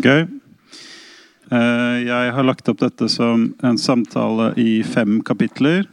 Gøy. 0.00 0.22
Eh, 1.50 1.96
Jeg 2.06 2.32
har 2.34 2.42
lagt 2.46 2.68
opp 2.70 2.78
dette 2.80 3.08
som 3.10 3.54
en 3.62 3.78
samtale 3.78 4.54
i 4.58 4.82
fem 4.82 5.20
kapitler. 5.22 5.86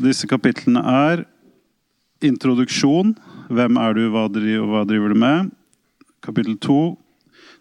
Disse 0.00 0.28
kapitlene 0.30 0.80
er 0.80 1.24
introduksjon. 2.22 3.16
Hvem 3.50 3.76
er 3.80 3.96
du, 3.96 4.10
hva 4.12 4.28
driver, 4.32 5.08
du 5.08 5.14
med? 5.18 5.50
Kapittel 6.22 6.56
to. 6.60 6.96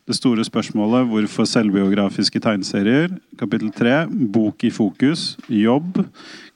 Det 0.10 0.16
store 0.18 0.42
spørsmålet 0.42 1.06
hvorfor 1.06 1.46
selvbiografiske 1.46 2.40
tegneserier. 2.42 3.12
Kapittel 3.38 3.70
tre 3.70 4.08
bok 4.10 4.64
i 4.66 4.72
fokus. 4.74 5.36
Jobb. 5.54 6.00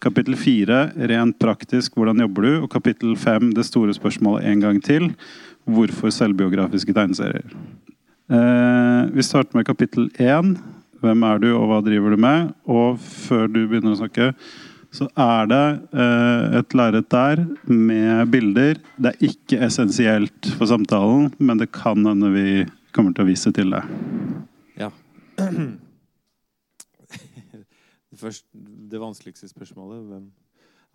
Kapittel 0.01 0.33
fire 0.41 0.87
rent 0.97 1.37
praktisk 1.37 1.93
hvordan 1.93 2.23
jobber 2.25 2.47
du? 2.47 2.51
Og 2.63 2.71
kapittel 2.73 3.13
fem 3.13 3.51
det 3.53 3.67
store 3.69 3.93
spørsmålet 3.93 4.49
en 4.49 4.65
gang 4.65 4.81
til. 4.81 5.11
Hvorfor 5.69 6.09
selvbiografiske 6.09 6.97
tegneserier? 6.97 7.45
Eh, 8.33 9.13
vi 9.13 9.21
starter 9.21 9.53
med 9.53 9.69
kapittel 9.69 10.09
én. 10.17 10.55
Hvem 11.05 11.29
er 11.29 11.45
du, 11.45 11.51
og 11.53 11.69
hva 11.69 11.81
driver 11.85 12.09
du 12.09 12.25
med? 12.25 12.51
Og 12.65 12.97
før 12.97 13.45
du 13.45 13.67
begynner 13.67 13.93
å 13.93 14.01
snakke, 14.01 14.33
så 14.89 15.11
er 15.13 15.49
det 15.53 15.65
eh, 15.93 16.61
et 16.63 16.73
lerret 16.73 17.13
der 17.13 17.45
med 17.69 18.33
bilder. 18.33 18.81
Det 18.97 19.13
er 19.13 19.27
ikke 19.29 19.61
essensielt 19.67 20.55
for 20.57 20.65
samtalen, 20.73 21.35
men 21.37 21.61
det 21.61 21.69
kan 21.75 22.01
hende 22.01 22.33
vi 22.33 22.63
kommer 22.93 23.13
til 23.15 23.25
å 23.25 23.29
vise 23.29 23.51
til 23.55 23.73
det. 23.73 23.83
Ja. 24.79 24.89
Først, 28.23 28.45
det 28.53 29.01
vanskeligste 29.01 29.49
spørsmålet 29.49 30.03
Hvem 30.05 30.27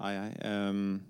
er 0.07 0.13
jeg? 0.15 0.35
Um, 0.47 1.01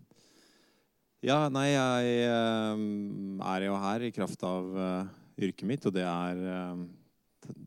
ja, 1.22 1.40
nei, 1.52 1.66
jeg 1.74 2.30
um, 2.72 3.40
er 3.44 3.66
jo 3.66 3.76
her 3.82 4.06
i 4.06 4.12
kraft 4.14 4.42
av 4.46 4.68
uh, 4.72 5.04
yrket 5.38 5.66
mitt, 5.68 5.84
og 5.86 5.94
det 5.94 6.06
er 6.06 6.40
ehm, 6.54 6.84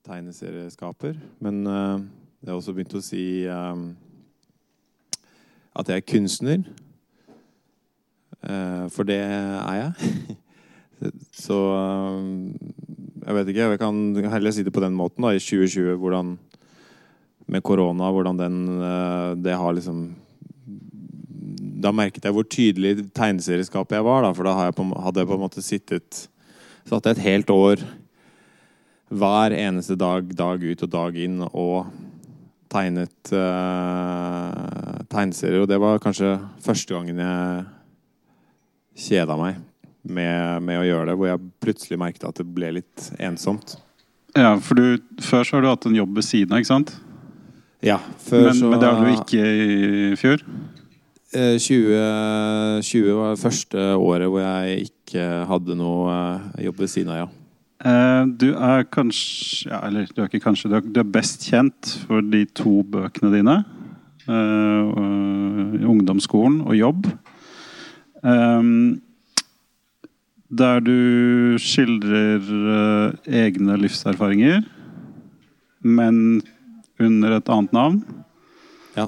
tegneserieskaper. 0.07 1.19
Men 1.43 1.61
uh, 1.67 1.99
jeg 2.41 2.49
har 2.49 2.57
også 2.57 2.73
begynt 2.75 2.97
å 2.97 3.03
si 3.05 3.45
um, 3.51 3.91
at 5.77 5.91
jeg 5.91 6.01
er 6.01 6.07
kunstner. 6.07 6.65
Eh, 8.41 8.85
for 8.89 9.05
det 9.05 9.19
er 9.21 9.75
jeg. 9.77 10.11
Så 11.45 11.57
jeg 13.21 13.37
vet 13.37 13.51
ikke. 13.51 13.69
Jeg 13.73 13.79
kan 13.81 14.33
heller 14.33 14.53
si 14.53 14.63
det 14.65 14.73
på 14.73 14.83
den 14.83 14.97
måten. 14.97 15.21
da, 15.21 15.33
I 15.33 15.39
2020, 15.41 15.97
hvordan 16.01 16.35
med 17.51 17.63
korona, 17.63 18.11
hvordan 18.11 18.37
den 18.39 18.57
eh, 18.81 19.35
Det 19.35 19.55
har 19.57 19.73
liksom 19.73 20.15
Da 21.81 21.91
merket 21.91 22.25
jeg 22.25 22.33
hvor 22.33 22.45
tydelig 22.45 23.11
tegneserieskapet 23.13 23.97
jeg 23.97 24.05
var. 24.05 24.21
da, 24.23 24.33
For 24.33 24.43
da 24.47 24.55
jeg 24.65 24.75
på, 24.77 24.85
hadde 25.03 25.19
jeg 25.19 25.27
på 25.27 25.37
en 25.37 25.45
måte 25.45 25.65
sittet 25.65 26.27
Satt 26.85 27.05
jeg 27.05 27.17
et 27.17 27.27
helt 27.29 27.49
år 27.49 27.83
hver 29.11 29.51
eneste 29.51 29.97
dag, 29.99 30.23
dag 30.23 30.61
ut 30.63 30.83
og 30.85 30.89
dag 30.89 31.17
inn, 31.19 31.41
og 31.43 31.89
tegnet 32.71 33.33
uh, 33.35 35.01
tegneserier. 35.11 35.65
Og 35.65 35.67
det 35.67 35.81
var 35.83 35.99
kanskje 35.99 36.37
første 36.63 36.95
gangen 36.95 37.19
jeg 37.19 37.65
kjeda 39.09 39.35
meg 39.35 39.59
med, 40.03 40.63
med 40.65 40.81
å 40.81 40.85
gjøre 40.87 41.11
det, 41.11 41.15
hvor 41.19 41.29
jeg 41.29 41.47
plutselig 41.63 41.99
merket 42.01 42.27
at 42.29 42.41
det 42.41 42.47
ble 42.49 42.73
litt 42.79 43.07
ensomt. 43.21 43.77
Ja, 44.37 44.55
for 44.63 44.79
du, 44.79 45.01
Før 45.21 45.43
så 45.43 45.57
har 45.57 45.65
du 45.65 45.69
hatt 45.71 45.87
en 45.89 45.97
jobb 45.97 46.15
ved 46.17 46.25
siden 46.27 46.55
av, 46.55 46.61
ikke 46.61 46.71
sant? 46.71 46.93
Ja, 47.83 47.97
før 48.21 48.47
Men, 48.47 48.55
så 48.59 48.69
men 48.69 48.81
det 48.81 48.91
har 48.91 49.05
du 49.05 49.11
ikke 49.15 49.41
i 49.41 50.15
fjor? 50.19 50.43
Eh, 51.31 51.57
2020 51.57 53.13
var 53.17 53.35
det 53.35 53.41
første 53.41 53.85
året 53.95 54.29
hvor 54.29 54.43
jeg 54.43 54.89
ikke 54.89 55.27
hadde 55.49 55.77
noe 55.79 56.15
eh, 56.15 56.65
jobb 56.67 56.81
ved 56.83 56.91
siden 56.91 57.13
av, 57.13 57.21
ja. 57.21 57.29
Eh, 57.91 58.23
Du 58.37 58.49
er 58.53 58.83
kanskje 58.91 59.71
ja, 59.71 59.79
Eller 59.87 60.09
du 60.11 60.21
er 60.21 60.27
ikke 60.29 60.43
kanskje, 60.43 60.69
du 60.69 60.77
er, 60.77 60.85
du 60.85 60.99
er 61.01 61.13
best 61.17 61.47
kjent 61.49 61.95
for 62.05 62.21
de 62.21 62.43
to 62.57 62.81
bøkene 62.83 63.31
dine. 63.33 63.61
Uh, 64.29 65.81
ungdomsskolen 65.89 66.59
og 66.61 66.75
jobb. 66.77 67.07
Ehm, 68.21 69.01
der 70.51 70.81
du 70.83 71.55
skildrer 71.63 72.43
uh, 72.43 73.13
egne 73.31 73.77
livserfaringer, 73.79 74.65
men 75.81 76.41
under 77.01 77.31
et 77.37 77.49
annet 77.49 77.71
navn. 77.73 78.01
Ja. 78.97 79.07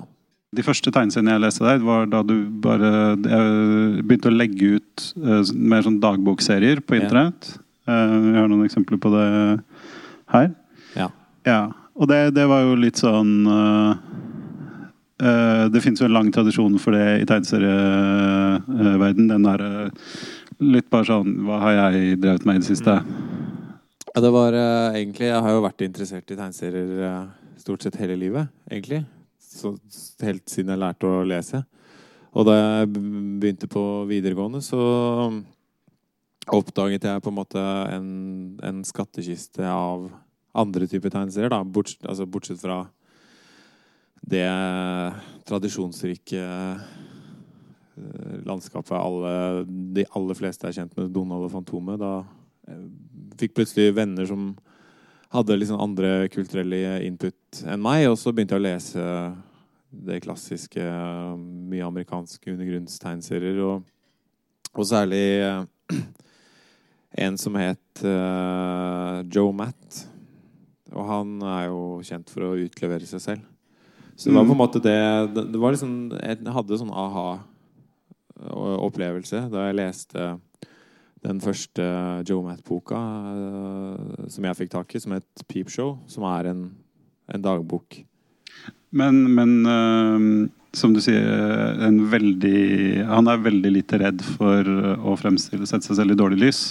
De 0.56 0.64
første 0.66 0.92
tegneseriene 0.94 1.32
jeg 1.36 1.42
leste 1.44 1.66
der, 1.68 1.80
var 1.84 2.06
da 2.10 2.22
du 2.26 2.36
bare 2.64 2.90
jeg 3.20 4.04
begynte 4.08 4.30
å 4.32 4.38
legge 4.38 4.66
ut 4.80 4.96
uh, 5.20 5.44
mer 5.54 5.82
sånn 5.86 6.00
dagbokserier 6.04 6.78
på 6.82 6.96
Ja. 6.96 7.00
internett. 7.04 7.42
Eh, 7.84 8.16
Vi 8.32 8.38
har 8.40 8.48
noen 8.48 8.64
eksempler 8.64 8.96
på 9.04 9.10
det 9.12 9.28
her. 10.32 10.48
Ja. 10.96 11.10
Ja, 11.44 11.58
og 12.00 12.08
det, 12.08 12.32
det 12.38 12.46
var 12.48 12.62
jo 12.64 12.78
litt 12.80 12.96
sånn 12.96 13.44
eh, 13.44 13.92
Det 15.68 15.82
fins 15.84 16.00
jo 16.00 16.08
en 16.08 16.16
lang 16.16 16.32
tradisjon 16.32 16.80
for 16.80 16.96
det 16.96 17.20
i 17.22 17.26
tegneserieverden. 17.28 19.28
Den 19.28 19.44
derre 19.44 19.92
litt 20.62 20.90
bare 20.94 21.08
sånn 21.08 21.38
Hva 21.48 21.60
har 21.64 21.78
jeg 21.78 22.20
drevet 22.22 22.46
med 22.48 22.60
i 22.60 22.64
det 22.64 22.70
siste? 22.70 22.98
Ja, 24.14 24.22
det 24.22 24.32
var 24.34 24.54
uh, 24.54 24.94
egentlig 24.94 25.30
Jeg 25.30 25.42
har 25.46 25.56
jo 25.56 25.64
vært 25.66 25.86
interessert 25.86 26.30
i 26.30 26.38
tegneserier 26.38 26.92
uh, 27.02 27.32
stort 27.64 27.86
sett 27.86 27.98
hele 28.02 28.18
livet, 28.20 28.52
egentlig. 28.68 29.04
Så, 29.40 29.76
helt 30.24 30.44
siden 30.52 30.74
jeg 30.74 30.82
lærte 30.82 31.08
å 31.08 31.24
lese. 31.24 31.64
Og 32.34 32.48
da 32.50 32.56
jeg 32.58 32.90
begynte 32.92 33.70
på 33.72 33.84
videregående, 34.10 34.60
så 34.66 34.82
oppdaget 36.52 37.06
jeg 37.08 37.24
på 37.24 37.32
en 37.32 37.38
måte 37.38 37.62
en, 37.94 38.10
en 38.66 38.82
skattkiste 38.84 39.64
av 39.70 40.10
andre 40.54 40.90
typer 40.90 41.14
tegneserier. 41.14 41.54
Da. 41.54 41.62
Bortsett, 41.64 42.04
altså, 42.10 42.28
bortsett 42.28 42.60
fra 42.62 42.82
det 44.24 44.48
tradisjonsrike 45.48 46.44
landskapet 48.46 48.96
alle, 48.98 49.64
de 49.68 50.06
aller 50.18 50.38
fleste 50.38 50.68
er 50.68 50.76
kjent 50.78 50.94
med, 50.98 51.12
Donald 51.14 51.48
og 51.48 51.54
Fantomet. 51.54 52.02
Da 52.02 52.24
eh, 52.70 52.86
fikk 53.40 53.58
plutselig 53.60 53.96
venner 53.98 54.28
som 54.30 54.54
hadde 55.34 55.58
liksom 55.58 55.82
andre 55.82 56.28
kulturelle 56.34 57.00
input 57.08 57.64
enn 57.66 57.82
meg, 57.82 58.08
og 58.10 58.20
så 58.22 58.34
begynte 58.34 58.58
jeg 58.58 58.64
å 58.64 58.68
lese 58.68 59.08
det 59.94 60.20
klassiske, 60.24 60.84
mye 61.70 61.86
amerikanske 61.86 62.54
undergrunnstegneserier, 62.54 63.62
og, 63.62 63.86
og 64.74 64.90
særlig 64.90 65.26
eh, 65.46 66.04
en 67.26 67.38
som 67.38 67.58
het 67.62 68.02
uh, 68.02 69.22
Joe 69.30 69.54
Matt. 69.54 70.04
Og 70.94 71.06
han 71.10 71.36
er 71.46 71.68
jo 71.68 71.82
kjent 72.06 72.30
for 72.34 72.48
å 72.48 72.56
utlevere 72.58 73.06
seg 73.10 73.22
selv. 73.22 73.50
Så 74.18 74.30
det 74.30 74.38
var 74.38 74.46
på 74.46 74.54
en 74.54 74.60
måte 74.60 74.82
det 74.82 74.98
Det, 75.34 75.44
det 75.50 75.58
var 75.58 75.74
liksom 75.74 75.94
Jeg 76.22 76.52
hadde 76.54 76.78
sånn 76.78 76.92
aha-opplevelse 78.42 79.46
da 79.52 79.68
jeg 79.68 79.80
leste 79.80 80.32
den 81.24 81.40
første 81.44 81.84
Joe 82.28 82.44
Matt-boka 82.44 83.00
eh, 83.32 84.26
som 84.32 84.48
jeg 84.50 84.60
fikk 84.60 84.74
tak 84.74 84.96
i, 84.96 85.04
som 85.04 85.16
het 85.16 85.46
Peep 85.48 85.72
Show, 85.72 85.96
som 86.12 86.26
er 86.28 86.52
en, 86.52 86.66
en 87.32 87.46
dagbok. 87.46 88.02
Men, 88.94 89.24
men 89.34 89.54
uh, 89.66 90.50
som 90.76 90.92
du 90.94 91.00
sier, 91.02 91.24
veldig, 92.12 92.60
han 93.10 93.30
er 93.30 93.42
veldig 93.42 93.72
lite 93.74 93.98
redd 94.02 94.22
for 94.36 94.68
å 94.68 95.16
fremstille 95.18 95.66
sette 95.70 95.88
seg 95.88 96.02
selv 96.02 96.14
i 96.14 96.20
dårlig 96.20 96.44
lys. 96.44 96.62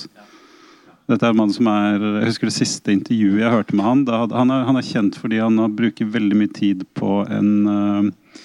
Dette 1.10 1.26
er 1.26 1.34
en 1.34 1.40
mann 1.40 1.52
som 1.52 1.66
er, 1.70 1.98
Jeg 2.20 2.30
husker 2.30 2.48
det 2.48 2.56
siste 2.56 2.94
intervjuet 2.94 3.42
jeg 3.42 3.52
hørte 3.52 3.76
med 3.76 3.86
han. 3.86 4.04
Han, 4.06 4.52
er, 4.54 4.66
han 4.68 4.78
er 4.78 4.86
kjent 4.86 5.18
fordi 5.18 5.40
han 5.42 5.58
bruker 5.76 6.12
veldig 6.14 6.38
mye 6.38 6.52
tid 6.54 6.84
på 6.98 7.22
en 7.26 7.50
eh, 7.72 8.40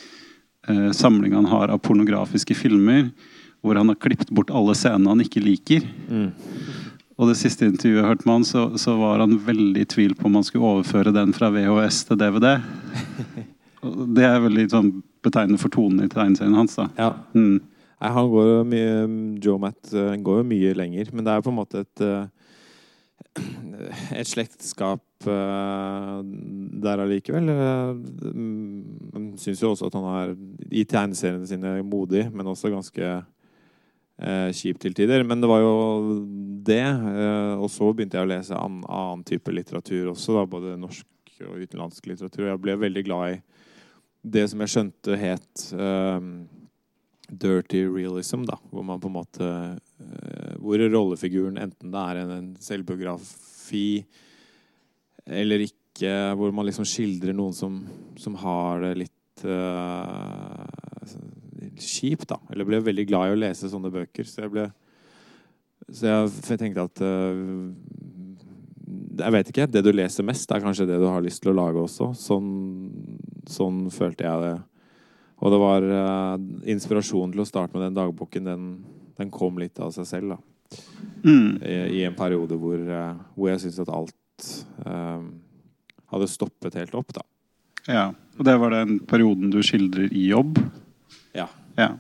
eh, 0.70 0.92
samling 0.96 1.36
han 1.38 1.50
har 1.50 1.74
av 1.74 1.82
pornografiske 1.84 2.56
filmer. 2.58 3.10
Hvor 3.66 3.80
han 3.80 3.90
har 3.90 3.98
klippet 4.00 4.30
bort 4.30 4.54
alle 4.54 4.76
scenene 4.78 5.10
han 5.10 5.24
ikke 5.24 5.42
liker. 5.42 5.88
Og 7.18 7.32
det 7.32 7.38
siste 7.40 7.66
intervjuet 7.66 8.04
jeg 8.04 8.06
hørte 8.06 8.28
med 8.30 8.36
han, 8.36 8.46
så, 8.46 8.64
så 8.78 8.94
var 9.00 9.24
han 9.24 9.34
veldig 9.42 9.82
i 9.82 9.90
tvil 9.90 10.14
på 10.16 10.28
om 10.30 10.38
han 10.38 10.46
skulle 10.46 10.76
overføre 10.76 11.14
den 11.16 11.34
fra 11.34 11.50
VHS 11.54 12.04
til 12.12 12.20
DVD. 12.22 12.52
Det 14.18 14.26
er 14.26 14.44
veldig 14.44 14.66
sånn 14.70 14.92
betegnende 15.26 15.62
for 15.62 15.74
tonen 15.74 16.06
i 16.06 16.12
tegneserien 16.12 16.56
hans. 16.58 16.76
da. 16.78 16.88
Ja. 16.98 17.10
Mm. 17.38 17.60
Nei, 17.98 18.10
han 18.14 18.30
går 18.30 18.50
jo 18.50 18.58
mye 18.70 18.96
Joe 19.42 19.62
Matt 19.62 19.94
eh, 19.94 20.16
går 20.22 20.42
jo 20.42 20.48
mye 20.52 20.74
lenger, 20.78 21.10
men 21.14 21.26
det 21.26 21.34
er 21.34 21.46
på 21.46 21.54
en 21.54 21.58
måte 21.58 21.82
et 21.86 22.04
eh, 22.06 22.28
et 24.20 24.30
slektskap 24.30 25.02
der 25.26 27.02
allikevel. 27.02 27.50
Uh, 27.50 27.96
Syns 29.38 29.62
jo 29.62 29.72
også 29.74 29.90
at 29.90 29.98
han 29.98 30.08
er 30.12 30.36
i 30.70 30.84
tegneseriene 30.88 31.48
sine 31.50 31.78
modig, 31.86 32.28
men 32.34 32.48
også 32.50 32.72
ganske 32.74 33.10
uh, 33.18 34.50
kjip 34.54 34.80
til 34.82 34.94
tider. 34.98 35.26
Men 35.28 35.42
det 35.42 35.50
var 35.50 35.62
jo 35.64 35.74
det. 36.68 36.84
eh, 36.84 37.54
og 37.56 37.70
så 37.72 37.94
begynte 37.94 38.20
jeg 38.20 38.28
å 38.28 38.32
lese 38.32 38.58
an, 38.58 38.82
annen 38.84 39.24
type 39.28 39.54
litteratur 39.54 40.12
også, 40.12 40.36
da, 40.36 40.46
både 40.50 40.76
norsk 40.82 41.40
og 41.48 41.62
utenlandsk 41.62 42.10
litteratur. 42.10 42.50
Jeg 42.50 42.62
ble 42.64 42.78
veldig 42.82 43.04
glad 43.08 43.38
i 43.38 43.42
det 44.28 44.48
som 44.52 44.64
jeg 44.64 44.74
skjønte 44.74 45.20
het 45.22 45.68
eh, 45.78 46.30
dirty 47.28 47.86
realism, 47.88 48.44
da, 48.48 48.58
hvor 48.72 48.84
man 48.88 49.00
på 49.04 49.12
en 49.12 49.18
måte 49.20 49.52
hvor 50.62 50.80
rollefiguren, 50.80 51.58
enten 51.60 51.92
det 51.94 52.02
er 52.02 52.20
en, 52.22 52.32
en 52.36 52.50
selvbiografi 52.62 54.06
eller 55.28 55.66
ikke, 55.66 56.12
hvor 56.40 56.54
man 56.56 56.68
liksom 56.68 56.88
skildrer 56.88 57.36
noen 57.36 57.56
som, 57.56 57.82
som 58.20 58.36
har 58.40 58.84
det 58.86 58.94
litt 59.04 59.44
uh, 59.48 60.64
kjipt, 61.78 62.28
da. 62.32 62.40
Eller 62.54 62.68
ble 62.68 62.82
veldig 62.84 63.08
glad 63.10 63.30
i 63.30 63.36
å 63.36 63.40
lese 63.40 63.72
sånne 63.72 63.92
bøker. 63.94 64.28
Så 64.28 64.46
jeg 64.46 64.54
ble 64.54 64.68
Så 65.88 66.10
jeg, 66.10 66.58
tenkte 66.60 66.84
at 66.88 67.04
uh, 67.04 67.68
Jeg 69.20 69.36
vet 69.36 69.52
ikke. 69.52 69.68
Det 69.72 69.84
du 69.86 69.92
leser 69.94 70.28
mest, 70.28 70.52
er 70.52 70.64
kanskje 70.64 70.88
det 70.90 71.00
du 71.02 71.08
har 71.10 71.24
lyst 71.26 71.44
til 71.44 71.54
å 71.54 71.60
lage 71.60 71.84
også. 71.84 72.14
Sånn, 72.18 72.52
sånn 73.50 73.88
følte 73.94 74.28
jeg 74.28 74.46
det. 74.46 74.56
Og 75.38 75.54
det 75.54 75.62
var 75.62 75.86
uh, 75.86 76.36
inspirasjonen 76.70 77.36
til 77.36 77.44
å 77.44 77.50
starte 77.50 77.76
med 77.76 77.90
den 77.90 77.98
dagboken. 78.00 78.48
Den, 78.48 78.70
den 79.20 79.34
kom 79.34 79.60
litt 79.62 79.80
av 79.84 79.92
seg 79.96 80.08
selv, 80.10 80.38
da. 80.38 80.44
Mm. 81.24 81.64
I, 81.64 81.76
I, 81.96 82.00
en 82.04 82.16
periode 82.16 82.58
hvor, 82.60 82.82
hvor 83.36 83.48
jeg 83.48 83.62
syntes 83.64 83.80
at 83.86 83.92
alt 83.96 84.17
hadde 86.08 86.28
stoppet 86.30 86.78
helt 86.80 86.96
opp, 86.96 87.10
da. 87.16 87.24
Ja, 87.88 88.12
Og 88.38 88.46
det 88.46 88.58
var 88.60 88.76
den 88.76 89.00
perioden 89.08 89.50
du 89.52 89.62
skildrer 89.66 90.12
i 90.12 90.28
jobb? 90.30 90.60
Ja. 91.36 91.48
ja. 91.80 91.94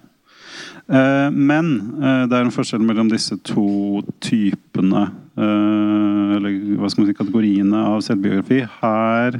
Uh, 0.87 1.27
men 1.31 1.71
uh, 1.99 2.25
det 2.27 2.35
er 2.35 2.45
en 2.45 2.53
forskjell 2.53 2.83
mellom 2.83 3.09
disse 3.11 3.35
to 3.43 3.99
typene 4.23 5.01
uh, 5.35 6.35
Eller 6.37 6.53
hva 6.79 6.87
skal 6.87 7.03
man 7.03 7.09
si, 7.09 7.15
kategoriene 7.17 7.81
av 7.93 8.03
selvbiografi. 8.05 8.61
Her 8.79 9.39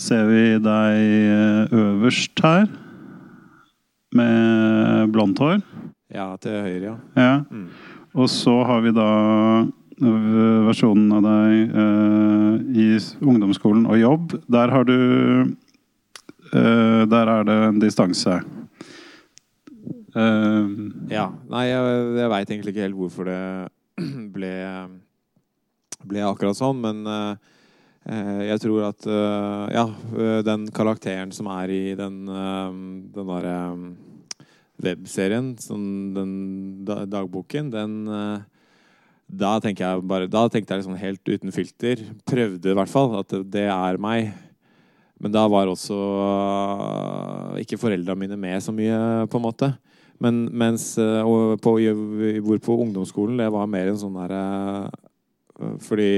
ser 0.00 0.28
vi 0.30 0.44
deg 0.64 1.74
øverst 1.76 2.44
her. 2.44 2.68
Med 4.16 5.10
blondt 5.14 5.40
hår. 5.42 5.60
Ja, 6.10 6.32
til 6.42 6.56
høyre, 6.56 6.84
ja. 6.88 6.94
ja. 7.14 7.34
Mm. 7.50 7.68
Og 8.18 8.26
så 8.32 8.56
har 8.66 8.80
vi 8.82 8.94
da 8.96 9.10
versjonen 10.00 11.12
av 11.12 11.26
deg 11.26 11.74
i 12.80 12.86
ungdomsskolen 13.20 13.84
og 13.84 14.00
jobb. 14.00 14.38
Der 14.48 14.72
har 14.72 14.88
du 14.88 14.96
Der 16.50 17.28
er 17.34 17.44
det 17.44 17.58
en 17.68 17.78
distanse. 17.82 18.40
Uh, 20.10 20.90
ja. 21.10 21.28
Nei, 21.50 21.68
jeg, 21.70 22.00
jeg 22.18 22.32
veit 22.32 22.50
egentlig 22.50 22.74
ikke 22.74 22.86
helt 22.86 22.98
hvorfor 22.98 23.30
det 23.30 23.40
ble, 24.34 24.52
ble 26.10 26.24
akkurat 26.26 26.58
sånn, 26.58 26.80
men 26.82 27.04
uh, 27.06 27.34
jeg 28.10 28.62
tror 28.62 28.86
at 28.88 29.04
Ja, 29.04 29.84
den 30.42 30.62
karakteren 30.72 31.34
som 31.36 31.50
er 31.52 31.70
i 31.70 31.82
den, 31.94 32.22
den 32.24 33.28
derre 33.28 33.58
webserien, 34.80 35.50
sånn, 35.60 35.84
den 36.16 36.32
dagboken, 36.88 37.68
den 37.70 37.92
da 39.30 39.58
jeg 39.62 40.02
bare 40.08 40.26
Da 40.26 40.48
tenkte 40.48 40.74
jeg 40.74 40.82
liksom 40.82 40.98
helt 40.98 41.28
uten 41.28 41.52
filter. 41.54 42.02
Prøvde 42.26 42.70
i 42.70 42.74
hvert 42.74 42.90
fall 42.90 43.14
at 43.20 43.34
det 43.46 43.68
er 43.70 44.00
meg. 44.02 44.32
Men 45.20 45.32
da 45.32 45.44
var 45.52 45.68
også 45.68 45.96
ikke 47.60 47.78
foreldra 47.78 48.16
mine 48.16 48.38
med 48.40 48.62
så 48.64 48.72
mye, 48.72 49.26
på 49.28 49.36
en 49.36 49.44
måte. 49.44 49.68
Men 50.20 50.46
mens 50.52 50.98
eh, 50.98 51.56
på, 51.60 51.76
hvor 52.44 52.58
på 52.60 52.76
ungdomsskolen 52.84 53.40
det 53.40 53.50
var 53.52 53.68
mer 53.68 53.88
en 53.88 54.00
sånn 54.00 54.16
derre 54.20 54.42
eh, 55.60 55.76
Fordi 55.80 56.12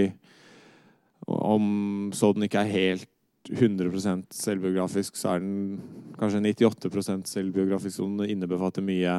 om 1.26 2.10
så 2.14 2.32
den 2.34 2.48
ikke 2.48 2.64
er 2.64 2.72
helt 2.72 3.08
100% 3.50 4.34
selvbiografisk, 4.34 5.16
så 5.18 5.34
er 5.34 5.42
den 5.42 5.78
kanskje 6.18 6.42
98% 6.42 7.30
selvbiografisk, 7.30 7.96
som 7.96 8.20
innebefatter 8.22 8.84
mye 8.86 9.16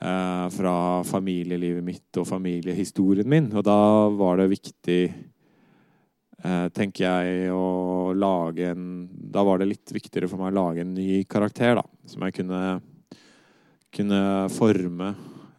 eh, 0.00 0.46
fra 0.54 0.76
familielivet 1.08 1.84
mitt 1.84 2.20
og 2.20 2.28
familiehistorien 2.28 3.28
min. 3.28 3.50
Og 3.56 3.66
da 3.66 3.80
var 4.14 4.40
det 4.40 4.50
viktig, 4.52 5.00
eh, 6.44 6.68
tenker 6.76 7.06
jeg, 7.06 7.50
å 7.54 8.12
lage 8.14 8.70
en 8.74 9.08
Da 9.30 9.44
var 9.46 9.58
det 9.58 9.70
litt 9.70 9.92
viktigere 9.94 10.28
for 10.28 10.42
meg 10.42 10.50
å 10.50 10.58
lage 10.64 10.82
en 10.82 10.94
ny 10.94 11.24
karakter, 11.24 11.76
da. 11.78 11.84
Som 12.06 12.22
jeg 12.26 12.40
kunne 12.40 12.80
kunne 13.94 14.48
forme 14.54 15.12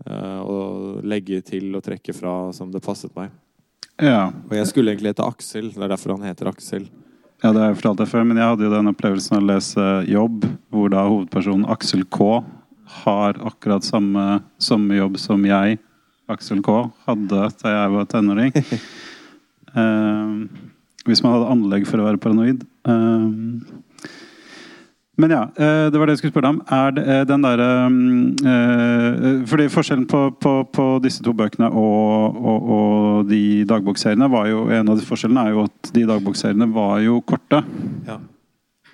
uh, 0.08 0.42
og 0.42 1.06
legge 1.08 1.42
til 1.46 1.72
og 1.76 1.84
trekke 1.86 2.16
fra 2.16 2.36
som 2.56 2.72
det 2.72 2.84
passet 2.84 3.14
meg. 3.18 3.32
Ja. 4.02 4.32
Og 4.48 4.56
jeg 4.56 4.70
skulle 4.70 4.94
egentlig 4.94 5.14
hete 5.14 5.28
Aksel. 5.28 5.72
Det 5.76 5.84
er 5.84 5.92
derfor 5.92 6.16
han 6.16 6.30
heter 6.30 6.50
Aksel. 6.52 6.88
Ja, 7.42 7.52
det 7.52 7.62
har 7.62 7.72
jeg 7.72 7.80
fortalt 7.82 8.04
deg 8.04 8.10
før, 8.12 8.26
men 8.30 8.38
jeg 8.38 8.50
hadde 8.52 8.66
jo 8.68 8.74
den 8.74 8.92
opplevelsen 8.92 9.38
av 9.38 9.44
å 9.44 9.50
lese 9.50 9.86
Jobb, 10.10 10.46
hvor 10.74 10.92
da 10.94 11.06
hovedpersonen 11.08 11.68
Aksel 11.74 12.06
K 12.14 12.28
har 13.02 13.40
akkurat 13.48 13.86
samme 13.86 14.42
sommerjobb 14.62 15.20
som 15.22 15.46
jeg, 15.48 15.80
Aksel 16.32 16.62
K, 16.64 16.78
hadde 17.08 17.48
da 17.62 17.76
jeg 17.76 17.94
var 17.96 18.10
tenåring. 18.12 18.54
uh, 19.76 20.36
hvis 21.08 21.24
man 21.26 21.36
hadde 21.36 21.54
anlegg 21.56 21.88
for 21.90 22.02
å 22.02 22.10
være 22.10 22.22
paranoid. 22.22 22.66
Uh, 22.88 23.62
men 25.22 25.32
ja, 25.32 25.42
eh, 25.56 25.88
det 25.92 26.00
var 26.00 26.08
det 26.08 26.16
jeg 26.16 26.22
skulle 26.22 26.34
spørre 26.34 26.52
om. 26.56 26.60
Er 26.72 26.94
det 26.96 27.04
eh, 27.06 27.24
den 27.30 27.44
derre 27.46 27.70
øh, 27.92 29.48
Fordi 29.50 29.68
forskjellen 29.70 30.08
på, 30.10 30.22
på, 30.42 30.54
på, 30.74 30.86
disse 31.04 31.24
to 31.24 31.34
bøkene 31.38 31.70
og, 31.70 32.38
og, 32.40 32.70
og, 32.76 33.30
de 33.30 33.66
dagbokseriene 33.70 34.30
var 34.32 34.48
jo 34.50 34.64
En 34.72 34.90
av 34.90 34.98
de 34.98 35.06
forskjellene 35.06 35.44
er 35.46 35.56
jo 35.56 35.66
at 35.68 35.92
de 35.94 36.06
dagbokseriene 36.10 36.70
var 36.74 37.02
jo 37.06 37.20
korte. 37.28 37.62
Ja. 38.08 38.18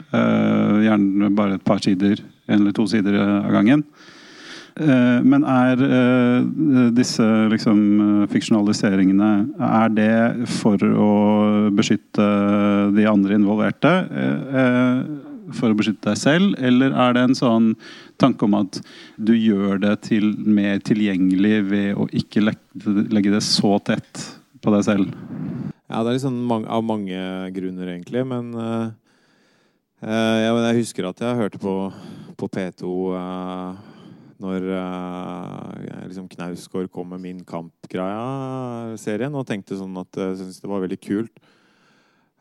Uh, 0.08 0.84
gjerne 0.86 1.30
bare 1.36 1.58
et 1.58 1.64
par 1.68 1.82
sider, 1.84 2.22
en 2.48 2.62
eller 2.62 2.76
to 2.76 2.88
sider 2.90 3.20
av 3.22 3.52
gangen. 3.56 3.84
Uh, 4.78 5.24
men 5.26 5.42
er 5.50 5.80
uh, 5.82 6.44
disse 6.94 7.26
liksom, 7.50 7.80
fiksjonaliseringene 8.30 9.30
Er 9.58 9.88
det 9.90 10.50
for 10.60 10.78
å 10.78 11.08
beskytte 11.74 12.28
de 12.94 13.08
andre 13.10 13.40
involverte? 13.40 13.96
for 15.56 15.72
å 15.72 15.78
beskytte 15.80 16.10
deg 16.10 16.18
selv, 16.20 16.56
eller 16.60 16.92
er 16.92 17.14
det 17.16 17.22
en 17.24 17.38
sånn 17.38 17.68
tanke 18.20 18.44
om 18.44 18.58
at 18.58 18.82
du 19.16 19.32
gjør 19.32 19.80
det 19.80 19.94
til 20.04 20.34
mer 20.44 20.82
tilgjengelig 20.84 21.62
ved 21.70 21.94
å 21.96 22.04
ikke 22.12 22.44
legge 22.44 23.32
det 23.32 23.40
så 23.48 23.78
tett 23.80 24.26
på 24.60 24.74
deg 24.76 24.84
selv? 24.84 25.14
Ja, 25.88 26.02
det 26.04 26.10
er 26.10 26.18
liksom 26.18 26.52
av 26.52 26.84
mange 26.84 27.22
grunner, 27.56 27.94
egentlig. 27.94 28.26
Men 28.28 28.52
jeg 30.04 30.80
husker 30.82 31.08
at 31.14 31.24
jeg 31.24 31.40
hørte 31.40 31.64
på, 31.64 31.78
på 32.38 32.46
P2 32.54 32.86
uh, 33.18 33.80
når 34.38 34.68
liksom 36.06 36.28
Knausgård 36.30 36.92
kom 36.94 37.08
med 37.10 37.24
Min 37.24 37.40
kamp-greia-serien, 37.48 39.34
og 39.34 39.48
tenkte 39.50 39.80
sånn 39.80 39.98
at 39.98 40.14
jeg 40.14 40.36
syntes 40.38 40.60
det 40.62 40.70
var 40.70 40.84
veldig 40.84 41.00
kult. 41.02 41.42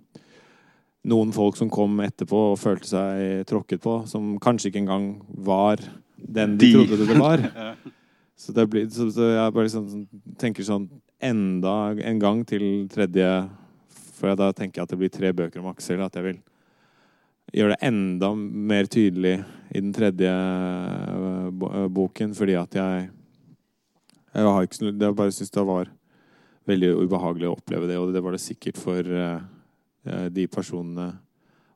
noen 1.07 1.31
folk 1.35 1.57
som 1.59 1.71
kom 1.71 1.99
etterpå 2.03 2.41
og 2.53 2.59
følte 2.59 2.89
seg 2.91 3.45
tråkket 3.49 3.83
på, 3.83 4.01
som 4.09 4.35
kanskje 4.43 4.71
ikke 4.71 4.83
engang 4.83 5.07
var 5.47 5.81
den 6.17 6.57
de, 6.57 6.65
de. 6.65 6.73
trodde 6.75 7.07
det 7.07 7.19
var. 7.19 7.45
Så, 8.37 8.53
det 8.53 8.67
blir, 8.69 8.83
så, 8.93 9.07
så 9.09 9.31
jeg 9.31 9.53
bare 9.55 9.65
liksom, 9.65 10.03
tenker 10.37 10.61
sånn 10.61 10.83
enda 11.25 11.71
en 12.05 12.19
gang 12.21 12.43
til 12.45 12.83
tredje 12.85 13.25
for 14.17 14.37
da 14.37 14.51
tenker 14.55 14.81
jeg 14.81 14.87
at 14.87 14.93
det 14.93 14.99
blir 14.99 15.13
tre 15.13 15.31
bøker 15.35 15.61
om 15.61 15.69
Aksel. 15.71 16.01
At 16.05 16.17
jeg 16.17 16.25
vil 16.25 16.39
gjøre 17.55 17.75
det 17.75 17.89
enda 17.89 18.31
mer 18.37 18.89
tydelig 18.91 19.35
i 19.71 19.81
den 19.81 19.93
tredje 19.95 20.31
eh, 20.31 21.47
eh, 21.49 21.87
boken, 21.93 22.35
fordi 22.37 22.57
at 22.59 22.75
jeg 22.75 23.09
Jeg 24.37 24.43
har 24.43 24.63
ikke 24.63 24.85
Jeg 24.85 25.15
bare 25.15 25.31
syns 25.31 25.49
det 25.49 25.65
var 25.65 25.87
veldig 26.67 26.89
ubehagelig 26.99 27.47
å 27.47 27.55
oppleve 27.55 27.87
det, 27.87 27.97
og 27.97 28.13
det 28.13 28.21
var 28.21 28.35
det 28.35 28.41
sikkert 28.43 28.77
for 28.77 28.99
uh, 28.99 29.39
de 30.33 30.45
personene 30.51 31.11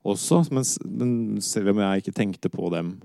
også. 0.07 0.43
Men, 0.51 0.65
men, 0.87 1.41
selv 1.45 1.73
om 1.73 1.81
jeg 1.83 2.03
ikke 2.03 2.15
tenkte 2.17 2.51
på 2.53 2.69
dem 2.73 2.95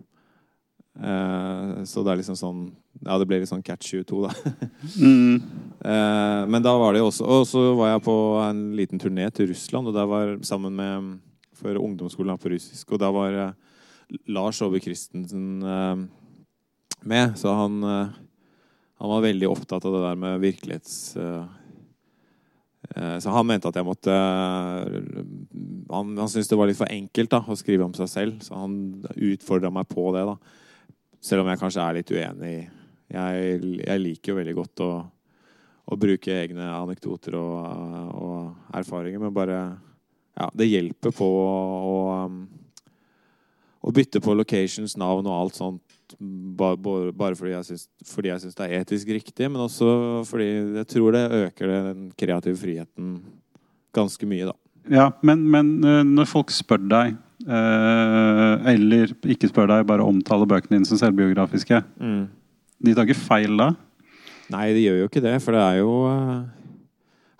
Eh, 0.96 1.84
så 1.84 2.00
det 2.00 2.12
er 2.12 2.20
liksom 2.22 2.36
sånn 2.40 2.60
Ja, 3.04 3.18
det 3.20 3.26
ble 3.28 3.42
litt 3.42 3.50
sånn 3.50 3.64
catch 3.64 3.90
22, 3.92 4.22
da. 4.24 4.58
Mm. 4.96 5.40
Eh, 5.86 6.42
men 6.48 6.64
da 6.64 6.72
var 6.80 6.94
det 6.94 7.02
jo 7.02 7.10
også 7.10 7.26
Og 7.28 7.42
så 7.46 7.60
var 7.76 7.90
jeg 7.90 8.02
på 8.06 8.14
en 8.40 8.62
liten 8.74 8.98
turné 8.98 9.26
til 9.30 9.50
Russland, 9.50 9.86
og 9.86 9.94
der 9.94 10.08
var 10.08 10.32
sammen 10.48 10.72
med 10.74 11.10
For 11.60 11.76
ungdomsskolen 11.76 12.32
er 12.32 12.40
på 12.40 12.50
russisk, 12.50 12.94
og 12.96 13.02
da 13.02 13.10
var 13.14 13.36
eh, 13.36 13.52
Lars 14.32 14.62
Ove 14.64 14.80
Christensen 14.82 15.60
eh, 15.62 16.00
med. 17.06 17.36
Så 17.38 17.52
han, 17.54 17.76
eh, 17.84 18.16
han 19.02 19.12
var 19.12 19.26
veldig 19.28 19.50
opptatt 19.52 19.84
av 19.84 19.94
det 19.94 20.02
der 20.08 20.18
med 20.24 20.42
virkelighets... 20.42 20.98
eh, 22.94 23.16
så 23.22 23.32
han 23.34 23.48
mente 23.48 23.70
at 23.70 23.76
jeg 23.78 23.86
måtte 23.86 24.14
Han, 25.90 26.12
han 26.18 26.28
syntes 26.30 26.50
det 26.50 26.58
var 26.58 26.70
litt 26.70 26.78
for 26.78 26.90
enkelt 26.92 27.32
da, 27.32 27.42
å 27.42 27.58
skrive 27.58 27.86
om 27.86 27.94
seg 27.96 28.10
selv, 28.10 28.38
så 28.44 28.58
han 28.58 28.76
utfordra 29.14 29.70
meg 29.72 29.88
på 29.90 30.08
det. 30.16 30.24
da 30.28 30.36
Selv 31.22 31.44
om 31.44 31.50
jeg 31.50 31.60
kanskje 31.60 31.84
er 31.84 31.98
litt 31.98 32.12
uenig. 32.12 32.56
Jeg, 33.06 33.58
jeg 33.86 34.02
liker 34.02 34.32
jo 34.32 34.38
veldig 34.40 34.54
godt 34.56 34.82
å, 34.82 34.90
å 35.86 35.98
bruke 36.00 36.34
egne 36.34 36.66
anekdoter 36.74 37.36
og, 37.38 37.56
og 38.18 38.76
erfaringer, 38.76 39.22
men 39.22 39.34
bare 39.34 39.60
Ja, 40.36 40.50
det 40.52 40.66
hjelper 40.68 41.14
på 41.16 41.24
å, 41.24 41.52
å, 41.88 42.90
å 43.80 43.92
bytte 43.94 44.20
på 44.20 44.34
locations, 44.36 44.98
navn 45.00 45.24
og 45.30 45.36
alt 45.38 45.56
sånt. 45.56 45.85
Bare, 46.56 47.34
fordi 47.34 47.52
jeg 47.52 47.66
syns, 47.66 47.88
fordi 48.06 48.30
jeg 48.30 48.44
syns 48.44 48.58
det 48.58 48.66
er 48.66 48.84
etisk 48.84 49.08
riktig, 49.10 49.48
men 49.50 49.64
også 49.64 49.88
fordi 50.28 50.46
jeg 50.78 50.86
tror 50.92 51.16
det 51.16 51.24
øker 51.40 51.72
den 51.72 52.06
kreative 52.18 52.58
friheten 52.60 53.16
ganske 53.96 54.28
mye, 54.28 54.50
da. 54.50 54.54
Ja, 54.92 55.08
men, 55.26 55.42
men 55.50 55.72
eh, 55.82 56.02
når 56.06 56.28
folk 56.30 56.52
spør 56.54 56.84
deg, 56.86 57.16
eh, 57.42 58.68
eller 58.74 59.14
ikke 59.34 59.50
spør 59.50 59.72
deg, 59.72 59.86
bare 59.88 60.06
omtaler 60.06 60.46
bøkene 60.50 60.78
dine 60.78 60.88
som 60.88 61.00
selvbiografiske, 61.00 61.80
de 62.76 62.94
tar 62.94 63.08
ikke 63.08 63.18
feil 63.18 63.56
da? 63.58 63.72
Nei, 64.52 64.68
de 64.76 64.84
gjør 64.84 65.00
jo 65.00 65.08
ikke 65.10 65.24
det, 65.24 65.36
for 65.42 65.56
det 65.56 65.62
er 65.64 65.80
jo 65.80 65.92
eh, 66.10 66.44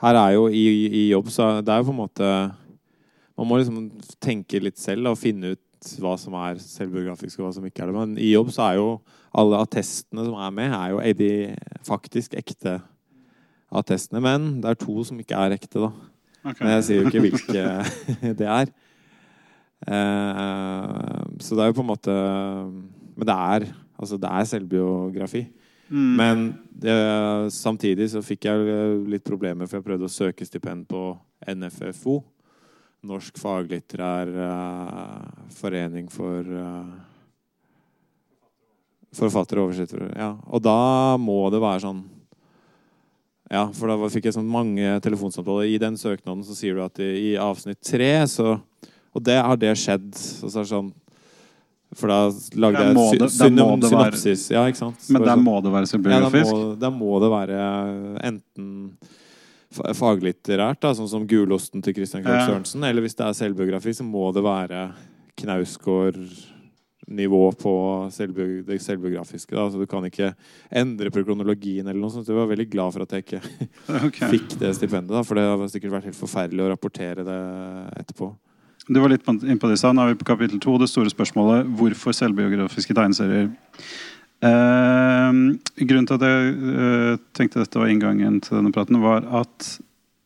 Her 0.03 0.19
er 0.21 0.33
jo 0.35 0.49
i, 0.51 0.65
i 0.91 1.03
jobb, 1.13 1.31
så 1.33 1.51
det 1.65 1.73
er 1.73 1.81
jo 1.81 1.87
på 1.89 1.95
en 1.95 2.01
måte 2.03 2.31
Man 3.39 3.49
må 3.49 3.61
liksom 3.61 3.87
tenke 4.21 4.61
litt 4.61 4.81
selv 4.81 5.13
og 5.13 5.21
finne 5.21 5.55
ut 5.55 5.63
hva 6.01 6.15
som 6.21 6.35
er 6.41 6.61
selvbiografisk, 6.63 7.41
og 7.41 7.47
hva 7.47 7.55
som 7.57 7.67
ikke 7.69 7.85
er 7.85 7.91
det. 7.91 7.97
Men 7.97 8.19
i 8.19 8.33
jobb 8.33 8.51
så 8.55 8.69
er 8.71 8.79
jo 8.81 8.89
alle 9.37 9.61
attestene 9.61 10.25
som 10.27 10.37
er 10.41 10.53
med, 10.59 10.75
er 10.75 10.93
jo 10.95 11.01
er 11.03 11.17
de 11.17 11.31
faktisk 11.87 12.37
ekte 12.39 12.79
attestene. 13.71 14.23
Men 14.25 14.49
det 14.63 14.73
er 14.73 14.81
to 14.81 15.05
som 15.07 15.21
ikke 15.21 15.39
er 15.39 15.57
ekte, 15.57 15.87
da. 15.87 15.91
Okay. 16.47 16.63
Men 16.63 16.75
jeg 16.77 16.87
sier 16.87 17.01
jo 17.01 17.11
ikke 17.11 17.25
hvilke 17.27 17.67
det 18.41 18.49
er. 18.49 18.73
Eh, 19.87 21.23
så 21.43 21.57
det 21.57 21.63
er 21.63 21.69
jo 21.71 21.77
på 21.77 21.83
en 21.85 21.91
måte 21.91 22.13
Men 23.17 23.27
det 23.29 23.35
er, 23.35 23.67
altså 23.99 24.17
det 24.21 24.31
er 24.31 24.45
selvbiografi. 24.49 25.47
Mm. 25.89 26.15
Men 26.19 26.47
det, 26.83 26.95
samtidig 27.55 28.11
så 28.11 28.23
fikk 28.25 28.49
jeg 28.49 28.97
litt 29.07 29.25
problemer, 29.25 29.69
for 29.69 29.79
jeg 29.79 29.87
prøvde 29.87 30.09
å 30.09 30.13
søke 30.13 30.47
stipend 30.47 30.89
på 30.91 31.13
NFFO. 31.47 32.19
Norsk 33.07 33.39
faglitterær 33.39 34.31
uh, 34.35 35.47
forening 35.55 36.09
for 36.13 36.43
uh, 36.43 36.97
Forfattere 39.17 39.63
og 39.63 39.71
oversettere. 39.71 40.11
Ja. 40.19 40.35
Og 40.53 40.61
da 40.65 41.17
må 41.21 41.39
det 41.55 41.61
være 41.63 41.81
sånn 41.87 42.03
Ja, 43.49 43.63
for 43.73 43.89
da 43.89 44.09
fikk 44.13 44.27
jeg 44.29 44.35
sånn 44.37 44.49
mange 44.51 44.97
telefonsamtaler. 45.05 45.69
I 45.71 45.79
den 45.81 45.95
søknaden 46.01 46.43
så 46.45 46.57
sier 46.59 46.75
du 46.77 46.83
at 46.85 46.99
i, 47.01 47.11
i 47.31 47.35
avsnitt 47.41 47.81
tre 47.87 48.11
så 48.29 48.57
Og 49.17 49.23
det 49.25 49.39
har 49.41 49.57
det 49.57 49.73
skjedd. 49.81 50.11
Så, 50.19 50.51
så 50.51 50.61
er 50.61 50.67
det 50.67 50.73
sånn 50.75 50.91
For 51.97 52.11
da 52.13 52.19
lagde 52.61 52.83
jeg 52.83 52.99
det- 53.23 53.31
synom- 53.39 53.81
være- 53.81 53.93
synopsis. 53.95 54.49
Ja, 54.53 54.67
ikke 54.69 54.83
sant? 54.83 55.07
Men 55.09 55.23
der 55.23 55.37
sånn- 55.37 55.47
må 55.47 55.55
det 55.63 55.73
være 55.73 55.87
ja, 55.87 56.21
da 56.21 56.43
må, 56.51 56.59
da 56.83 56.91
må 56.91 57.21
det 57.23 57.31
være 57.33 57.61
enten 58.27 58.73
faglitterært, 59.97 60.81
da, 60.83 60.95
sånn 60.97 61.11
som 61.11 61.27
'Gulosten' 61.27 61.83
til 61.85 61.95
Christian 61.95 62.25
Ja. 62.25 62.47
Sørensen, 62.47 62.85
eller 62.85 63.03
hvis 63.03 63.17
det 63.17 63.27
er 63.27 63.33
selvbiografi, 63.33 63.93
så 63.95 64.05
må 64.05 64.33
det 64.35 64.43
være 64.43 64.93
Knausgård-nivå 65.37 67.53
på 67.61 68.11
selvbi 68.11 68.63
det 68.67 68.81
selvbiografiske. 68.81 69.55
Da. 69.55 69.71
Så 69.71 69.79
du 69.79 69.87
kan 69.87 70.05
ikke 70.05 70.35
endre 70.71 71.11
på 71.11 71.25
kronologien 71.25 71.87
eller 71.87 72.01
noe 72.01 72.11
sånt. 72.11 72.29
Jeg 72.29 72.37
var 72.37 72.47
veldig 72.49 72.71
glad 72.71 72.93
for 72.93 73.03
at 73.03 73.13
jeg 73.13 73.19
ikke 73.25 73.41
okay. 74.09 74.31
fikk 74.33 74.59
det 74.59 74.77
stipendet, 74.77 75.13
da, 75.13 75.23
for 75.23 75.35
det 75.37 75.45
har 75.45 75.69
sikkert 75.69 75.93
vært 75.99 76.05
helt 76.11 76.19
forferdelig 76.19 76.63
å 76.65 76.71
rapportere 76.73 77.25
det 77.27 77.41
etterpå. 78.01 78.37
Du 78.87 79.01
var 79.01 79.11
litt 79.11 79.27
innpå 79.27 79.47
inne 79.47 79.59
på 79.59 79.69
det 79.69 79.75
i 79.75 79.81
stad. 79.81 79.97
Nå 79.97 80.05
er 80.05 80.13
vi 80.13 80.21
på 80.21 80.29
kapittel 80.29 80.61
to. 80.63 80.77
Det 80.79 80.89
store 80.91 81.11
spørsmålet 81.11 81.67
hvorfor 81.79 82.15
selvbiografiske 82.15 82.95
tegneserier. 82.95 83.49
Eh, 84.47 85.33
grunnen 85.89 86.07
til 86.09 86.19
at 86.19 86.25
jeg 86.27 86.55
eh, 86.77 87.19
tenkte 87.37 87.63
dette 87.63 87.81
var 87.81 87.91
inngangen 87.93 88.41
til 88.45 88.59
denne 88.59 88.73
praten, 88.75 89.01
var 89.03 89.27
at 89.41 89.69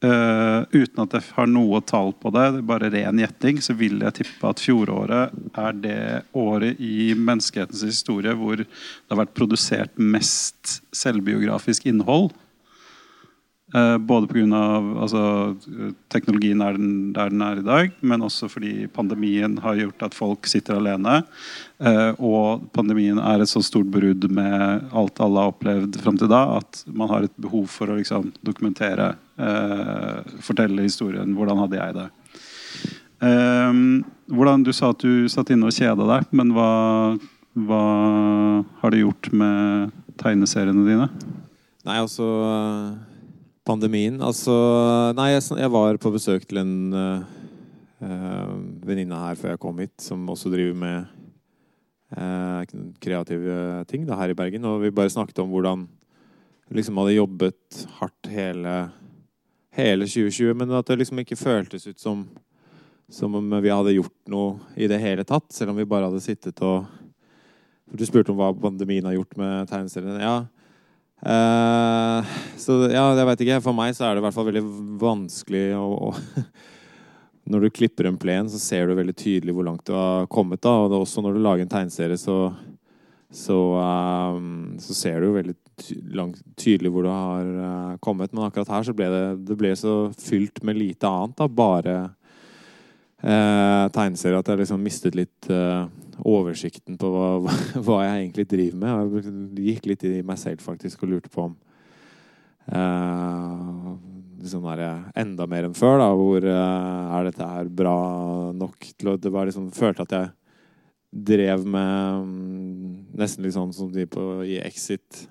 eh, 0.05 0.67
uten 0.75 1.05
at 1.05 1.17
jeg 1.17 1.29
har 1.37 1.49
noe 1.51 1.81
tall 1.87 2.13
på 2.19 2.33
det, 2.35 2.47
det 2.57 2.63
er 2.63 2.69
bare 2.73 2.93
ren 2.93 3.23
gjetting, 3.23 3.63
så 3.65 3.77
vil 3.79 4.01
jeg 4.05 4.19
tippe 4.21 4.51
at 4.51 4.63
fjoråret 4.63 5.57
er 5.65 5.81
det 5.85 6.03
året 6.37 6.81
i 6.83 7.13
menneskehetens 7.17 7.85
historie 7.87 8.35
hvor 8.37 8.63
det 8.63 8.69
har 9.11 9.23
vært 9.23 9.37
produsert 9.39 9.97
mest 10.01 10.81
selvbiografisk 10.97 11.89
innhold. 11.91 12.33
Eh, 13.75 13.99
både 13.99 14.27
pga. 14.27 14.61
Altså, 15.03 15.21
teknologien 16.11 16.63
er 16.63 16.75
den 16.75 17.13
der 17.15 17.31
den 17.31 17.43
er 17.45 17.61
i 17.61 17.67
dag, 17.67 17.91
men 18.03 18.25
også 18.27 18.49
fordi 18.51 18.89
pandemien 18.91 19.59
har 19.63 19.79
gjort 19.79 20.07
at 20.09 20.17
folk 20.17 20.47
sitter 20.51 20.81
alene. 20.81 21.21
Eh, 21.79 22.11
og 22.19 22.67
pandemien 22.75 23.19
er 23.23 23.41
et 23.41 23.51
så 23.51 23.63
stort 23.63 23.91
brudd 23.93 24.27
med 24.31 24.89
alt 24.91 25.21
alle 25.23 25.45
har 25.45 25.53
opplevd 25.53 26.01
fram 26.03 26.19
til 26.19 26.31
da, 26.31 26.59
at 26.59 26.83
man 26.87 27.13
har 27.13 27.29
et 27.29 27.37
behov 27.39 27.69
for 27.71 27.91
å 27.91 27.99
liksom, 27.99 28.33
dokumentere, 28.43 29.15
eh, 29.39 30.33
fortelle 30.43 30.89
historien. 30.89 31.37
Hvordan 31.37 31.63
hadde 31.63 31.79
jeg 31.79 31.99
det? 32.01 32.09
Hvordan, 33.21 34.63
du 34.65 34.73
sa 34.73 34.95
at 34.95 35.03
du 35.05 35.29
satt 35.29 35.51
inne 35.53 35.69
og 35.69 35.77
kjeda 35.77 36.07
deg, 36.09 36.31
men 36.33 36.55
hva, 36.57 36.71
hva 37.53 37.85
har 38.81 38.95
det 38.95 39.03
gjort 39.03 39.29
med 39.37 39.93
tegneseriene 40.23 40.87
dine? 40.89 41.11
Nei, 41.85 41.99
altså 42.01 42.31
Pandemien 43.71 44.19
Altså 44.25 44.55
Nei, 45.15 45.31
jeg, 45.37 45.47
jeg 45.63 45.73
var 45.73 46.01
på 46.03 46.13
besøk 46.15 46.47
til 46.49 46.61
en 46.63 46.75
uh, 46.97 48.53
venninne 48.87 49.23
her 49.23 49.39
før 49.39 49.55
jeg 49.55 49.63
kom 49.63 49.81
hit, 49.83 49.97
som 50.03 50.29
også 50.33 50.51
driver 50.51 50.77
med 50.83 51.17
uh, 52.17 52.91
kreative 53.03 53.85
ting 53.91 54.07
da, 54.09 54.19
her 54.19 54.33
i 54.33 54.39
Bergen. 54.39 54.67
Og 54.67 54.81
vi 54.83 54.95
bare 54.95 55.13
snakket 55.13 55.43
om 55.45 55.53
hvordan 55.53 55.85
hun 55.87 56.79
liksom 56.79 56.99
hadde 57.03 57.19
jobbet 57.19 57.83
hardt 57.99 58.31
hele, 58.31 58.77
hele 59.77 60.09
2020, 60.09 60.55
men 60.59 60.79
at 60.79 60.91
det 60.91 61.01
liksom 61.01 61.23
ikke 61.23 61.39
føltes 61.39 61.87
ut 61.91 62.01
som 62.01 62.25
som 63.11 63.35
om 63.35 63.61
vi 63.63 63.71
hadde 63.71 63.97
gjort 63.97 64.15
noe 64.31 64.79
i 64.79 64.87
det 64.91 65.01
hele 65.03 65.25
tatt, 65.27 65.49
selv 65.53 65.73
om 65.73 65.81
vi 65.81 65.89
bare 65.89 66.07
hadde 66.07 66.23
sittet 66.23 66.61
og 66.63 66.87
Du 67.91 68.05
spurte 68.07 68.31
om 68.31 68.39
hva 68.39 68.53
pandemien 68.55 69.03
har 69.03 69.17
gjort 69.17 69.33
med 69.35 69.67
tegneseriene. 69.67 70.21
Ja, 70.23 70.35
Eh, 71.21 72.29
så 72.57 72.77
ja, 72.89 73.05
jeg 73.17 73.29
vet 73.29 73.45
ikke. 73.45 73.61
For 73.65 73.77
meg 73.77 73.95
så 73.97 74.07
er 74.07 74.17
det 74.17 74.23
i 74.23 74.27
hvert 74.27 74.37
fall 74.37 74.49
veldig 74.49 74.67
vanskelig 75.01 75.65
å, 75.79 75.89
å 76.11 76.15
Når 77.51 77.65
du 77.65 77.71
klipper 77.75 78.07
en 78.07 78.19
plen, 78.21 78.47
så 78.53 78.61
ser 78.63 78.87
du 78.87 78.95
veldig 78.95 79.15
tydelig 79.17 79.55
hvor 79.57 79.65
langt 79.67 79.83
du 79.89 79.95
har 79.97 80.29
kommet. 80.31 80.61
da, 80.63 80.75
Og 80.85 81.01
også 81.01 81.25
når 81.25 81.35
du 81.35 81.41
lager 81.43 81.65
en 81.65 81.73
tegneserie, 81.73 82.19
så, 82.21 82.53
så, 83.33 83.59
eh, 83.81 84.39
så 84.85 84.97
ser 84.97 85.25
du 85.25 85.33
veldig 85.35 85.57
ty 85.81 85.97
langt, 86.15 86.43
tydelig 86.61 86.93
hvor 86.93 87.07
du 87.07 87.11
har 87.11 87.49
uh, 87.57 87.97
kommet. 88.05 88.35
Men 88.35 88.47
akkurat 88.47 88.71
her 88.77 88.87
så 88.87 88.95
ble 88.95 89.09
det, 89.11 89.25
det 89.49 89.57
ble 89.59 89.73
så 89.79 89.95
fylt 90.21 90.63
med 90.63 90.79
lite 90.79 91.09
annet. 91.09 91.35
da, 91.41 91.49
Bare 91.49 91.97
eh, 93.25 93.87
tegneserier 93.97 94.39
at 94.39 94.53
jeg 94.53 94.61
liksom 94.61 94.85
mistet 94.85 95.17
litt 95.19 95.49
oversikten 96.27 96.99
på 97.01 97.11
hva, 97.15 97.31
hva 97.85 97.99
jeg 98.05 98.25
egentlig 98.25 98.47
driver 98.51 98.81
med. 98.83 99.19
Jeg 99.21 99.75
gikk 99.75 99.91
litt 99.93 100.07
i 100.09 100.21
meg 100.27 100.41
selv 100.41 100.65
faktisk 100.65 101.05
og 101.05 101.15
lurte 101.15 101.33
på 101.33 101.47
om 101.49 101.57
eh, 102.71 103.91
liksom 104.43 104.69
enda 104.71 105.47
mer 105.51 105.69
enn 105.69 105.77
før. 105.77 105.99
da, 106.03 106.11
Hvor 106.19 106.45
eh, 106.45 107.17
er 107.19 107.31
dette 107.31 107.51
her 107.55 107.73
bra 107.83 107.97
nok 108.57 108.93
til 108.97 109.13
å 109.13 109.17
Det 109.21 109.33
var 109.33 109.49
liksom 109.49 109.71
følte 109.75 110.07
at 110.07 110.17
jeg 110.17 110.31
drev 111.11 111.67
med 111.67 112.25
mm, 112.25 112.97
nesten 113.19 113.45
litt 113.45 113.57
sånn 113.57 113.75
som 113.75 113.91
de 113.93 114.07
på, 114.07 114.45
i 114.47 114.61
Exit 114.63 115.27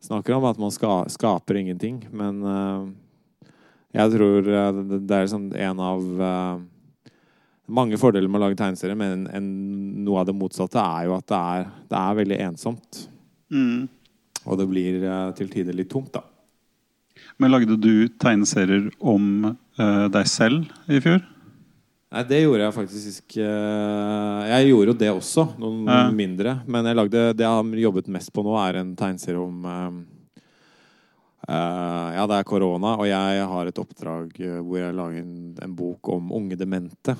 snakker 0.00 0.32
om, 0.32 0.46
at 0.48 0.58
man 0.58 0.72
ska, 0.72 1.04
skaper 1.12 1.60
ingenting. 1.60 2.06
Men 2.10 2.42
eh, 2.42 2.84
jeg 4.00 4.14
tror 4.16 4.48
eh, 4.48 4.70
det, 4.80 5.02
det 5.04 5.16
er 5.16 5.26
liksom 5.26 5.50
en 5.52 5.82
av 5.84 6.22
eh, 6.28 6.62
mange 7.70 7.98
fordeler 8.00 8.30
med 8.30 8.40
å 8.40 8.44
lage 8.46 8.58
tegneserier, 8.58 8.98
men 8.98 9.24
en, 9.30 9.46
noe 10.04 10.22
av 10.22 10.28
det 10.28 10.36
motsatte 10.36 10.80
er 10.82 11.08
jo 11.08 11.16
at 11.16 11.26
det 11.30 11.40
er, 11.40 11.66
det 11.90 12.00
er 12.00 12.20
veldig 12.20 12.38
ensomt. 12.48 13.04
Mm. 13.54 13.88
Og 14.46 14.60
det 14.60 14.68
blir 14.70 15.02
eh, 15.04 15.26
til 15.38 15.50
tider 15.52 15.76
litt 15.76 15.90
tomt, 15.92 16.12
da. 16.16 16.24
Men 17.40 17.52
lagde 17.52 17.76
du 17.80 18.08
tegneserier 18.20 18.88
om 19.00 19.44
uh, 19.48 20.06
deg 20.12 20.28
selv 20.28 20.68
i 20.92 21.00
fjor? 21.00 21.22
Nei, 22.10 22.22
det 22.26 22.40
gjorde 22.42 22.64
jeg 22.64 22.74
faktisk 22.74 23.36
uh, 23.38 24.40
Jeg 24.50 24.70
gjorde 24.70 24.92
jo 24.92 24.96
det 24.98 25.10
også, 25.12 25.44
noen 25.60 25.86
Ja. 25.86 26.00
mindre. 26.10 26.56
Men 26.66 26.88
lagde, 26.96 27.30
det 27.38 27.46
jeg 27.46 27.54
har 27.54 27.84
jobbet 27.84 28.10
mest 28.12 28.32
på 28.34 28.44
nå, 28.44 28.56
er 28.60 28.80
en 28.80 28.94
tegneserie 28.98 29.40
om 29.40 29.68
eh, 29.70 30.00
eh, 31.50 32.08
Ja, 32.16 32.26
det 32.30 32.38
er 32.38 32.48
korona, 32.48 32.96
og 33.00 33.08
jeg 33.08 33.44
har 33.52 33.70
et 33.70 33.82
oppdrag 33.82 34.40
eh, 34.40 34.58
hvor 34.62 34.80
jeg 34.80 34.96
lager 34.96 35.22
en, 35.22 35.36
en 35.62 35.76
bok 35.76 36.12
om 36.14 36.32
unge 36.38 36.58
demente. 36.60 37.16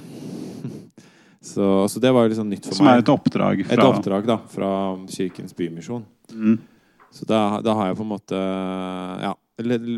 så, 1.53 1.89
så 1.91 2.03
det 2.03 2.13
var 2.15 2.27
jo 2.27 2.33
liksom 2.35 2.51
nytt 2.51 2.69
for 2.71 2.79
Som 2.79 2.91
er 2.91 3.03
et 3.03 3.13
oppdrag 3.13 3.65
fra 3.67 3.77
Et 3.77 3.87
oppdrag 3.87 4.29
da, 4.29 4.41
fra 4.51 4.73
Kirkens 5.11 5.57
Bymisjon. 5.57 6.07
Mm. 6.33 6.59
Så 7.11 7.27
da, 7.27 7.61
da 7.65 7.75
har 7.75 7.91
jeg 7.91 7.99
på 7.99 8.07
en 8.07 8.15
måte 8.15 8.41
Ja. 9.27 9.37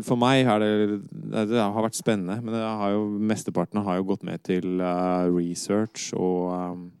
For 0.03 0.19
meg 0.19 0.43
det 0.59 0.71
Det 1.07 1.43
det 1.53 1.61
har 1.61 1.85
vært 1.85 1.95
spennende, 1.95 2.41
men 2.41 2.51
det 2.51 2.63
har 2.63 2.89
jo, 2.91 3.05
mesteparten 3.15 3.79
har 3.85 4.01
jo 4.01 4.09
gått 4.09 4.25
med 4.27 4.41
til 4.43 4.81
uh, 4.81 5.29
research 5.31 6.09
og 6.17 6.51
um, 6.51 6.91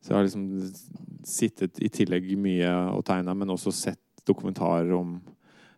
Så 0.00 0.12
jeg 0.12 0.16
har 0.16 0.24
liksom 0.24 0.46
sittet 1.24 1.80
i 1.80 1.88
tillegg 1.88 2.30
mye 2.40 2.70
og 2.92 3.04
tegna, 3.04 3.34
men 3.34 3.52
også 3.52 3.72
sett 3.72 4.00
dokumentarer 4.28 4.92
om 4.96 5.18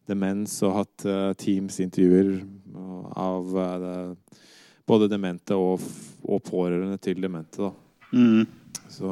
demens 0.09 0.59
og 0.67 0.77
hatt 0.81 1.07
uh, 1.09 1.33
Teams-intervjuer 1.39 2.39
av 3.17 3.59
eh, 3.59 4.41
både 4.87 5.09
demente 5.11 5.57
og, 5.59 5.83
og 6.27 6.43
pårørende 6.47 6.99
til 7.03 7.23
demente. 7.23 7.71
Mm. 8.13 8.45
Så 8.93 9.09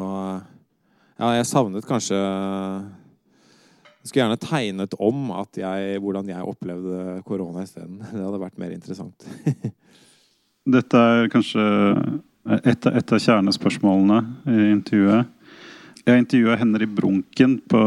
ja, 1.15 1.31
jeg 1.39 1.47
savnet 1.49 1.87
kanskje 1.87 2.19
Jeg 2.19 4.11
skulle 4.11 4.21
gjerne 4.21 4.41
tegnet 4.43 4.95
om 5.03 5.31
at 5.35 5.57
jeg, 5.59 5.99
hvordan 6.05 6.29
jeg 6.29 6.51
opplevde 6.53 7.23
korona 7.27 7.65
isteden. 7.65 8.03
Det 8.13 8.21
hadde 8.21 8.43
vært 8.43 8.61
mer 8.61 8.75
interessant. 8.77 9.27
Dette 10.77 11.01
er 11.01 11.33
kanskje 11.33 11.65
et, 12.65 12.87
et 12.87 13.13
av 13.17 13.21
kjernespørsmålene 13.21 14.21
i 14.49 14.71
intervjuet. 14.73 15.34
Jeg 16.05 16.21
intervjua 16.21 16.59
Henry 16.61 16.85
Brunken 16.91 17.57
på 17.71 17.81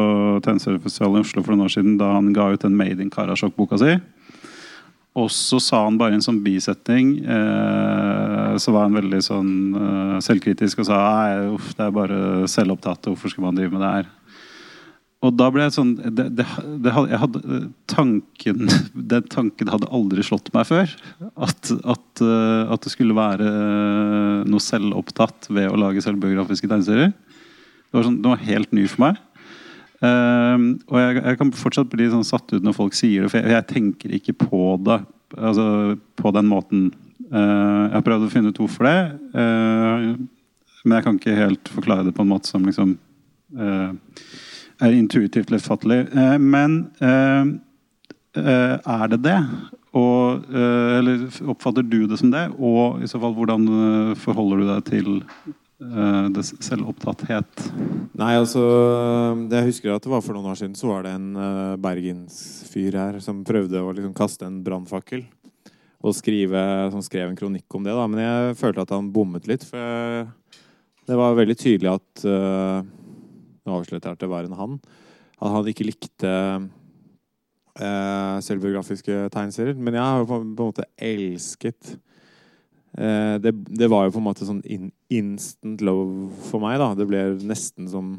Tegneseriefestivalen 0.46 1.22
i 1.22 1.26
Oslo 1.28 1.44
for 1.46 1.54
noen 1.54 1.68
år 1.68 1.74
siden 1.76 1.98
da 2.00 2.16
han 2.16 2.32
ga 2.34 2.48
ut 2.56 2.64
den 2.66 2.78
Made 2.78 3.04
in 3.04 3.12
Karasjok-boka 3.14 3.78
si. 3.82 3.94
Og 5.18 5.30
så 5.34 5.60
sa 5.62 5.84
han 5.86 5.98
bare 5.98 6.18
en 6.18 6.22
sånn 6.26 6.44
bisetning 6.46 7.16
eh, 7.26 8.52
Så 8.62 8.70
var 8.70 8.84
han 8.86 8.94
veldig 8.98 9.18
sånn 9.26 9.52
eh, 9.74 10.18
selvkritisk 10.22 10.84
og 10.84 10.90
sa 10.92 11.00
nei, 11.02 11.48
uff, 11.56 11.72
det 11.78 11.88
er 11.88 11.96
bare 11.96 12.20
selvopptatt. 12.50 13.10
Hvorfor 13.10 13.34
skal 13.34 13.48
man 13.48 13.58
drive 13.58 13.74
med 13.74 13.82
det 13.86 13.94
her? 13.96 14.10
Og 15.26 15.34
da 15.34 15.48
ble 15.50 15.66
jeg 15.66 15.74
sånn 15.74 15.96
det, 15.98 16.28
det, 16.38 16.46
det, 16.86 16.92
hadde- 16.94 17.18
hadde, 17.22 17.62
tanken, 17.90 18.68
Den 19.14 19.30
tanken 19.34 19.72
hadde 19.74 19.90
aldri 19.94 20.26
slått 20.26 20.50
meg 20.58 20.70
før. 20.70 20.94
At, 21.34 21.70
at, 21.82 22.26
eh, 22.26 22.74
at 22.74 22.86
det 22.86 22.94
skulle 22.94 23.18
være 23.18 23.50
eh, 23.50 24.46
noe 24.50 24.62
selvopptatt 24.62 25.50
ved 25.54 25.70
å 25.70 25.82
lage 25.86 26.06
selvbiografiske 26.06 26.70
tegneserier. 26.70 27.14
Det 27.98 28.04
var, 28.04 28.08
sånn, 28.12 28.22
det 28.22 28.30
var 28.30 28.46
helt 28.46 28.77
ny 28.77 28.86
for 28.86 29.08
meg. 29.08 29.20
Uh, 29.98 30.77
og 30.92 30.98
jeg, 31.01 31.20
jeg 31.24 31.38
kan 31.39 31.51
fortsatt 31.58 31.89
bli 31.89 32.06
sånn 32.12 32.25
satt 32.27 32.51
ut 32.54 32.62
når 32.62 32.75
folk 32.77 32.94
sier 32.94 33.25
det, 33.25 33.32
for 33.34 33.42
jeg, 33.42 33.56
jeg 33.56 33.66
tenker 33.72 34.13
ikke 34.13 34.36
på 34.44 34.60
det 34.86 35.00
altså, 35.34 35.68
på 36.22 36.34
den 36.38 36.46
måten. 36.51 36.89
Uh, 37.32 37.89
jeg 37.89 37.96
har 37.96 38.06
prøvd 38.06 38.27
å 38.27 38.34
finne 38.36 38.54
ut 38.54 38.62
hvorfor 38.62 38.86
det, 38.86 39.00
uh, 39.34 40.13
men 40.88 40.98
jeg 40.98 41.06
kan 41.06 41.18
ikke 41.20 41.36
helt 41.36 41.72
forklare 41.74 42.08
det 42.08 42.16
på 42.16 42.24
en 42.24 42.32
måte 42.32 42.50
som 42.50 42.66
liksom 42.66 42.96
eh, 43.60 43.89
er 44.88 44.96
intuitivt 44.96 45.51
lettfattelig. 45.51 46.06
Men 46.39 46.77
eh, 47.04 47.50
er 48.38 49.12
det 49.12 49.20
det? 49.25 49.38
Og, 49.98 50.48
eh, 50.48 50.98
eller 51.00 51.25
oppfatter 51.51 51.84
du 51.84 52.06
det 52.08 52.20
som 52.22 52.32
det? 52.32 52.46
Og 52.56 53.04
i 53.04 53.10
så 53.10 53.20
fall, 53.20 53.36
hvordan 53.36 53.68
forholder 54.22 54.62
du 54.62 54.70
deg 54.70 54.86
til 54.92 55.10
det 55.78 56.42
selvopptatthet? 56.66 57.68
Nei, 58.18 58.32
altså 58.34 58.64
Jeg 59.52 59.68
husker 59.68 59.94
at 59.94 60.02
det 60.02 60.10
var 60.10 60.24
for 60.26 60.34
noen 60.34 60.50
år 60.50 60.58
siden 60.58 60.74
så 60.78 60.90
var 60.90 61.06
det 61.06 61.12
en 61.14 61.28
uh, 61.38 61.78
bergensfyr 61.82 62.98
her 62.98 63.20
som 63.22 63.44
prøvde 63.46 63.84
å 63.84 63.92
liksom 63.94 64.16
kaste 64.18 64.48
en 64.48 64.64
brannfakkel. 64.66 65.26
Og 66.02 66.16
skrive, 66.18 66.62
som 66.94 67.02
skrev 67.06 67.30
en 67.30 67.38
kronikk 67.38 67.78
om 67.78 67.86
det. 67.86 67.94
da 67.94 68.08
Men 68.10 68.24
jeg 68.24 68.58
følte 68.58 68.86
at 68.86 68.94
han 68.94 69.12
bommet 69.13 69.48
litt. 69.50 69.66
For 69.70 69.78
det 71.08 71.18
var 71.18 71.38
veldig 71.38 71.58
tydelig 71.58 71.94
at 71.94 72.26
uh, 72.26 72.82
Nå 73.68 73.76
avslørte 73.76 74.08
jeg 74.08 74.16
at 74.16 74.22
det 74.24 74.32
var 74.32 74.48
en 74.48 74.58
han. 74.58 74.76
At 75.38 75.54
han 75.54 75.70
ikke 75.70 75.90
likte 75.90 76.34
uh, 77.78 78.38
selvbiografiske 78.46 79.28
tegneserier. 79.34 79.78
Men 79.78 80.00
jeg 80.00 80.06
har 80.06 80.26
på, 80.26 80.42
på 80.42 80.42
en 80.42 80.72
måte 80.72 80.90
elsket 80.98 81.98
Eh, 81.98 82.07
det, 82.98 83.52
det 83.54 83.88
var 83.92 84.08
jo 84.08 84.16
på 84.16 84.22
en 84.22 84.26
måte 84.26 84.46
sånn 84.48 84.64
in, 84.66 84.88
instant 85.14 85.84
love 85.86 86.32
for 86.50 86.64
meg. 86.64 86.80
da 86.82 86.94
Det 86.98 87.06
ble 87.10 87.24
nesten 87.46 87.90
som 87.92 88.16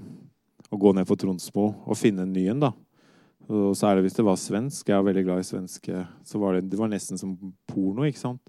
å 0.71 0.79
gå 0.79 0.93
ned 0.95 1.09
på 1.09 1.17
Tronsmo 1.19 1.71
og 1.87 1.99
finne 1.99 2.27
en 2.27 2.33
ny 2.35 2.47
en. 2.53 2.61
da 2.63 2.73
Og 3.49 3.75
Særlig 3.79 4.07
hvis 4.07 4.19
det 4.19 4.27
var 4.27 4.39
svensk. 4.41 4.89
Jeg 4.89 4.99
er 4.99 5.07
veldig 5.07 5.25
glad 5.27 5.43
i 5.43 5.49
svenske. 5.49 6.07
Så 6.27 6.41
var 6.43 6.57
det, 6.59 6.69
det 6.71 6.79
var 6.81 6.91
nesten 6.93 7.21
som 7.21 7.37
porno. 7.71 8.07
ikke 8.07 8.21
sant? 8.21 8.43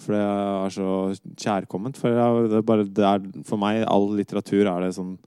For 0.00 0.16
det 0.16 0.22
er 0.24 0.72
så 0.74 0.90
kjærkomment. 1.36 1.98
For, 2.00 2.12
det 2.48 2.58
er 2.58 2.66
bare, 2.66 2.86
det 2.88 3.04
er, 3.06 3.26
for 3.46 3.60
meg, 3.60 3.84
all 3.88 4.08
litteratur 4.18 4.64
er 4.64 4.86
det 4.86 4.94
sånn 4.96 5.18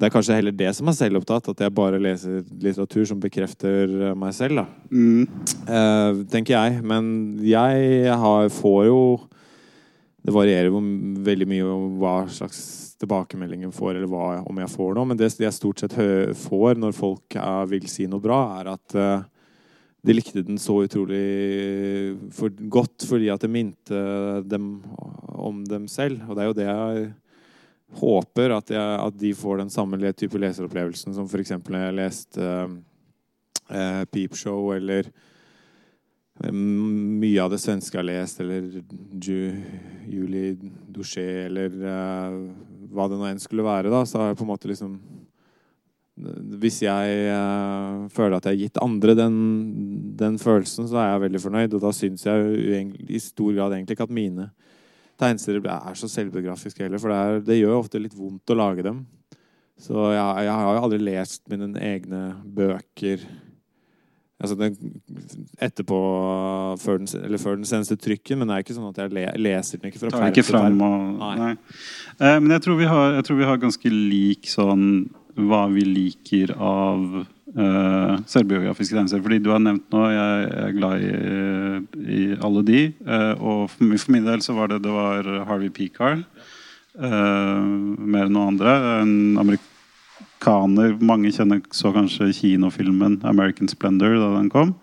Det 0.00 0.06
er 0.08 0.12
kanskje 0.14 0.36
heller 0.38 0.54
det 0.56 0.70
som 0.76 0.88
er 0.88 0.96
selvopptatt. 0.96 1.50
At 1.52 1.64
jeg 1.64 1.74
bare 1.76 2.00
leser 2.00 2.44
litteratur 2.62 3.04
som 3.10 3.20
bekrefter 3.20 4.14
meg 4.16 4.32
selv. 4.36 4.62
da 4.62 4.66
Mm. 4.90 5.26
Eh, 5.66 6.22
tenker 6.30 6.54
jeg. 6.56 6.84
Men 6.84 7.36
jeg 7.42 8.06
har, 8.08 8.48
får 8.48 8.86
jo 8.86 9.00
Det 10.20 10.34
varierer 10.34 10.74
veldig 11.24 11.48
mye 11.48 11.66
om 11.66 11.98
hva 12.00 12.14
slags 12.28 12.60
tilbakemeldinger 13.00 13.72
får, 13.72 13.94
eller 13.94 14.10
hva, 14.10 14.42
om 14.44 14.58
jeg 14.60 14.72
får 14.74 14.96
noe. 14.96 15.08
Men 15.08 15.20
det 15.20 15.30
jeg 15.32 15.56
stort 15.56 15.80
sett 15.80 15.96
får 16.42 16.80
når 16.80 16.96
folk 16.96 17.36
er, 17.40 17.68
vil 17.70 17.86
si 17.88 18.08
noe 18.10 18.20
bra, 18.20 18.40
er 18.60 18.74
at 18.74 18.96
uh, 18.98 19.22
de 20.04 20.16
likte 20.16 20.44
den 20.44 20.60
så 20.60 20.82
utrolig 20.84 21.24
for 22.36 22.52
godt 22.72 23.04
fordi 23.08 23.30
at 23.32 23.42
det 23.44 23.52
minte 23.52 24.02
dem 24.48 24.78
om 25.28 25.64
dem 25.68 25.88
selv. 25.88 26.22
Og 26.28 26.36
det 26.36 26.44
er 26.44 26.50
jo 26.50 26.58
det 26.60 26.68
jeg 26.68 27.10
håper, 28.00 28.54
at, 28.54 28.70
jeg, 28.70 29.00
at 29.08 29.18
de 29.18 29.32
får 29.34 29.64
den 29.64 29.72
samme 29.72 30.12
type 30.12 30.38
leseropplevelsen 30.38 31.16
som 31.16 31.26
f.eks. 31.26 31.56
når 31.66 31.84
jeg 31.86 31.98
leste 31.98 32.46
eh, 32.46 34.02
Peep 34.12 34.36
Show 34.38 34.70
eller 34.76 35.08
eh, 35.08 35.29
mye 36.48 37.42
av 37.42 37.50
det 37.52 37.60
svenske 37.60 37.98
har 37.98 38.06
lest, 38.06 38.40
eller 38.40 38.82
Ju, 39.20 39.40
Julie 40.08 40.56
Douché, 40.88 41.46
eller 41.46 41.74
uh, 41.84 42.38
hva 42.90 43.08
det 43.10 43.18
nå 43.20 43.26
enn 43.28 43.42
skulle 43.42 43.66
være, 43.66 43.92
da, 43.92 44.04
så 44.08 44.22
har 44.22 44.30
jeg 44.30 44.40
på 44.40 44.46
en 44.46 44.52
måte 44.54 44.70
liksom 44.70 44.94
Hvis 46.60 46.80
jeg 46.84 47.28
uh, 47.32 48.08
føler 48.12 48.38
at 48.38 48.48
jeg 48.48 48.56
har 48.56 48.62
gitt 48.64 48.80
andre 48.84 49.14
den, 49.18 49.36
den 50.16 50.40
følelsen, 50.40 50.88
så 50.88 51.00
er 51.00 51.12
jeg 51.12 51.24
veldig 51.26 51.44
fornøyd. 51.44 51.76
Og 51.76 51.84
da 51.84 51.92
syns 51.96 52.26
jeg 52.26 52.82
i 53.08 53.20
stor 53.20 53.54
grad 53.56 53.76
egentlig 53.76 53.96
ikke 53.96 54.08
at 54.08 54.18
mine 54.18 54.50
tegneserier 55.20 55.64
er 55.68 55.96
så 55.96 56.08
selvbiografiske 56.08 56.84
heller, 56.84 57.00
for 57.00 57.12
det, 57.12 57.20
er, 57.20 57.40
det 57.44 57.60
gjør 57.60 57.78
ofte 57.82 58.00
litt 58.00 58.16
vondt 58.16 58.52
å 58.52 58.56
lage 58.56 58.84
dem. 58.84 59.04
Så 59.80 59.96
jeg, 60.12 60.44
jeg 60.44 60.56
har 60.56 60.76
jo 60.76 60.82
aldri 60.84 61.00
lest 61.04 61.46
mine 61.52 61.70
egne 61.80 62.22
bøker 62.44 63.24
Altså 64.40 64.56
den, 64.56 64.76
etterpå 65.60 65.96
før 66.80 67.00
den, 67.02 67.08
eller 67.24 67.40
før 67.42 67.58
den 67.58 67.66
seneste 67.68 67.96
trykken, 68.00 68.38
men 68.40 68.48
det 68.48 68.54
er 68.56 68.62
ikke 68.64 68.76
sånn 68.78 68.88
at 68.88 69.00
jeg 69.02 69.12
le, 69.12 69.24
leser 69.36 69.80
den 69.82 69.90
ikke 69.90 70.00
fra 70.00 70.30
til 70.32 70.46
perm. 70.48 70.78
Nei. 71.20 71.32
Nei. 71.42 71.50
Eh, 72.16 72.38
men 72.40 72.54
jeg 72.56 72.64
tror, 72.64 72.78
vi 72.80 72.88
har, 72.88 73.12
jeg 73.18 73.26
tror 73.28 73.40
vi 73.42 73.48
har 73.50 73.60
ganske 73.60 73.92
lik 73.92 74.48
sånn 74.48 74.86
hva 75.40 75.60
vi 75.72 75.84
liker 75.86 76.50
av 76.56 77.04
eh, 77.20 78.14
selvbiografiske 78.32 78.96
tegneserier. 78.96 79.24
Fordi 79.28 79.38
du 79.44 79.50
har 79.52 79.60
nevnt 79.62 79.86
nå 79.94 80.06
Jeg 80.10 80.48
er 80.64 80.74
glad 80.76 81.04
i, 81.04 81.12
i 82.16 82.22
alle 82.40 82.64
de. 82.66 82.80
eh, 83.04 83.32
og 83.38 83.68
for, 83.74 83.92
for 84.02 84.16
min 84.16 84.26
del 84.26 84.42
så 84.44 84.56
var 84.56 84.72
det 84.72 84.80
det 84.84 84.92
var 84.96 85.28
Harvey 85.52 85.68
Peacar. 85.70 86.24
eh, 86.98 87.60
mer 88.00 88.26
enn 88.26 88.34
noe 88.34 88.50
andre. 88.50 88.74
En 89.04 89.14
amerikaner 90.40 90.96
Mange 91.00 91.30
kjenner 91.32 91.60
så 91.70 91.92
kanskje 91.92 92.32
kinofilmen 92.32 93.20
'American 93.22 93.68
Splendor' 93.68 94.18
da 94.18 94.38
den 94.38 94.50
kom. 94.50 94.74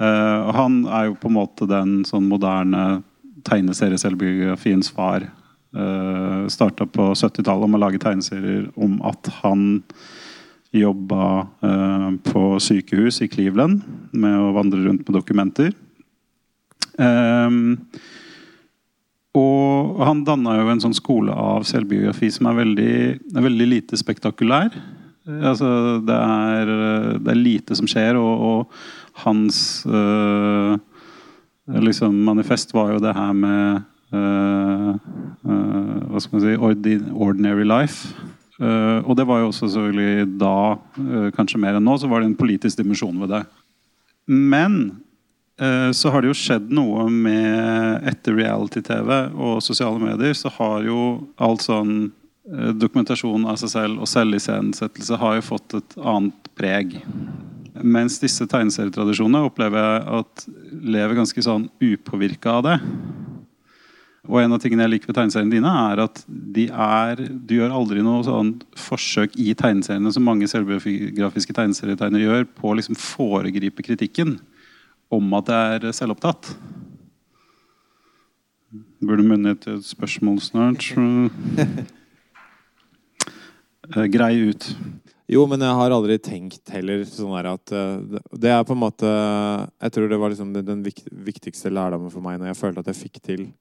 Uh, 0.00 0.46
og 0.48 0.54
han 0.54 0.86
er 0.86 1.06
jo 1.06 1.14
på 1.14 1.28
en 1.28 1.34
måte 1.34 1.66
den 1.66 2.04
sånn 2.04 2.28
moderne 2.28 3.02
tegneserieselvbiografiens 3.44 4.90
far. 4.90 5.30
Uh, 5.74 6.46
Starta 6.48 6.86
på 6.86 7.14
70-tallet 7.14 7.68
med 7.68 7.80
å 7.80 7.84
lage 7.86 7.98
tegneserier 7.98 8.70
om 8.76 9.00
at 9.02 9.26
han 9.42 9.82
jobba 10.72 11.48
uh, 11.64 12.12
på 12.22 12.60
sykehus 12.60 13.22
i 13.22 13.28
Cleveland 13.28 13.82
med 14.12 14.36
å 14.38 14.52
vandre 14.52 14.84
rundt 14.84 15.06
med 15.06 15.16
dokumenter. 15.16 15.72
Ehm, 16.98 17.86
og 19.36 20.02
han 20.06 20.24
danna 20.26 20.56
jo 20.58 20.68
en 20.72 20.82
sånn 20.82 20.96
skole 20.96 21.34
av 21.34 21.66
selvbiografi 21.68 22.30
som 22.32 22.48
er 22.50 22.60
veldig, 22.62 22.94
er 23.36 23.46
veldig 23.46 23.66
lite 23.68 23.98
spektakulær. 24.00 24.74
Altså, 25.26 25.68
det, 26.06 26.14
er, 26.16 26.70
det 27.18 27.32
er 27.32 27.40
lite 27.40 27.76
som 27.78 27.88
skjer, 27.90 28.18
og, 28.20 28.44
og 28.46 29.22
hans 29.24 29.58
øh, 29.90 30.76
liksom 31.82 32.14
manifest 32.28 32.74
var 32.76 32.94
jo 32.94 33.02
det 33.02 33.14
her 33.16 33.32
med 33.34 33.82
øh, 34.14 34.94
øh, 34.94 35.96
Hva 36.12 36.22
skal 36.22 36.38
man 36.38 36.44
si 36.46 37.10
Ordinary 37.10 37.66
life. 37.66 38.14
Uh, 38.56 39.04
og 39.04 39.18
det 39.18 39.26
var 39.28 39.42
jo 39.42 39.50
også 39.50 39.66
selvfølgelig 39.68 40.38
da, 40.40 40.78
kanskje 41.36 41.58
mer 41.60 41.76
enn 41.76 41.84
nå, 41.84 41.98
så 42.00 42.08
var 42.08 42.22
det 42.22 42.30
en 42.30 42.38
politisk 42.38 42.78
dimensjon 42.80 43.18
ved 43.20 43.34
det. 43.34 43.42
Men 44.32 44.78
så 45.96 46.10
har 46.12 46.20
det 46.20 46.28
jo 46.28 46.36
skjedd 46.36 46.68
noe 46.76 47.06
med 47.08 48.04
Etter 48.10 48.36
reality-TV 48.36 49.12
og 49.32 49.62
sosiale 49.64 49.96
medier 50.02 50.36
så 50.36 50.52
har 50.58 50.84
jo 50.84 51.00
alt 51.40 51.64
sånn 51.64 51.94
eh, 52.04 52.74
dokumentasjon 52.76 53.46
av 53.48 53.56
seg 53.62 53.72
selv 53.72 54.04
og 54.04 54.10
selviscenesettelse 54.10 55.16
har 55.22 55.38
jo 55.38 55.46
fått 55.46 55.78
et 55.78 55.96
annet 55.96 56.50
preg. 56.60 56.98
Mens 57.80 58.18
disse 58.20 58.44
tegneserietradisjonene 58.48 59.48
opplever 59.48 59.80
jeg 59.80 60.02
at 60.18 60.44
lever 60.96 61.16
ganske 61.22 61.44
sånn 61.44 61.70
upåvirka 61.80 62.58
av 62.58 62.66
det. 62.66 62.76
Og 64.26 64.40
en 64.42 64.56
av 64.56 64.60
tingene 64.60 64.84
jeg 64.84 64.92
liker 64.92 65.10
ved 65.12 65.18
tegneseriene 65.20 65.54
dine, 65.54 65.70
er 65.70 66.02
at 66.02 66.20
de 66.26 66.66
er, 66.68 67.20
du 67.30 67.54
gjør 67.60 67.76
aldri 67.78 68.02
noe 68.04 68.24
sånn 68.26 68.56
forsøk 68.80 69.36
i 69.38 69.52
tegneseriene 69.56 70.10
som 70.12 70.26
mange 70.26 70.48
selvbiografiske 70.50 71.54
tegneserietegnere 71.56 72.26
gjør, 72.26 72.46
på 72.58 72.72
å 72.72 72.76
liksom 72.80 72.98
foregripe 72.98 73.86
kritikken 73.86 74.36
om 75.10 75.34
at 75.38 75.46
jeg 75.52 75.80
er 75.82 75.92
selvopptatt. 75.94 76.52
Burde 79.06 79.22
munne 79.26 79.52
ut 79.54 79.66
et 79.70 79.84
spørsmål 79.86 80.40
snart. 80.44 80.88
Eh, 83.86 84.08
Grei 84.10 84.48
ut. 84.50 84.64
Jo, 85.30 85.44
men 85.46 85.62
jeg 85.62 85.74
har 85.78 85.92
aldri 85.94 86.16
tenkt 86.18 86.70
heller 86.74 87.04
sånn 87.06 87.36
der 87.36 87.46
at 87.52 87.70
eh, 87.70 88.00
det- 88.34 88.50
er 88.50 88.64
på 88.66 88.74
en 88.74 88.80
måte 88.82 89.06
Jeg 89.06 89.92
tror 89.94 90.08
det 90.10 90.18
var 90.18 90.30
liksom 90.30 90.52
den- 90.52 90.64
den 90.66 90.82
viktigste 90.82 91.70
lærdommen 91.70 92.10
for 92.10 92.20
meg 92.20 92.40
når 92.40 92.48
jeg 92.50 92.56
følte 92.56 92.78
at 92.82 92.86
jeg 92.90 92.98
fikk 93.10 93.20
til 93.22 93.52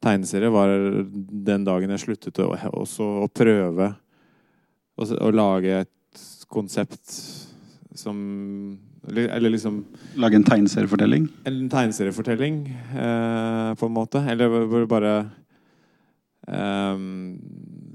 tegneserie, 0.00 0.48
var 0.50 0.68
den 0.72 1.64
dagen 1.64 1.90
jeg 1.90 2.00
sluttet 2.00 2.38
å, 2.40 2.56
også 2.72 3.04
å 3.20 3.28
prøve 3.28 3.96
å, 4.96 5.04
å 5.04 5.30
lage 5.30 5.80
et 5.84 6.46
konsept 6.48 7.04
som 7.94 8.78
Eller, 9.08 9.28
eller 9.28 9.50
liksom 9.54 9.84
Lage 10.20 10.36
en 10.36 10.44
tegneseriefortelling. 10.44 11.28
en 11.44 11.68
tegneseriefortelling, 11.72 12.56
eh, 12.92 13.74
på 13.74 13.86
en 13.86 13.94
måte. 13.94 14.20
Eller 14.28 14.48
hvor 14.68 14.86
bare 14.90 15.14
eh, 16.48 17.06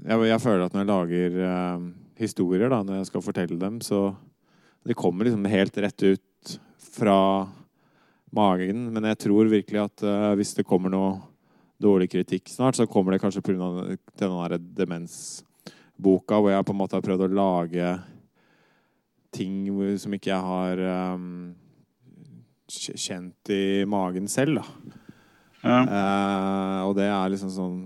jeg, 0.06 0.26
jeg 0.30 0.42
føler 0.42 0.64
at 0.66 0.74
når 0.74 0.82
jeg 0.82 0.90
lager 0.90 1.38
eh, 1.50 1.86
historier, 2.22 2.68
da, 2.72 2.82
når 2.82 3.00
jeg 3.00 3.10
skal 3.12 3.24
fortelle 3.24 3.60
dem, 3.60 3.80
så 3.80 4.14
De 4.86 4.94
kommer 4.94 5.26
liksom 5.26 5.44
helt 5.50 5.78
rett 5.82 6.02
ut 6.02 6.58
fra 6.78 7.48
magen. 8.30 8.84
Men 8.94 9.08
jeg 9.10 9.18
tror 9.18 9.48
virkelig 9.50 9.80
at 9.82 10.04
eh, 10.06 10.34
hvis 10.38 10.54
det 10.54 10.66
kommer 10.66 10.92
noe 10.92 11.16
dårlig 11.82 12.08
kritikk 12.12 12.48
snart, 12.48 12.78
så 12.78 12.86
kommer 12.86 13.12
det 13.12 13.20
kanskje 13.24 13.42
pga. 13.42 13.96
den 14.18 14.36
der 14.36 14.58
demensboka, 14.78 16.38
hvor 16.38 16.50
jeg 16.50 16.64
på 16.64 16.72
en 16.72 16.78
måte 16.78 16.96
har 16.96 17.02
prøvd 17.04 17.26
å 17.26 17.34
lage 17.34 17.90
ting 19.34 19.66
som 20.00 20.14
ikke 20.16 20.32
jeg 20.32 20.46
har 20.50 20.82
um, 21.14 21.54
kjent 22.68 23.52
i 23.54 23.84
magen 23.88 24.28
selv, 24.30 24.60
da. 24.60 24.96
Ja. 25.66 25.78
Uh, 25.82 26.80
og 26.86 26.92
det 26.98 27.06
er 27.10 27.30
liksom 27.32 27.48
sånn 27.50 27.78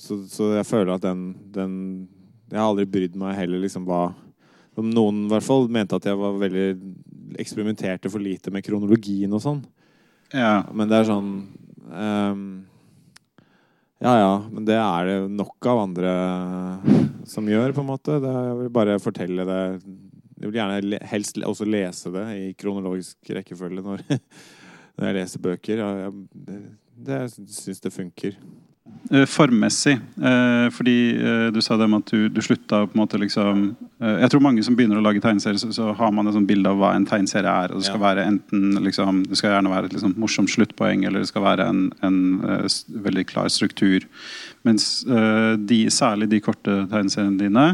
Så, 0.00 0.16
så 0.26 0.48
jeg 0.56 0.66
føler 0.66 0.94
at 0.96 1.04
den, 1.04 1.36
den 1.54 1.74
Jeg 2.48 2.56
har 2.58 2.70
aldri 2.72 2.86
brydd 2.88 3.18
meg 3.20 3.36
heller 3.36 3.60
liksom 3.62 3.84
hva 3.86 4.08
Om 4.80 4.88
noen 4.90 5.20
i 5.26 5.30
hvert 5.30 5.46
fall 5.46 5.68
mente 5.70 5.94
at 6.00 6.08
jeg 6.08 6.18
var 6.18 6.40
veldig 6.40 6.64
eksperimenterte 7.38 8.10
for 8.10 8.24
lite 8.24 8.50
med 8.50 8.64
kronologien 8.66 9.30
og 9.36 9.44
sånn. 9.44 9.60
ja. 10.32 10.64
Men 10.72 10.90
det 10.90 10.98
er 10.98 11.08
sånn 11.10 11.30
um, 11.92 12.42
Ja 14.02 14.16
ja, 14.18 14.34
men 14.48 14.66
det 14.66 14.80
er 14.80 15.12
det 15.12 15.18
nok 15.36 15.68
av 15.68 15.84
andre 15.84 16.16
som 17.28 17.46
gjør, 17.50 17.74
på 17.76 17.84
en 17.84 17.90
måte. 17.90 18.18
Det, 18.22 18.32
jeg 18.32 18.58
vil 18.62 18.70
bare 18.72 18.98
fortelle 19.02 19.44
det 19.46 19.62
Jeg 20.38 20.50
vil 20.52 20.60
gjerne 20.60 21.00
helst 21.10 21.40
også 21.42 21.66
lese 21.66 22.12
det 22.14 22.26
i 22.38 22.46
kronologisk 22.58 23.32
rekkefølge 23.38 23.82
når, 23.82 24.04
når 24.98 25.10
jeg 25.10 25.18
leser 25.18 25.44
bøker. 25.44 25.82
Jeg, 25.82 26.14
det, 26.46 26.62
jeg 27.08 27.30
syns 27.58 27.82
det 27.84 27.92
funker. 27.94 28.38
Eh, 29.12 29.24
Formmessig. 29.28 29.94
Eh, 30.16 30.66
fordi 30.72 30.94
eh, 31.16 31.46
du 31.52 31.60
sa 31.64 31.76
det 31.76 31.88
med 31.90 32.04
at 32.04 32.12
du, 32.12 32.28
du 32.32 32.40
slutta 32.44 32.82
på 32.86 32.96
en 32.96 33.02
måte 33.02 33.20
liksom 33.20 33.66
Jeg 34.00 34.30
tror 34.32 34.42
mange 34.44 34.62
som 34.64 34.76
begynner 34.78 35.00
å 35.00 35.04
lage 35.04 35.20
tegneserier, 35.20 35.58
så, 35.60 35.68
så 35.74 35.90
har 35.96 36.12
man 36.14 36.28
et 36.30 36.36
sånt 36.36 36.48
bilde 36.48 36.70
av 36.70 36.78
hva 36.80 36.94
en 36.96 37.06
tegneserie 37.08 37.52
er. 37.64 37.72
og 37.72 37.80
Det 37.82 37.88
skal 37.90 38.00
Ja. 38.00 38.06
være 38.06 38.26
enten 38.30 38.78
liksom, 38.84 39.22
Det 39.28 39.38
skal 39.40 39.56
gjerne 39.56 39.72
være 39.74 39.90
et 39.90 39.96
liksom, 39.96 40.14
morsomt 40.22 40.52
sluttpoeng, 40.52 41.04
eller 41.04 41.24
det 41.24 41.30
skal 41.32 41.44
være 41.44 41.68
en, 41.68 41.82
en 42.06 42.20
eh, 42.44 42.68
veldig 43.08 43.26
klar 43.28 43.50
struktur. 43.52 44.06
Mens 44.66 45.04
de, 45.06 45.76
særlig 45.94 46.26
de 46.32 46.40
korte 46.44 46.72
tegneseriene 46.90 47.38
dine 47.40 47.66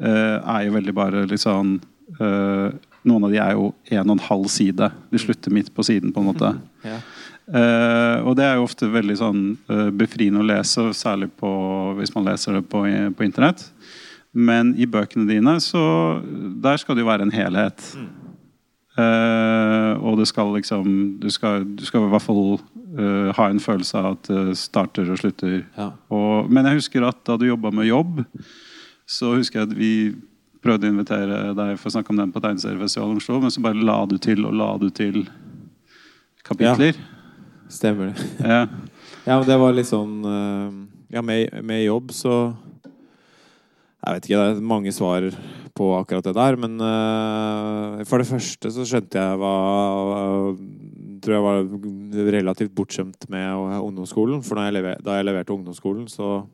er 0.00 0.64
jo 0.66 0.74
veldig 0.74 0.94
bare 0.96 1.38
sånn 1.38 1.76
eh, 2.18 2.74
Noen 3.04 3.26
av 3.26 3.32
de 3.34 3.38
er 3.38 3.52
jo 3.52 3.66
en 3.92 4.08
og 4.08 4.14
en 4.16 4.24
halv 4.30 4.48
side. 4.48 4.86
De 5.12 5.20
slutter 5.20 5.52
midt 5.52 5.68
på 5.76 5.84
siden, 5.84 6.12
på 6.12 6.22
en 6.22 6.32
måte. 6.32 6.54
Ja. 6.84 6.98
Uh, 7.44 8.24
og 8.24 8.38
det 8.38 8.44
er 8.46 8.54
jo 8.56 8.62
ofte 8.64 8.86
veldig 8.88 9.14
sånn 9.20 9.40
uh, 9.68 9.90
befriende 9.92 10.40
å 10.40 10.46
lese, 10.48 10.86
særlig 10.96 11.26
på, 11.36 11.50
hvis 11.98 12.14
man 12.14 12.24
leser 12.24 12.56
det 12.56 12.62
på, 12.72 12.80
på 12.88 13.26
internett. 13.26 13.66
Men 14.32 14.72
i 14.80 14.88
bøkene 14.88 15.28
dine, 15.28 15.58
så 15.60 15.82
der 16.64 16.80
skal 16.80 16.96
det 16.96 17.04
jo 17.04 17.10
være 17.10 17.26
en 17.28 17.34
helhet. 17.34 17.84
Eh, 18.94 19.92
og 20.06 20.20
det 20.20 20.28
skal 20.30 20.52
liksom 20.54 20.84
Du 21.18 21.26
skal, 21.34 21.64
du 21.66 21.82
skal 21.82 22.04
i 22.06 22.10
hvert 22.12 22.22
fall 22.22 22.60
eh, 22.94 23.30
ha 23.34 23.48
en 23.50 23.58
følelse 23.58 23.98
av 23.98 24.12
at 24.12 24.28
det 24.30 24.58
starter 24.58 25.10
og 25.10 25.18
slutter. 25.18 25.64
Ja. 25.74 25.88
Og, 26.14 26.50
men 26.50 26.68
jeg 26.70 26.78
husker 26.82 27.06
at 27.08 27.18
da 27.26 27.38
du 27.38 27.48
jobba 27.48 27.72
med 27.74 27.90
jobb, 27.90 28.22
så 29.06 29.34
husker 29.36 29.60
jeg 29.60 29.70
at 29.70 29.76
vi 29.76 29.94
prøvde 30.64 30.88
å 30.88 30.94
invitere 30.94 31.40
deg 31.56 31.74
for 31.80 31.90
å 31.90 31.94
snakke 31.98 32.12
om 32.14 32.20
den 32.20 32.32
på 32.32 32.40
Tegneseriefestivalen 32.44 33.18
i 33.18 33.20
Oslo, 33.20 33.40
men 33.42 33.52
så 33.52 33.64
bare 33.64 33.84
la 33.84 33.98
du 34.08 34.16
til 34.22 34.46
og 34.48 34.56
la 34.56 34.70
du 34.80 34.88
til 34.94 35.26
kapitler. 36.44 36.96
Ja, 36.96 37.10
Stemmer 37.72 38.12
det. 38.12 38.28
Ja. 38.54 38.66
Ja, 39.24 39.38
men 39.38 39.46
det 39.48 39.56
var 39.56 39.72
litt 39.72 39.88
sånn 39.88 40.18
eh, 40.28 40.74
Ja, 41.16 41.22
med, 41.24 41.54
med 41.64 41.80
jobb 41.80 42.10
så 42.12 42.34
Jeg 42.84 44.18
vet 44.18 44.26
ikke, 44.26 44.40
det 44.40 44.50
er 44.50 44.66
mange 44.68 44.92
svar 44.92 45.30
på 45.74 45.88
akkurat 45.96 46.26
det 46.28 46.34
der, 46.36 46.54
men 46.60 46.76
uh, 46.78 48.04
for 48.06 48.22
det 48.22 48.28
første 48.28 48.70
så 48.70 48.84
skjønte 48.86 49.18
jeg 49.18 49.38
hva 49.40 49.54
Tror 51.24 51.34
jeg 51.34 51.42
var 51.42 52.28
relativt 52.36 52.74
bortskjemt 52.76 53.24
med 53.32 53.80
ungdomsskolen. 53.80 54.42
For 54.44 54.60
da 54.60 54.68
jeg 54.68 54.76
lever, 54.76 55.00
da 55.02 55.16
jeg 55.16 55.24
leverte 55.24 55.54
ungdomsskolen, 55.56 56.04
så 56.12 56.44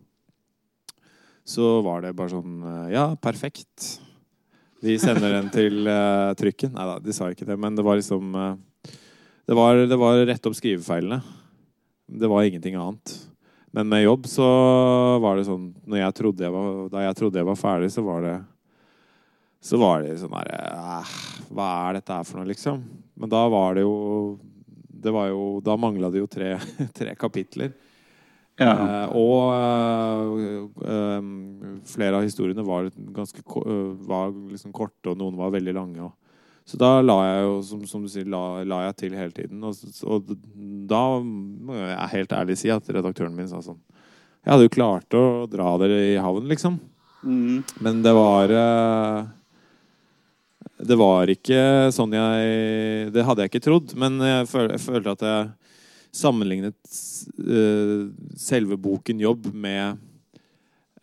så 1.47 1.81
var 1.85 2.05
det 2.05 2.15
bare 2.19 2.33
sånn 2.33 2.61
eh, 2.63 2.93
Ja, 2.95 3.09
perfekt. 3.21 3.99
Vi 4.81 4.97
sender 5.01 5.35
den 5.35 5.51
til 5.53 5.85
uh, 5.89 6.33
trykken. 6.41 6.73
Nei 6.77 6.87
da, 6.89 6.99
de 7.03 7.15
sa 7.17 7.29
ikke 7.33 7.49
det, 7.49 7.57
men 7.61 7.77
det 7.77 7.85
var 7.85 7.99
liksom 8.01 8.37
uh, 8.37 8.55
det 9.51 9.57
var, 9.59 9.83
det 9.91 9.97
var 9.99 10.21
rett 10.29 10.47
opp 10.47 10.55
skrivefeilene. 10.55 11.21
Det 12.07 12.29
var 12.31 12.47
ingenting 12.47 12.77
annet. 12.79 13.17
Men 13.71 13.89
med 13.89 14.05
jobb 14.05 14.27
så 14.31 14.47
var 15.23 15.39
det 15.39 15.47
sånn 15.47 15.73
jeg 15.91 16.03
jeg 16.03 16.53
var, 16.55 16.89
Da 16.91 17.05
jeg 17.05 17.17
trodde 17.19 17.39
jeg 17.39 17.47
var 17.47 17.59
ferdig, 17.59 17.91
så 17.91 18.03
var 18.03 18.23
det 18.23 18.37
Så 19.63 19.79
var 19.79 20.03
det 20.03 20.17
sånn 20.19 20.35
derre 20.35 21.03
Hva 21.51 21.69
er 21.89 21.99
dette 21.99 22.15
her 22.15 22.27
for 22.27 22.41
noe, 22.41 22.51
liksom? 22.51 22.83
Men 23.15 23.31
da 23.31 23.45
var 23.51 23.75
det 23.79 23.85
jo 23.87 24.39
Det 24.87 25.15
var 25.15 25.31
jo 25.31 25.61
Da 25.63 25.77
mangla 25.79 26.11
det 26.11 26.23
jo 26.23 26.31
tre, 26.31 26.57
tre 26.99 27.15
kapitler. 27.15 27.71
Ja. 28.61 28.73
Eh, 28.77 29.13
og 29.17 29.55
eh, 29.57 30.65
eh, 30.93 31.29
flere 31.89 32.19
av 32.19 32.27
historiene 32.27 32.65
var 32.67 32.91
ganske 33.17 33.41
eh, 33.41 33.87
var 34.09 34.35
liksom 34.53 34.75
korte, 34.77 35.13
og 35.13 35.21
noen 35.21 35.39
var 35.41 35.55
veldig 35.55 35.75
lange. 35.77 36.11
Og, 36.11 36.13
så 36.69 36.79
da 36.79 36.91
la 37.03 37.17
jeg 37.25 37.47
jo, 37.47 37.55
som, 37.67 37.83
som 37.89 38.05
du 38.05 38.11
sier, 38.13 38.29
la, 38.31 38.61
la 38.69 38.85
jeg 38.89 38.99
til 39.01 39.17
hele 39.19 39.35
tiden. 39.35 39.65
Og, 39.65 39.81
og 40.05 40.35
da 40.91 41.03
må 41.25 41.79
jeg 41.79 42.13
helt 42.15 42.37
ærlig 42.37 42.61
si 42.61 42.71
at 42.71 42.93
redaktøren 42.93 43.35
min 43.35 43.49
sa 43.51 43.63
sånn 43.65 43.81
Jeg 44.45 44.53
hadde 44.53 44.69
jo 44.69 44.77
klart 44.77 45.17
å 45.19 45.25
dra 45.51 45.73
dere 45.81 45.99
i 46.13 46.17
havn, 46.21 46.47
liksom. 46.53 46.79
Mm. 47.25 47.63
Men 47.85 48.05
det 48.05 48.13
var 48.17 48.53
eh, 48.57 49.25
Det 50.89 50.97
var 50.97 51.29
ikke 51.29 51.91
sånn 51.93 52.15
jeg 52.17 53.11
Det 53.13 53.25
hadde 53.27 53.45
jeg 53.45 53.53
ikke 53.53 53.65
trodd. 53.67 53.97
Men 53.99 54.21
jeg, 54.25 54.47
føl, 54.53 54.71
jeg 54.77 54.85
følte 54.85 55.17
at 55.17 55.27
jeg 55.27 55.49
sammenlignet 56.13 56.79
uh, 57.39 58.11
selve 58.39 58.79
boken 58.81 59.21
'Jobb' 59.23 59.51
med 59.55 59.99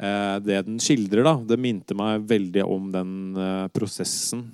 uh, 0.02 0.38
det 0.44 0.62
den 0.68 0.80
skildrer. 0.84 1.24
da. 1.24 1.38
Det 1.40 1.60
minte 1.60 1.98
meg 1.98 2.26
veldig 2.28 2.66
om 2.66 2.92
den 2.94 3.12
uh, 3.38 3.68
prosessen 3.74 4.48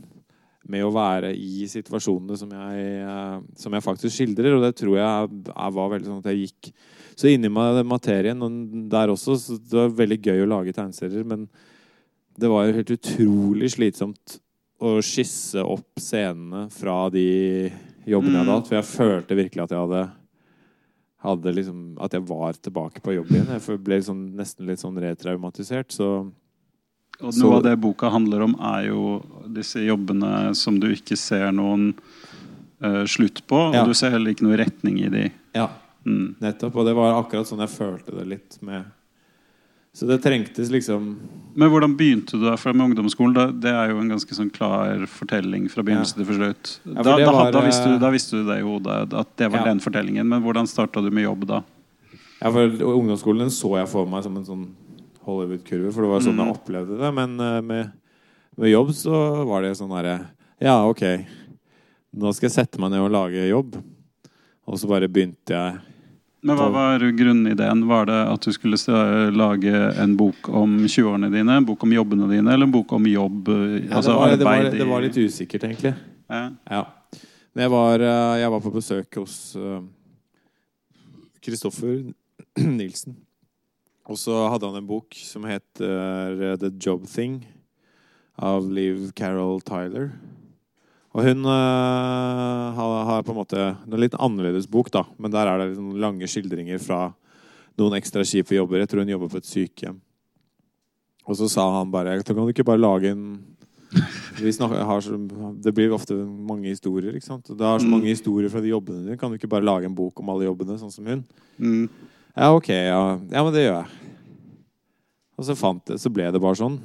med 0.69 0.85
å 0.85 0.93
være 0.95 1.33
i 1.35 1.65
situasjonene 1.67 2.37
som 2.39 2.51
jeg, 2.55 3.39
som 3.59 3.73
jeg 3.75 3.83
faktisk 3.83 4.15
skildrer. 4.15 4.55
Og 4.55 4.63
det 4.63 4.75
tror 4.79 4.95
jeg, 4.95 5.41
jeg 5.49 5.75
var 5.75 5.89
veldig 5.91 6.07
sånn 6.07 6.21
at 6.23 6.29
jeg 6.31 6.45
gikk 6.45 6.69
så 7.19 7.29
inni 7.29 7.51
meg 7.51 7.75
den 7.77 7.89
materien. 7.89 8.45
Og 8.45 8.87
der 8.91 9.11
også, 9.11 9.35
så 9.41 9.57
det 9.59 9.75
var 9.75 9.97
veldig 9.97 10.19
gøy 10.23 10.45
å 10.45 10.49
lage 10.53 10.75
tegneserier, 10.75 11.27
men 11.27 11.49
det 12.39 12.49
var 12.49 12.65
jo 12.65 12.77
helt 12.79 12.95
utrolig 12.95 13.73
slitsomt 13.75 14.39
å 14.83 14.97
skisse 15.05 15.61
opp 15.63 15.99
scenene 16.01 16.65
fra 16.73 17.05
de 17.13 17.27
jobbene 18.09 18.39
jeg 18.39 18.41
hadde 18.41 18.55
hatt. 18.57 18.69
For 18.69 18.79
jeg 18.79 18.89
følte 18.89 19.37
virkelig 19.39 19.65
at 19.65 19.75
jeg 19.75 19.83
hadde 19.83 20.03
hadde 21.23 21.53
liksom 21.55 21.97
At 22.03 22.11
jeg 22.13 22.25
var 22.27 22.53
tilbake 22.53 23.01
på 23.03 23.13
jobb 23.15 23.29
igjen. 23.31 23.47
Jeg 23.55 23.79
ble 23.83 23.97
liksom, 24.01 24.35
nesten 24.35 24.65
litt 24.67 24.79
sånn 24.83 24.97
retraumatisert. 24.99 25.91
Så 25.91 26.31
Og 27.21 27.31
Så- 27.31 27.43
noe 27.45 27.57
av 27.57 27.63
det 27.63 27.79
boka 27.79 28.09
handler 28.09 28.41
om, 28.41 28.55
er 28.59 28.87
jo 28.89 29.21
disse 29.53 29.75
jobbene 29.79 30.55
som 30.55 30.79
du 30.79 30.87
ikke 30.91 31.15
ser 31.15 31.51
noen 31.51 31.93
uh, 32.83 33.05
slutt 33.05 33.43
på, 33.47 33.55
og 33.71 33.85
du 33.87 33.93
ser 33.93 34.09
heller 34.11 34.33
ikke 34.33 34.41
noe 34.43 34.57
retning 34.57 34.97
i 35.05 35.09
de. 35.09 35.31
ja, 35.55 35.69
Mm. 36.05 36.35
nettopp. 36.41 36.75
Og 36.75 36.85
det 36.85 36.95
var 36.95 37.23
akkurat 37.23 37.45
sånn 37.47 37.59
jeg 37.59 37.69
følte 37.69 38.17
det 38.17 38.27
litt 38.27 38.57
med 38.61 38.83
Så 39.93 40.07
det 40.09 40.23
trengtes 40.23 40.71
liksom 40.73 41.19
Men 41.55 41.69
hvordan 41.69 41.93
begynte 41.97 42.33
du 42.39 42.45
da 42.47 42.55
for 42.57 42.73
med 42.73 42.87
ungdomsskolen? 42.89 43.59
Det 43.61 43.69
er 43.69 43.91
jo 43.91 43.99
en 44.01 44.09
ganske 44.09 44.33
sånn 44.33 44.49
klar 44.49 45.03
fortelling 45.05 45.67
fra 45.69 45.83
begynnelse 45.85 46.15
til 46.17 46.25
slutt. 46.25 46.71
Ja, 46.87 47.03
Da, 47.05 47.17
da, 47.21 47.51
da, 47.53 47.61
visste 47.61 47.91
du, 47.91 47.93
eh, 47.95 47.99
da 48.01 48.09
visste 48.09 48.39
du 48.39 48.47
det 48.49 48.57
i 48.57 48.65
hodet, 48.65 49.13
at 49.13 49.35
det 49.37 49.51
var 49.51 49.59
Ja. 49.59 49.65
den 49.69 49.79
fortellingen. 49.79 50.25
Men 50.27 50.41
hvordan 50.41 50.65
starta 50.65 50.99
du 51.03 51.11
med 51.11 51.23
jobb 51.27 51.45
da? 51.45 51.61
Ja, 52.41 52.49
for 52.51 52.67
Ungdomsskolen 52.67 53.51
så 53.53 53.77
jeg 53.77 53.87
for 53.87 54.05
meg 54.09 54.23
som 54.23 54.35
en 54.37 54.43
sånn 54.45 54.65
Hollywood-kurve, 55.27 55.93
for 55.93 56.01
det 56.01 56.09
var 56.09 56.19
sånn 56.21 56.35
Mm. 56.35 56.45
jeg 56.45 56.55
opplevde 56.57 56.97
det. 56.99 57.13
Men 57.13 57.39
eh, 57.39 57.61
med, 57.61 57.91
med 58.57 58.69
jobb 58.71 58.89
så 58.97 59.45
var 59.45 59.61
det 59.61 59.77
sånn 59.77 59.93
herre 59.95 60.27
Ja, 60.59 60.87
OK, 60.89 61.01
nå 62.15 62.33
skal 62.33 62.49
jeg 62.49 62.55
sette 62.65 62.79
meg 62.79 62.89
ned 62.91 62.99
og 63.01 63.11
lage 63.11 63.47
jobb. 63.47 63.77
Og 64.67 64.79
så 64.79 64.87
bare 64.87 65.07
begynte 65.07 65.49
jeg 65.53 65.79
Men 66.43 66.57
hva 66.59 66.65
var 66.73 67.03
grunnideen? 67.15 67.85
Var 67.87 68.09
det 68.09 68.17
at 68.33 68.43
du 68.43 68.51
skulle 68.51 68.77
lage 69.31 69.83
en 70.03 70.15
bok 70.19 70.49
om 70.51 70.75
20-årene 70.83 71.29
dine? 71.31 71.55
En 71.61 71.67
bok 71.67 71.85
om 71.87 71.93
jobbene 71.95 72.27
dine, 72.27 72.51
eller 72.51 72.67
en 72.67 72.73
bok 72.73 72.91
om 72.97 73.07
jobb? 73.07 73.47
eh, 73.53 73.77
ja, 73.85 73.95
altså 73.99 74.11
det, 74.11 74.17
var, 74.19 74.33
det, 74.35 74.47
var, 74.47 74.69
det 74.83 74.87
var 74.89 75.05
litt 75.05 75.19
usikkert, 75.23 75.63
egentlig. 75.69 75.93
ja. 76.27 76.43
Ja. 76.69 76.83
Jeg 77.53 77.69
var, 77.69 78.01
eh, 78.01 78.35
jeg 78.41 78.49
var 78.49 78.63
på 78.65 78.73
besøk 78.73 79.19
hos 79.21 79.35
Kristoffer 81.43 82.01
Nilsen. 82.79 83.15
Og 84.09 84.19
så 84.19 84.35
hadde 84.51 84.67
han 84.67 84.81
en 84.81 84.89
bok 84.89 85.15
som 85.15 85.45
heter 85.47 86.57
The 86.59 86.73
Job 86.75 87.05
Thing 87.07 87.43
av 88.35 88.67
Liv 88.67 89.11
Carol 89.15 89.61
Tyler. 89.63 90.11
Og 91.13 91.27
hun 91.27 91.45
eh, 91.45 92.72
har 93.23 93.27
på 93.27 93.33
en 93.33 93.39
måte 93.41 93.57
er 93.57 93.75
en 93.87 93.99
litt 94.03 94.15
annerledes 94.19 94.67
bok, 94.69 94.91
da. 94.91 95.05
Men 95.17 95.31
der 95.31 95.47
er 95.47 95.57
det 95.63 95.69
liksom 95.71 95.93
lange 95.99 96.27
skildringer 96.27 96.79
fra 96.83 97.13
noen 97.79 97.95
ekstra 97.97 98.21
kjipe 98.27 98.53
jobber. 98.57 98.83
Jeg 98.83 98.89
tror 98.91 98.99
hun 99.05 99.13
jobber 99.15 99.31
på 99.31 99.39
et 99.41 99.47
sykehjem. 99.49 100.01
Og 101.23 101.37
så 101.39 101.47
sa 101.49 101.69
han 101.79 101.89
bare 101.91 102.21
Kan 102.21 102.35
du 102.35 102.49
ikke 102.51 102.65
bare 102.67 102.81
lage 102.83 103.11
en 103.11 103.45
vi 104.41 104.49
snakker, 104.51 104.81
har 104.83 105.01
det 105.61 105.71
blir 105.73 105.91
ofte 105.93 106.15
mange 106.25 106.65
historier. 106.65 107.13
ikke 107.13 107.25
sant? 107.27 107.49
Og 107.51 107.57
Det 107.57 107.65
har 107.65 107.77
så 107.79 107.85
Mm. 107.85 107.91
mange 107.91 108.09
historier 108.09 108.49
fra 108.49 108.59
de 108.59 108.69
jobbene 108.69 109.05
dine. 109.05 109.17
Kan 109.17 109.29
du 109.29 109.37
ikke 109.37 109.49
bare 109.49 109.63
lage 109.63 109.85
en 109.85 109.93
bok 109.95 110.19
om 110.19 110.29
alle 110.29 110.45
jobbene, 110.45 110.79
sånn 110.79 110.91
som 110.91 111.05
hun? 111.05 111.23
Mm. 111.59 111.89
Ja, 112.35 112.55
ok. 112.55 112.69
Ja, 112.69 113.19
ja 113.31 113.43
men 113.43 113.53
det 113.53 113.69
gjør 113.69 113.83
jeg. 113.83 113.91
Og 115.37 115.45
så 115.45 115.55
fant 115.55 115.85
det, 115.85 115.99
så 115.99 116.09
ble 116.11 116.31
det 116.31 116.41
bare 116.41 116.55
sånn. 116.55 116.79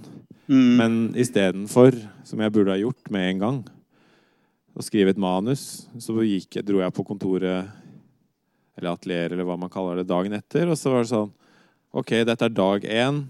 Mm. 0.49 0.77
Men 0.77 1.15
istedenfor, 1.15 1.97
som 2.25 2.39
jeg 2.41 2.53
burde 2.53 2.69
ha 2.69 2.77
gjort 2.77 3.11
med 3.11 3.31
en 3.31 3.39
gang, 3.39 3.65
å 4.79 4.85
skrive 4.87 5.11
et 5.11 5.19
manus, 5.21 5.89
så 5.99 6.15
gikk 6.23 6.61
dro 6.65 6.79
jeg 6.85 6.95
på 6.95 7.05
kontoret, 7.07 7.67
eller 8.79 8.93
atelier, 8.95 9.33
eller 9.35 9.45
hva 9.49 9.57
man 9.59 9.71
kaller 9.73 9.97
det, 10.01 10.07
dagen 10.07 10.37
etter. 10.37 10.69
Og 10.71 10.79
så 10.79 10.93
var 10.95 11.03
det 11.05 11.11
sånn 11.13 11.33
Ok, 11.97 12.11
dette 12.29 12.45
er 12.45 12.53
dag 12.53 12.83
én. 12.85 13.23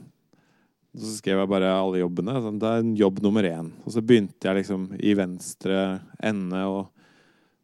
Og 0.92 0.98
så 1.00 1.12
skrev 1.20 1.38
jeg 1.38 1.48
bare 1.48 1.68
alle 1.70 2.00
jobbene. 2.00 2.32
Sånn, 2.42 2.56
det 2.58 2.66
er 2.74 2.88
jobb 2.98 3.20
nummer 3.22 3.46
én. 3.46 3.68
Og 3.86 3.92
så 3.94 4.02
begynte 4.02 4.48
jeg 4.48 4.56
liksom 4.58 4.88
i 4.98 5.12
venstre 5.14 6.00
ende 6.26 6.62
og 6.66 6.88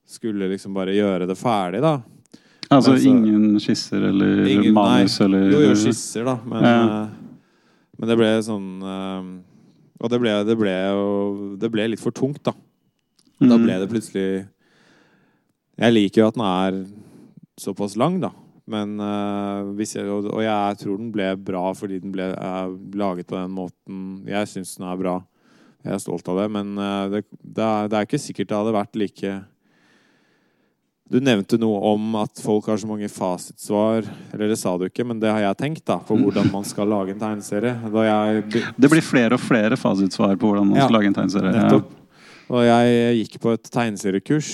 skulle 0.07 0.47
liksom 0.53 0.73
bare 0.77 0.95
gjøre 0.95 1.27
det 1.27 1.37
ferdig, 1.41 1.81
da. 1.83 1.97
altså 2.71 2.95
så- 2.97 3.07
ingen 3.11 3.59
skisser 3.61 4.03
eller 4.09 4.47
Ingen- 4.47 4.73
manus 4.75 5.19
nei. 5.21 5.27
eller 5.27 5.51
Jo, 5.51 5.61
jo, 5.61 5.75
skisser, 5.75 6.25
da. 6.25 6.37
Men, 6.47 6.63
Ja. 6.63 7.03
eh, 7.05 7.09
men 7.99 8.09
det 8.09 8.17
ble 8.19 8.39
sånn 8.43 8.83
eh, 8.83 9.43
Og 10.01 10.11
det 10.11 10.21
ble, 10.21 10.45
det, 10.45 10.59
ble 10.59 10.71
jo, 10.71 11.57
det 11.57 11.71
ble 11.73 11.89
litt 11.89 12.01
for 12.01 12.11
tungt, 12.13 12.43
da. 12.43 12.53
Da 13.41 13.57
Mm. 13.57 13.65
ble 13.67 13.79
det 13.83 13.91
plutselig 13.91 14.47
Jeg 15.79 15.93
liker 15.93 16.23
jo 16.23 16.29
at 16.29 16.35
den 16.39 16.45
er 16.47 16.87
såpass 17.59 17.97
lang, 17.99 18.21
da. 18.23 18.31
Men 18.67 18.97
hvis 19.77 19.95
jeg, 19.97 20.07
og, 20.09 20.25
og 20.33 20.41
jeg 20.41 20.79
tror 20.81 20.97
den 20.99 21.11
ble 21.13 21.35
bra 21.37 21.73
fordi 21.77 21.99
den 22.01 22.13
ble 22.15 22.31
eh, 22.33 22.69
laget 22.97 23.27
på 23.27 23.37
den 23.37 23.51
måten 23.53 24.25
Jeg 24.27 24.47
syns 24.49 24.77
den 24.79 24.87
er 24.89 24.97
bra. 24.97 25.17
Jeg 25.85 25.93
er 25.93 25.99
stolt 26.01 26.29
av 26.33 26.39
det. 26.41 26.47
Men 26.55 26.79
eh, 26.79 27.09
det, 27.13 27.25
det, 27.43 27.65
er, 27.67 27.89
det 27.91 27.99
er 27.99 28.07
ikke 28.09 28.23
sikkert 28.23 28.49
det 28.49 28.57
hadde 28.57 28.73
vært 28.79 28.97
like 28.97 29.35
Du 31.11 31.19
nevnte 31.21 31.59
noe 31.61 31.77
om 31.93 32.15
at 32.23 32.41
folk 32.41 32.71
har 32.71 32.79
så 32.81 32.89
mange 32.89 33.11
fasitsvar. 33.13 34.07
Eller 34.33 34.49
det 34.55 34.57
sa 34.63 34.73
du 34.81 34.87
ikke, 34.89 35.05
men 35.05 35.21
det 35.21 35.29
har 35.35 35.43
jeg 35.45 35.59
tenkt 35.61 35.85
da 35.91 35.99
på 36.01 36.17
hvordan 36.17 36.49
man 36.55 36.65
skal 36.65 36.89
lage 36.89 37.13
en 37.13 37.21
tegneserie. 37.21 37.75
Da 37.93 38.07
jeg 38.09 38.47
Det 38.81 38.91
blir 38.95 39.05
flere 39.05 39.37
og 39.37 39.43
flere 39.45 39.77
fasitsvar 39.77 40.39
på 40.41 40.49
hvordan 40.55 40.71
man 40.73 40.81
Ja, 40.81 40.87
skal 40.89 40.97
lage 41.03 41.11
en 41.13 41.19
tegneserie. 41.21 41.53
Nettopp. 41.59 41.93
Og 42.51 42.65
jeg 42.67 43.21
gikk 43.21 43.39
på 43.43 43.55
et 43.57 43.71
tegneseriekurs. 43.73 44.51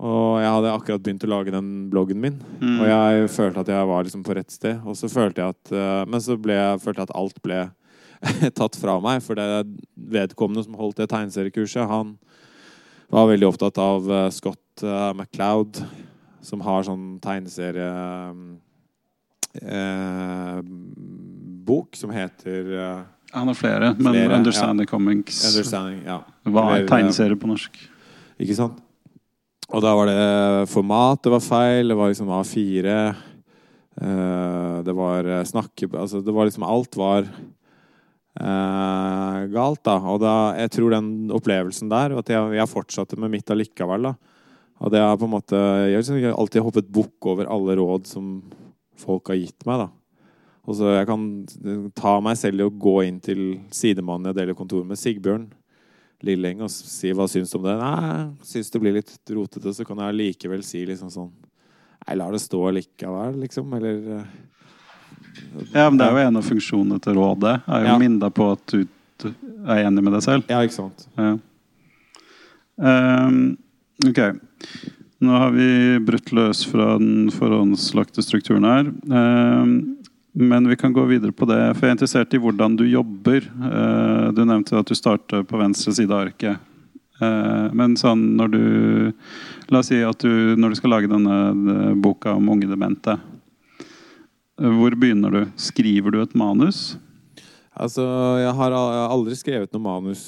Og 0.00 0.38
jeg 0.40 0.52
hadde 0.54 0.72
akkurat 0.72 1.02
begynt 1.04 1.26
å 1.26 1.30
lage 1.30 1.52
den 1.52 1.68
bloggen 1.92 2.22
min. 2.22 2.38
Mm. 2.62 2.78
Og 2.80 2.86
jeg 2.88 3.32
følte 3.34 3.64
at 3.64 3.72
jeg 3.74 3.90
var 3.90 4.06
liksom 4.06 4.24
på 4.24 4.36
rett 4.38 4.54
sted. 4.54 4.80
Og 4.88 4.96
så 4.96 5.10
følte 5.12 5.42
jeg 5.42 5.56
at 5.56 5.72
eh, 5.76 6.04
Men 6.08 6.24
så 6.24 6.38
jeg, 6.38 6.80
følte 6.80 7.02
jeg 7.02 7.10
at 7.10 7.18
alt 7.20 7.42
ble 7.44 7.60
tatt 8.60 8.78
fra 8.80 8.96
meg. 9.04 9.20
For 9.26 9.36
det 9.36 9.66
vedkommende 10.16 10.64
som 10.64 10.78
holdt 10.80 11.02
det 11.02 11.10
tegneseriekurset, 11.12 11.84
han 11.90 12.16
var 13.12 13.28
veldig 13.28 13.50
opptatt 13.50 13.82
av 13.82 14.08
eh, 14.08 14.30
Scott 14.32 14.84
uh, 14.86 15.10
MacLeod, 15.18 15.82
som 16.46 16.64
har 16.64 16.86
sånn 16.86 17.18
tegneserie 17.20 17.90
eh, 19.58 20.60
bok 21.66 21.96
som 21.96 22.12
heter 22.14 22.72
eh, 22.78 23.00
Han 23.32 23.50
har 23.50 23.56
flere, 23.56 23.94
men 23.98 24.12
Flere, 24.12 24.36
Understanding 24.40 24.88
Comics 24.90 25.42
Understanding. 25.50 26.00
Ja. 26.06 26.20
Hva 26.50 26.64
er 26.74 26.86
tegneserie 26.90 27.38
på 27.38 27.50
norsk? 27.50 27.76
Ikke 28.40 28.56
sant? 28.58 28.80
Og 29.70 29.84
da 29.84 29.92
var 29.94 30.10
det 30.10 30.70
format 30.72 31.20
det 31.22 31.30
var 31.36 31.44
feil. 31.44 31.92
Det 31.92 31.98
var 31.98 32.10
liksom 32.10 32.32
A4. 32.34 32.96
eh, 34.02 34.76
det 34.86 34.94
var 34.98 35.28
eh, 35.30 35.44
snakke... 35.46 35.86
Altså, 35.94 36.24
det 36.26 36.34
var 36.34 36.48
liksom 36.48 36.66
Alt 36.66 36.98
var 36.98 37.28
uh, 38.40 39.46
galt, 39.52 39.82
da. 39.86 39.96
Og 40.10 40.18
da, 40.24 40.34
jeg 40.58 40.74
tror 40.74 40.96
den 40.96 41.30
opplevelsen 41.34 41.92
der, 41.92 42.14
og 42.14 42.24
at 42.24 42.34
jeg, 42.34 42.58
jeg 42.58 42.72
fortsatte 42.72 43.20
med 43.20 43.30
mitt 43.36 43.50
allikevel, 43.50 44.10
da. 44.10 44.14
Og 44.80 44.90
det 44.94 45.02
har 45.04 45.18
på 45.20 45.26
en 45.28 45.34
måte 45.34 45.58
Jeg 45.60 45.98
har 45.98 46.00
liksom 46.00 46.40
alltid 46.40 46.64
hoppet 46.64 46.86
bukk 46.88 47.26
over 47.28 47.48
alle 47.52 47.74
råd 47.76 48.06
som 48.08 48.38
folk 49.00 49.28
har 49.28 49.38
gitt 49.38 49.66
meg, 49.68 49.84
da. 49.84 49.88
Og 50.68 50.76
så 50.76 50.90
jeg 50.92 51.06
kan 51.08 51.22
ta 51.96 52.18
meg 52.22 52.36
selv 52.38 52.60
i 52.60 52.66
å 52.66 52.70
gå 52.72 52.96
inn 53.06 53.18
til 53.24 53.40
sidemannen 53.74 54.30
jeg 54.30 54.36
deler 54.42 54.58
kontor 54.58 54.84
med, 54.86 54.98
Sigbjørn 55.00 55.48
Lilleng, 56.26 56.60
og 56.66 56.68
si 56.70 57.14
hva 57.16 57.24
syns 57.32 57.50
du 57.52 57.56
om 57.58 57.64
det. 57.64 57.78
Nei, 57.80 58.26
syns 58.44 58.68
det 58.70 58.80
blir 58.82 58.98
litt 58.98 59.14
rotete, 59.32 59.72
så 59.72 59.86
kan 59.88 60.02
jeg 60.04 60.18
likevel 60.18 60.62
si 60.66 60.82
liksom 60.88 61.08
sånn 61.12 61.30
Nei, 62.06 62.14
la 62.16 62.30
det 62.32 62.38
stå 62.40 62.60
likevel, 62.72 63.34
liksom. 63.42 63.72
Eller 63.76 63.96
eh, 64.16 64.28
Ja, 65.74 65.84
men 65.90 65.98
Det 66.00 66.06
er 66.06 66.14
jo 66.16 66.22
en 66.28 66.38
av 66.40 66.46
funksjonene 66.46 66.96
til 67.04 67.18
rådet. 67.18 67.58
Er 67.68 67.82
jo 67.84 67.90
Ja. 67.90 67.98
minne 68.00 68.18
deg 68.22 68.32
på 68.34 68.46
at 68.54 68.64
du 68.72 68.86
er 69.68 69.84
enig 69.84 70.02
med 70.02 70.14
deg 70.16 70.22
selv. 70.24 70.44
Ja, 70.48 70.62
ikke 70.64 70.78
sant. 70.78 71.04
Ja. 71.20 71.34
Um, 72.80 73.58
ok. 74.08 74.20
Nå 75.20 75.36
har 75.42 75.50
vi 75.52 75.66
brutt 76.08 76.32
løs 76.32 76.62
fra 76.64 76.94
den 76.98 77.28
forhåndslagte 77.34 78.24
strukturen 78.24 78.64
her. 78.64 78.88
Ehm, 79.12 79.74
men 80.32 80.68
vi 80.68 80.76
kan 80.76 80.92
gå 80.92 81.04
videre 81.04 81.32
på 81.32 81.46
det, 81.50 81.58
for 81.74 81.86
jeg 81.86 81.90
er 81.90 81.96
interessert 81.96 82.34
i 82.34 82.40
hvordan 82.40 82.76
du 82.78 82.84
jobber. 82.86 83.42
Eh, 83.42 84.26
du 84.34 84.44
nevnte 84.46 84.78
at 84.78 84.86
du 84.86 84.94
starter 84.94 85.42
på 85.46 85.58
venstre 85.58 85.94
side 85.96 86.14
av 86.14 86.28
arket. 86.28 86.60
Eh, 87.20 87.66
men 87.74 87.96
sånn 88.00 88.22
når 88.38 88.52
du 88.54 88.62
La 89.70 89.84
oss 89.84 89.90
si 89.90 90.00
at 90.02 90.18
du 90.24 90.56
når 90.58 90.72
du 90.72 90.78
skal 90.78 90.90
lage 90.94 91.10
denne 91.10 91.34
eh, 91.50 91.98
boka 91.98 92.34
om 92.38 92.48
unge 92.54 92.70
demente. 92.70 93.18
Hvor 94.60 94.94
begynner 94.98 95.34
du? 95.34 95.42
Skriver 95.58 96.14
du 96.14 96.20
et 96.22 96.34
manus? 96.36 96.98
Altså, 97.70 98.04
jeg 98.42 98.52
har 98.58 98.74
aldri 98.74 99.36
skrevet 99.38 99.70
noe 99.72 99.86
manus 99.86 100.22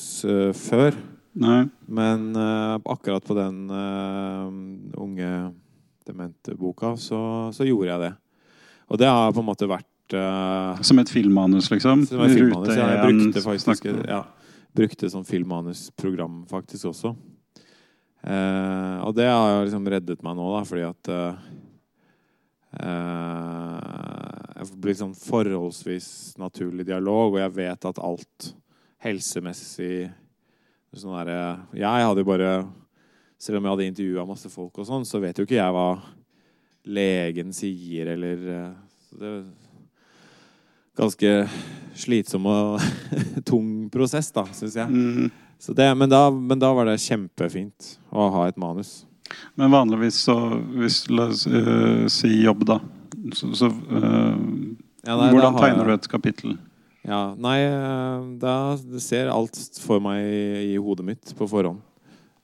før. 0.56 0.96
Nei. 1.36 1.66
Men 1.84 2.30
akkurat 2.80 3.26
på 3.26 3.36
den 3.36 3.66
unge 4.96 5.32
demente-boka 6.08 6.94
så, 6.96 7.20
så 7.52 7.68
gjorde 7.68 7.90
jeg 7.90 8.04
det. 8.06 8.12
Og 8.88 9.02
det 9.02 9.10
har 9.10 9.36
på 9.36 9.42
en 9.42 9.50
måte 9.50 9.68
vært 9.68 9.91
eh, 10.16 10.82
Som 10.86 11.00
et 11.02 11.10
filmmanus, 11.10 11.70
liksom? 11.72 12.06
Som 12.08 12.22
et 12.26 12.36
filmmanus. 12.36 12.76
Ja, 12.76 12.88
jeg 12.94 13.18
brukte 13.18 13.42
faktisk 13.44 13.86
ja, 14.08 14.22
brukte 14.72 15.10
som 15.10 15.24
filmmanusprogram 15.24 16.42
faktisk 16.50 16.90
også. 16.92 17.14
Eh, 18.22 18.98
og 19.02 19.14
det 19.18 19.26
har 19.26 19.64
liksom 19.64 19.88
reddet 19.90 20.22
meg 20.22 20.38
nå, 20.38 20.46
da, 20.54 20.62
fordi 20.66 20.84
at 20.86 21.08
eh, 21.10 21.46
eh, 22.78 23.78
Jeg 24.62 24.78
blir 24.84 24.94
sånn 24.94 25.16
forholdsvis 25.18 26.08
naturlig 26.38 26.86
dialog, 26.86 27.34
og 27.34 27.40
jeg 27.42 27.54
vet 27.56 27.88
at 27.90 27.98
alt 27.98 28.52
helsemessig 29.02 30.06
sånn 30.94 31.18
der, 31.18 31.64
Jeg 31.74 32.06
hadde 32.06 32.22
jo 32.22 32.28
bare 32.30 32.52
Selv 33.42 33.58
om 33.58 33.66
jeg 33.66 33.74
hadde 33.74 33.90
intervjua 33.90 34.28
masse 34.28 34.52
folk 34.52 34.78
og 34.78 34.86
sånn, 34.86 35.08
så 35.08 35.18
vet 35.18 35.40
jo 35.40 35.48
ikke 35.48 35.58
jeg 35.58 35.74
hva 35.74 35.88
legen 36.94 37.52
sier, 37.54 38.14
eller 38.14 38.48
eh, 38.54 38.70
så 39.08 39.18
Det 39.18 39.34
ganske 40.98 41.32
slitsom 41.98 42.46
og 42.48 42.82
tung 43.48 43.88
prosess, 43.92 44.30
da, 44.34 44.44
syns 44.56 44.76
jeg. 44.80 44.88
Mm. 44.88 45.30
Så 45.62 45.74
det, 45.78 45.86
men, 45.96 46.10
da, 46.10 46.26
men 46.30 46.58
da 46.58 46.72
var 46.74 46.88
det 46.90 46.98
kjempefint 47.04 47.94
å 48.10 48.26
ha 48.34 48.48
et 48.50 48.58
manus. 48.60 49.04
Men 49.56 49.72
vanligvis 49.72 50.18
så 50.26 50.34
hvis, 50.74 51.04
La 51.12 51.28
oss 51.30 51.46
uh, 51.46 52.08
si 52.12 52.32
jobb, 52.42 52.66
da. 52.68 52.80
Så, 53.36 53.52
så 53.56 53.70
uh, 53.70 54.34
Ja, 55.06 55.16
nei, 55.16 55.30
Hvordan 55.32 55.56
tegner 55.60 55.86
jeg- 55.86 55.88
du 55.88 55.94
et 55.94 56.10
kapittel? 56.10 56.58
Ja, 57.02 57.32
nei, 57.34 57.56
eh, 57.66 58.26
da 58.38 58.76
ser 59.02 59.26
alt 59.32 59.56
for 59.82 59.98
meg 59.98 60.20
i, 60.22 60.42
i 60.70 60.76
hodet 60.78 61.02
mitt 61.08 61.32
på 61.34 61.48
forhånd. 61.50 61.80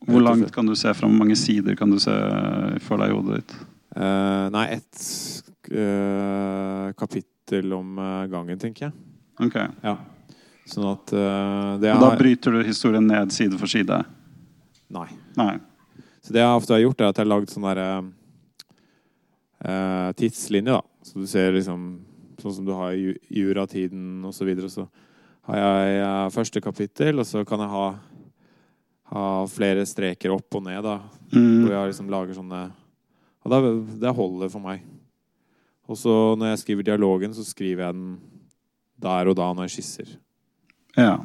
Hvor 0.06 0.22
langt 0.24 0.50
kan 0.54 0.66
du 0.66 0.74
se 0.78 0.90
fram? 0.98 1.12
Hvor 1.12 1.20
mange 1.22 1.36
sider 1.38 1.76
kan 1.78 1.90
du 1.94 1.98
se 2.02 2.14
for 2.82 2.98
deg 2.98 3.12
i 3.12 3.14
hodet 3.14 3.38
ditt? 3.38 3.54
Uh, 3.94 4.48
nei, 4.54 4.64
ett 4.80 4.98
eh, 5.70 6.90
kapittel 7.48 7.72
om 7.72 7.98
eh, 7.98 8.26
gangen, 8.28 8.58
tenker 8.60 8.88
jeg. 8.88 8.92
Ok, 9.40 9.56
Ja. 9.82 9.96
Sånn 10.68 10.84
at 10.92 11.12
uh, 11.16 11.78
det 11.80 11.94
Og 11.94 12.00
da 12.02 12.10
bryter 12.20 12.52
du 12.52 12.58
historien 12.62 13.06
ned 13.08 13.30
side 13.32 13.56
for 13.56 13.66
side? 13.66 14.02
Nei. 14.92 15.06
Nei. 15.38 15.54
Så 16.20 16.34
det 16.34 16.42
jeg 16.42 16.58
ofte 16.58 16.74
har 16.74 16.82
gjort, 16.82 17.00
er 17.00 17.08
at 17.08 17.16
jeg 17.16 17.24
har 17.24 17.30
lagd 17.32 17.48
sånn 17.48 17.64
derre 17.64 17.86
uh, 19.64 20.10
tidslinje, 20.18 20.74
da. 20.76 20.82
Så 21.02 21.22
du 21.22 21.26
ser 21.30 21.52
liksom 21.56 21.86
Sånn 22.38 22.52
som 22.54 22.66
du 22.68 22.70
har 22.70 22.92
i 22.94 23.00
ju- 23.00 23.18
juratiden 23.34 24.20
osv. 24.28 24.36
Så, 24.36 24.44
videre, 24.46 24.68
så 24.70 24.84
har 25.48 25.56
jeg 25.58 26.02
uh, 26.04 26.28
første 26.30 26.60
kapittel, 26.62 27.18
og 27.18 27.26
så 27.26 27.40
kan 27.48 27.58
jeg 27.64 27.72
ha, 27.72 27.86
ha 29.10 29.24
flere 29.50 29.82
streker 29.88 30.30
opp 30.36 30.54
og 30.60 30.62
ned, 30.68 30.84
da. 30.86 30.98
Hvor 31.32 31.40
Mm. 31.40 31.66
jeg 31.72 31.88
liksom 31.90 32.08
lager 32.12 32.34
sånne 32.38 32.60
Og 33.44 33.50
det, 33.50 34.00
det 34.04 34.12
holder 34.14 34.48
for 34.52 34.60
meg. 34.60 34.84
Og 35.88 35.96
så 35.96 36.14
når 36.36 36.52
jeg 36.52 36.62
skriver 36.64 36.86
dialogen, 36.90 37.34
så 37.34 37.44
skriver 37.46 37.86
jeg 37.86 37.96
den 37.96 38.18
der 39.00 39.30
og 39.30 39.36
da 39.38 39.52
når 39.54 39.68
jeg 39.68 39.78
skisser. 39.78 40.16
Ja. 40.98 41.16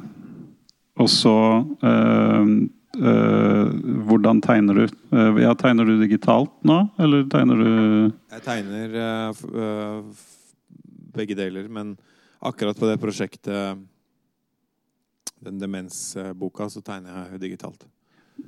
Og 0.94 1.08
så 1.10 1.36
øh, 1.82 2.68
øh, 3.02 3.68
Hvordan 4.06 4.40
tegner 4.40 4.74
du? 4.74 4.84
Øh, 5.12 5.42
ja, 5.42 5.54
tegner 5.58 5.84
du 5.84 5.96
digitalt 6.00 6.52
nå, 6.62 6.84
eller 6.98 7.26
tegner 7.28 7.58
du 7.58 7.70
Jeg 8.30 8.42
tegner 8.44 8.94
eh, 8.94 9.28
eh, 9.30 10.12
f 10.14 10.30
begge 11.14 11.36
deler, 11.38 11.68
men 11.70 11.94
akkurat 12.42 12.76
på 12.76 12.88
det 12.88 12.98
prosjektet, 12.98 13.78
den 15.44 15.60
demensboka, 15.60 16.66
så 16.68 16.82
tegner 16.82 17.28
jeg 17.30 17.40
digitalt. 17.40 17.86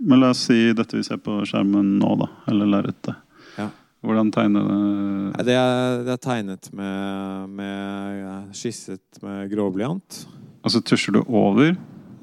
Men 0.00 0.20
la 0.20 0.32
oss 0.34 0.48
si 0.48 0.72
dette 0.74 0.98
vi 0.98 1.04
ser 1.06 1.20
på 1.22 1.38
skjermen 1.46 1.96
nå, 2.00 2.08
da. 2.18 2.26
Eller 2.50 2.72
lerretet. 2.72 3.14
Ja. 3.54 3.68
Hvordan 4.06 4.30
tegner 4.34 4.62
det? 4.68 4.76
Nei, 5.36 5.44
Det 5.48 5.56
er, 5.58 6.02
det 6.06 6.12
er 6.14 6.22
tegnet 6.22 6.68
med, 6.72 7.50
med 7.58 8.52
Skisset 8.54 9.20
med 9.24 9.50
gråblyant. 9.50 10.20
Altså 10.66 10.80
tusjer 10.86 11.18
du 11.18 11.20
over? 11.26 11.76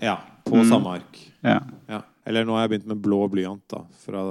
Ja, 0.04 0.18
på 0.48 0.58
Mm. 0.62 0.68
samme 0.70 0.96
ark. 0.98 1.20
Ja. 1.44 1.60
Ja. 1.90 2.02
Eller 2.26 2.46
nå 2.48 2.56
har 2.56 2.66
jeg 2.68 2.72
begynt 2.78 2.88
med 2.94 3.02
blå 3.04 3.22
blyant, 3.32 3.64
da. 3.72 3.82
For 4.04 4.16
da, 4.16 4.24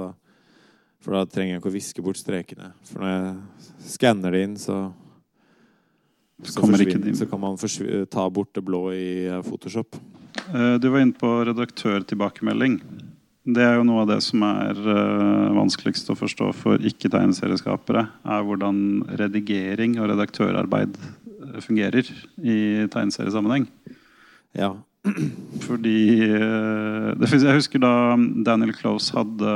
for 1.01 1.13
da 1.13 1.25
trenger 1.29 1.53
jeg 1.55 1.61
ikke 1.61 1.69
å 1.71 1.77
viske 1.77 2.03
bort 2.05 2.17
strekene. 2.17 2.71
For 2.89 2.99
når 3.03 3.13
jeg 3.13 3.87
skanner 3.93 4.31
det 4.33 4.43
inn, 4.47 4.55
så 4.57 4.91
Så 6.43 6.59
så 6.59 7.29
kan 7.29 7.39
man 7.39 7.55
ta 8.09 8.29
bort 8.29 8.53
det 8.53 8.63
blå 8.65 8.91
i 8.91 9.29
Photoshop. 9.45 9.95
Eh, 10.53 10.77
Du 10.77 10.89
var 10.89 10.99
inne 10.99 11.13
på 11.13 11.29
redaktørtilbakemelding. 11.45 12.81
Det 13.43 13.59
er 13.59 13.73
jo 13.75 13.83
noe 13.83 14.05
av 14.05 14.11
det 14.13 14.21
som 14.23 14.43
er 14.47 14.77
uh, 14.79 15.51
vanskeligst 15.57 16.07
å 16.13 16.15
forstå 16.15 16.47
for 16.55 16.85
ikke-tegneserieskapere. 16.87 18.05
Er 18.23 18.45
hvordan 18.47 18.77
redigering 19.19 19.97
og 19.99 20.07
redaktørarbeid 20.13 20.95
eh, 20.95 21.57
fungerer 21.65 22.07
i 22.39 22.57
tegneseriesammenheng. 22.93 23.67
Ja. 24.55 24.71
Fordi 25.63 26.31
eh, 26.31 27.23
Jeg 27.27 27.57
husker 27.57 27.81
da 27.83 28.15
Daniel 28.45 28.71
Close 28.77 29.11
hadde 29.11 29.55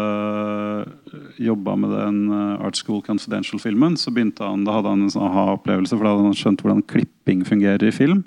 jobba 1.40 1.76
med 1.80 1.94
den 1.96 2.18
eh, 2.36 2.66
Art 2.68 2.80
School 2.80 3.00
Confidential-filmen, 3.06 3.96
så 4.00 4.12
begynte 4.12 4.44
han, 4.44 4.66
da 4.68 4.76
hadde 4.76 4.92
han 4.92 5.06
en 5.06 5.14
sånn 5.14 5.28
aha-opplevelse, 5.30 5.96
for 5.96 6.04
da 6.04 6.14
hadde 6.16 6.28
han 6.28 6.38
skjønt 6.42 6.66
hvordan 6.66 6.84
klipping 6.92 7.46
fungerer 7.48 7.88
i 7.88 7.96
film. 7.96 8.26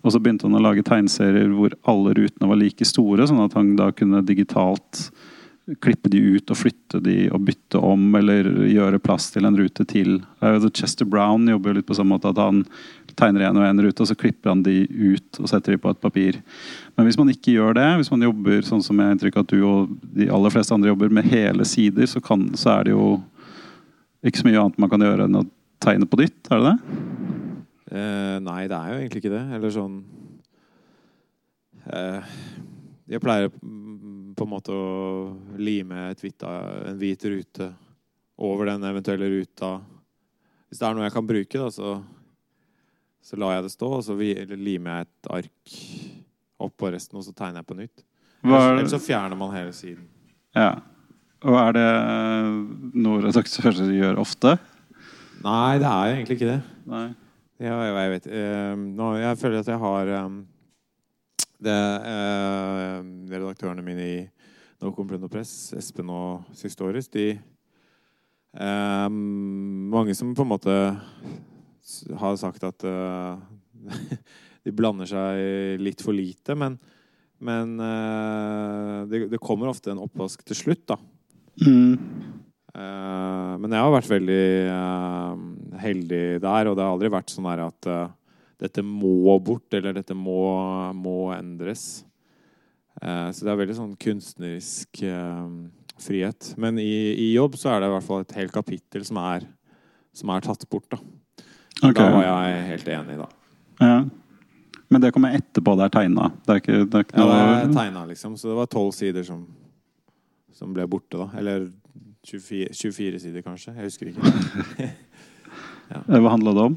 Og 0.00 0.14
så 0.14 0.22
begynte 0.22 0.48
han 0.48 0.56
å 0.56 0.64
lage 0.64 0.86
tegneserier 0.86 1.52
hvor 1.52 1.76
alle 1.92 2.16
rutene 2.16 2.48
var 2.48 2.60
like 2.60 2.88
store, 2.88 3.28
sånn 3.28 3.44
at 3.44 3.58
han 3.58 3.74
da 3.76 3.90
kunne 3.96 4.24
digitalt 4.24 5.10
klippe 5.80 6.10
de 6.10 6.18
ut 6.18 6.50
og 6.50 6.58
flytte 6.58 6.98
de 7.04 7.28
og 7.30 7.44
bytte 7.46 7.78
om 7.78 8.16
eller 8.18 8.48
gjøre 8.66 8.98
plass 9.02 9.28
til 9.30 9.46
en 9.46 9.56
rute 9.56 9.84
til. 9.88 10.16
Eh, 10.42 10.66
Chester 10.74 11.06
Brown 11.06 11.46
jobber 11.48 11.70
jo 11.70 11.78
litt 11.78 11.88
på 11.88 11.96
samme 11.96 12.16
måte 12.16 12.32
at 12.32 12.40
han 12.42 12.64
tegner 13.14 13.46
en 13.46 13.60
og 13.60 13.66
en 13.66 13.82
rute, 13.84 14.02
og 14.02 14.08
så 14.08 14.16
klipper 14.18 14.50
han 14.50 14.64
de 14.66 14.82
ut 14.88 15.38
og 15.38 15.50
setter 15.50 15.74
de 15.74 15.80
på 15.82 15.92
et 15.92 16.02
papir. 16.02 16.40
Men 16.96 17.06
hvis 17.06 17.18
man 17.20 17.30
ikke 17.30 17.54
gjør 17.54 17.76
det, 17.78 17.88
hvis 18.00 18.10
man 18.10 18.26
jobber 18.26 18.66
sånn 18.66 18.82
som 18.84 18.98
jeg 18.98 19.08
har 19.08 19.16
inntrykk 19.16 19.38
av 19.38 19.46
at 19.46 19.52
du 19.54 19.60
og 19.68 19.92
de 20.16 20.30
aller 20.32 20.54
fleste 20.54 20.74
andre 20.74 20.90
jobber 20.90 21.12
med 21.14 21.30
hele 21.30 21.66
sider, 21.68 22.08
så, 22.10 22.22
kan, 22.24 22.48
så 22.58 22.78
er 22.78 22.88
det 22.88 22.96
jo 22.96 23.06
ikke 24.26 24.42
så 24.42 24.48
mye 24.48 24.64
annet 24.64 24.82
man 24.82 24.90
kan 24.90 25.04
gjøre 25.04 25.28
enn 25.28 25.42
å 25.42 25.46
tegne 25.82 26.08
på 26.08 26.18
nytt, 26.20 26.40
er 26.50 26.62
det 26.62 26.72
det? 26.72 26.98
Uh, 27.92 28.36
nei, 28.40 28.62
det 28.70 28.76
er 28.78 28.92
jo 28.92 29.00
egentlig 29.02 29.22
ikke 29.22 29.34
det. 29.34 29.44
Eller 29.52 29.72
sånn 29.74 29.96
uh, 31.92 32.36
Jeg 33.10 33.20
pleier 33.20 33.50
på 34.42 34.48
en 34.48 34.54
måte 34.56 34.74
å 34.74 35.58
lime 35.62 36.08
et 36.10 36.22
hvitt, 36.22 36.42
en 36.42 36.98
hvit 36.98 37.26
rute 37.30 37.68
over 38.42 38.72
den 38.72 38.84
eventuelle 38.88 39.28
ruta. 39.30 39.76
Hvis 40.66 40.80
det 40.80 40.88
er 40.88 40.96
noe 40.96 41.06
jeg 41.06 41.14
kan 41.14 41.28
bruke, 41.28 41.60
da, 41.62 41.68
så, 41.70 41.96
så 43.22 43.38
lar 43.38 43.54
jeg 43.56 43.68
det 43.68 43.74
stå, 43.76 43.90
og 43.98 44.02
så 44.06 44.16
limer 44.18 44.96
jeg 44.96 45.06
et 45.06 45.30
ark 45.38 45.76
oppå 46.62 46.90
resten, 46.94 47.20
og 47.20 47.26
så 47.26 47.34
tegner 47.36 47.62
jeg 47.62 47.70
på 47.70 47.78
nytt. 47.78 48.04
Er, 48.42 48.72
ellers 48.72 48.90
så 48.90 48.98
fjerner 49.02 49.38
man 49.38 49.54
hele 49.54 49.74
siden. 49.76 50.08
ja. 50.58 50.72
Og 51.42 51.56
er 51.58 51.72
det 51.74 51.86
noe 53.02 53.18
redaktører 53.24 53.88
gjør 53.90 54.20
ofte? 54.22 54.52
Nei, 55.42 55.78
det 55.82 55.88
er 55.88 56.04
jo 56.06 56.12
egentlig 56.14 56.36
ikke 56.36 56.50
det. 56.52 56.60
Nei. 56.86 57.06
Ja, 57.58 57.78
jeg, 57.82 57.94
jeg 57.96 58.12
vet 58.12 58.28
eh, 58.30 58.74
nå, 58.78 59.08
Jeg 59.18 59.38
føler 59.38 59.62
at 59.62 59.70
jeg 59.72 59.80
har 59.82 60.12
um, 60.22 60.36
det, 61.62 61.82
eh, 62.10 62.98
Redaktørene 63.32 63.84
mine 63.84 64.06
i 64.06 64.18
No 64.82 64.90
og 64.90 65.30
Press, 65.30 65.72
Espen 65.78 66.10
og 66.10 66.42
Sistoris, 66.58 67.08
de 67.08 67.28
eh, 68.58 69.08
Mange 69.12 70.14
som 70.18 70.34
på 70.34 70.42
en 70.42 70.50
måte 70.50 70.74
har 72.18 72.36
sagt 72.40 72.64
at 72.66 72.84
eh, 72.86 73.36
de 74.66 74.74
blander 74.74 75.06
seg 75.10 75.82
litt 75.82 76.02
for 76.02 76.14
lite, 76.14 76.56
men, 76.58 76.78
men 77.42 77.78
eh, 77.78 78.98
det, 79.10 79.26
det 79.32 79.42
kommer 79.42 79.70
ofte 79.70 79.94
en 79.94 80.02
oppvask 80.02 80.42
til 80.46 80.58
slutt, 80.58 80.84
da. 80.90 80.98
Mm. 81.62 81.94
Eh, 82.72 83.54
men 83.60 83.74
jeg 83.74 83.84
har 83.84 83.94
vært 83.94 84.10
veldig 84.10 84.44
eh, 84.72 85.46
heldig 85.82 86.24
der, 86.42 86.70
og 86.70 86.78
det 86.78 86.86
har 86.86 86.94
aldri 86.96 87.12
vært 87.12 87.34
sånn 87.34 87.50
at 87.52 87.90
dette 88.62 88.84
må 88.86 89.34
bort, 89.42 89.66
eller 89.74 89.96
dette 89.96 90.14
må, 90.14 90.38
må 90.94 91.32
endres. 91.34 92.04
Eh, 93.02 93.28
så 93.34 93.44
det 93.44 93.52
er 93.52 93.58
veldig 93.58 93.78
sånn 93.78 93.94
kunstnerisk 94.00 95.02
eh, 95.08 95.48
frihet. 96.02 96.52
Men 96.62 96.78
i, 96.78 96.92
i 97.18 97.32
jobb 97.32 97.58
så 97.58 97.72
er 97.72 97.82
det 97.82 97.90
i 97.90 97.94
hvert 97.96 98.06
fall 98.06 98.24
et 98.26 98.36
helt 98.38 98.54
kapittel 98.54 99.06
som 99.08 99.18
er, 99.22 99.48
som 100.14 100.30
er 100.34 100.46
tatt 100.46 100.66
bort. 100.70 100.86
Da. 100.92 101.00
Okay. 101.82 101.98
da 101.98 102.10
var 102.14 102.28
jeg 102.28 102.66
helt 102.70 102.92
enig, 102.94 103.18
da. 103.24 103.28
Ja. 103.82 103.98
Men 104.92 105.02
det 105.02 105.10
kommer 105.14 105.34
etterpå 105.34 105.74
det 105.80 105.88
er 105.88 105.94
tegna? 105.94 106.30
Det 106.44 106.54
er 106.54 106.60
ikke, 106.60 106.80
det 106.84 106.98
er 106.98 107.06
ikke 107.06 107.18
Ja, 107.18 107.28
det 107.32 107.60
er 107.64 107.76
tegna, 107.80 108.06
liksom. 108.10 108.38
Så 108.38 108.52
det 108.52 108.58
var 108.60 108.70
tolv 108.70 108.92
sider 108.94 109.24
som, 109.26 109.46
som 110.54 110.74
ble 110.76 110.86
borte, 110.86 111.16
da. 111.16 111.30
Eller 111.40 111.70
24, 112.28 112.68
24 112.76 113.22
sider, 113.24 113.42
kanskje. 113.42 113.72
Jeg 113.74 113.88
husker 113.88 114.12
ikke. 114.12 114.90
ja. 115.96 116.02
Hva 116.12 116.36
handla 116.36 116.54
det 116.54 116.66
om? 116.70 116.76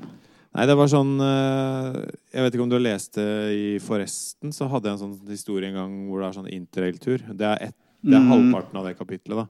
Nei, 0.55 0.65
det 0.69 0.75
var 0.79 0.87
sånn 0.87 1.13
eh, 1.19 1.95
Jeg 2.31 2.45
vet 2.45 2.55
ikke 2.55 2.63
om 2.63 2.69
du 2.71 2.77
har 2.77 2.85
lest 2.85 3.17
det 3.17 3.27
i 3.51 3.65
Forresten, 3.83 4.53
så 4.55 4.69
hadde 4.71 4.87
jeg 4.87 4.95
en 4.97 5.01
sånn 5.03 5.31
historie 5.33 5.67
en 5.67 5.75
gang 5.81 5.95
hvor 6.07 6.21
det 6.23 6.29
er 6.29 6.37
sånn 6.37 6.51
interrail-tur. 6.55 7.25
Det 7.35 7.49
er, 7.49 7.73
det 8.05 8.15
er 8.15 8.21
Mm. 8.23 8.29
halvparten 8.31 8.77
av 8.79 8.85
det 8.87 8.97
kapitlet, 8.99 9.35
da. 9.35 9.47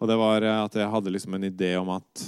Og 0.00 0.08
det 0.08 0.16
var 0.16 0.42
eh, 0.46 0.60
at 0.64 0.76
jeg 0.80 0.88
hadde 0.94 1.12
liksom 1.12 1.34
en 1.36 1.44
idé 1.50 1.74
om 1.80 1.90
at 1.92 2.22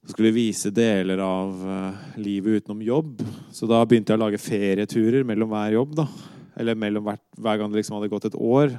jeg 0.00 0.14
skulle 0.14 0.32
vise 0.34 0.72
deler 0.74 1.20
av 1.22 1.60
eh, 1.76 1.98
livet 2.24 2.62
utenom 2.64 2.80
jobb. 2.82 3.20
Så 3.54 3.68
da 3.70 3.82
begynte 3.84 4.10
jeg 4.14 4.18
å 4.18 4.24
lage 4.24 4.40
ferieturer 4.42 5.26
mellom 5.28 5.52
hver 5.52 5.76
jobb, 5.76 5.94
da. 6.00 6.08
Eller 6.58 6.74
mellom 6.74 7.04
hvert, 7.06 7.22
hver 7.38 7.60
gang 7.60 7.70
det 7.70 7.82
liksom 7.82 7.98
hadde 8.00 8.10
gått 8.10 8.26
et 8.32 8.34
år. 8.40 8.74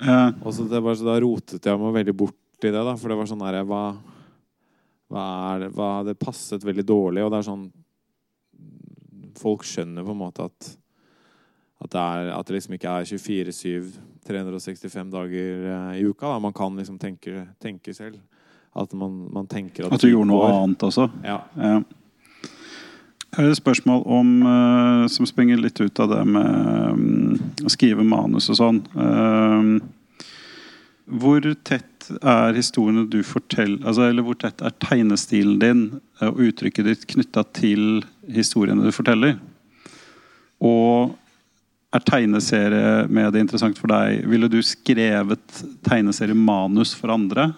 Ja. 0.00 0.32
Og 0.40 0.54
så, 0.56 0.64
det 0.70 0.80
var, 0.82 0.96
så 0.96 1.04
da 1.10 1.18
rotet 1.20 1.66
jeg 1.68 1.78
meg 1.82 1.98
veldig 2.00 2.14
bort 2.16 2.38
i 2.64 2.70
det, 2.70 2.78
da. 2.78 2.94
For 2.96 3.12
det 3.12 3.18
var 3.20 3.28
sånn 3.28 3.42
der 3.44 3.60
hva, 3.68 3.82
hva 5.12 5.24
er 5.52 5.66
det, 5.66 5.72
hva, 5.76 5.90
det 6.06 6.18
passet 6.20 6.64
veldig 6.64 6.84
dårlig, 6.88 7.24
og 7.24 7.32
det 7.32 7.42
er 7.42 7.50
sånn 7.52 7.70
Folk 9.42 9.64
skjønner 9.64 10.04
på 10.04 10.12
en 10.12 10.20
måte 10.20 10.44
at 10.44 10.66
at 11.82 11.90
det, 11.90 11.98
er, 11.98 12.28
at 12.30 12.46
det 12.46 12.54
liksom 12.54 12.76
ikke 12.76 12.90
er 12.94 13.08
24-7 13.10 13.86
365 14.28 15.08
dager 15.10 15.64
eh, 15.66 15.96
i 15.98 16.04
uka. 16.06 16.28
Da. 16.28 16.38
Man 16.38 16.52
kan 16.54 16.76
liksom 16.78 16.98
tenke, 16.98 17.48
tenke 17.58 17.94
selv. 17.94 18.20
At 18.72 18.92
man, 18.94 19.28
man 19.32 19.48
tenker 19.50 19.88
at 19.88 19.96
At 19.96 20.04
du 20.04 20.12
gjorde 20.12 20.30
noe 20.30 20.44
går. 20.44 20.54
annet 20.60 20.84
også? 20.86 21.08
Ja. 21.26 21.40
Ja. 21.58 21.82
Jeg 23.32 23.40
har 23.40 23.50
et 23.50 23.58
spørsmål 23.58 24.02
om, 24.06 24.30
eh, 24.46 25.06
som 25.10 25.26
springer 25.26 25.58
litt 25.58 25.80
ut 25.80 26.00
av 26.04 26.12
det 26.12 26.22
med 26.28 27.00
mm, 27.00 27.42
å 27.66 27.72
skrive 27.72 28.04
manus 28.06 28.50
og 28.52 28.60
sånn. 28.60 28.80
Eh, 28.92 29.72
hvor 31.18 31.50
tett 31.64 31.91
er 32.10 32.56
historiene 32.56 33.06
du 33.10 33.20
forteller 33.26 33.86
altså, 33.86 34.08
Eller 34.08 34.24
hvor 34.26 34.38
tett 34.40 34.62
er 34.64 34.74
tegnestilen 34.82 35.58
din 35.62 35.82
eh, 36.20 36.28
og 36.28 36.40
uttrykket 36.48 36.88
ditt 36.88 37.08
knytta 37.14 37.44
til 37.56 38.02
historiene 38.30 38.84
du 38.84 38.94
forteller? 38.94 39.38
Og 40.62 41.16
er 41.92 42.04
tegneseriemediet 42.08 43.42
interessant 43.42 43.80
for 43.80 43.92
deg? 43.92 44.22
Ville 44.30 44.48
du 44.48 44.60
skrevet 44.64 45.62
tegneseriemanus 45.84 46.94
for 46.96 47.12
andre? 47.12 47.50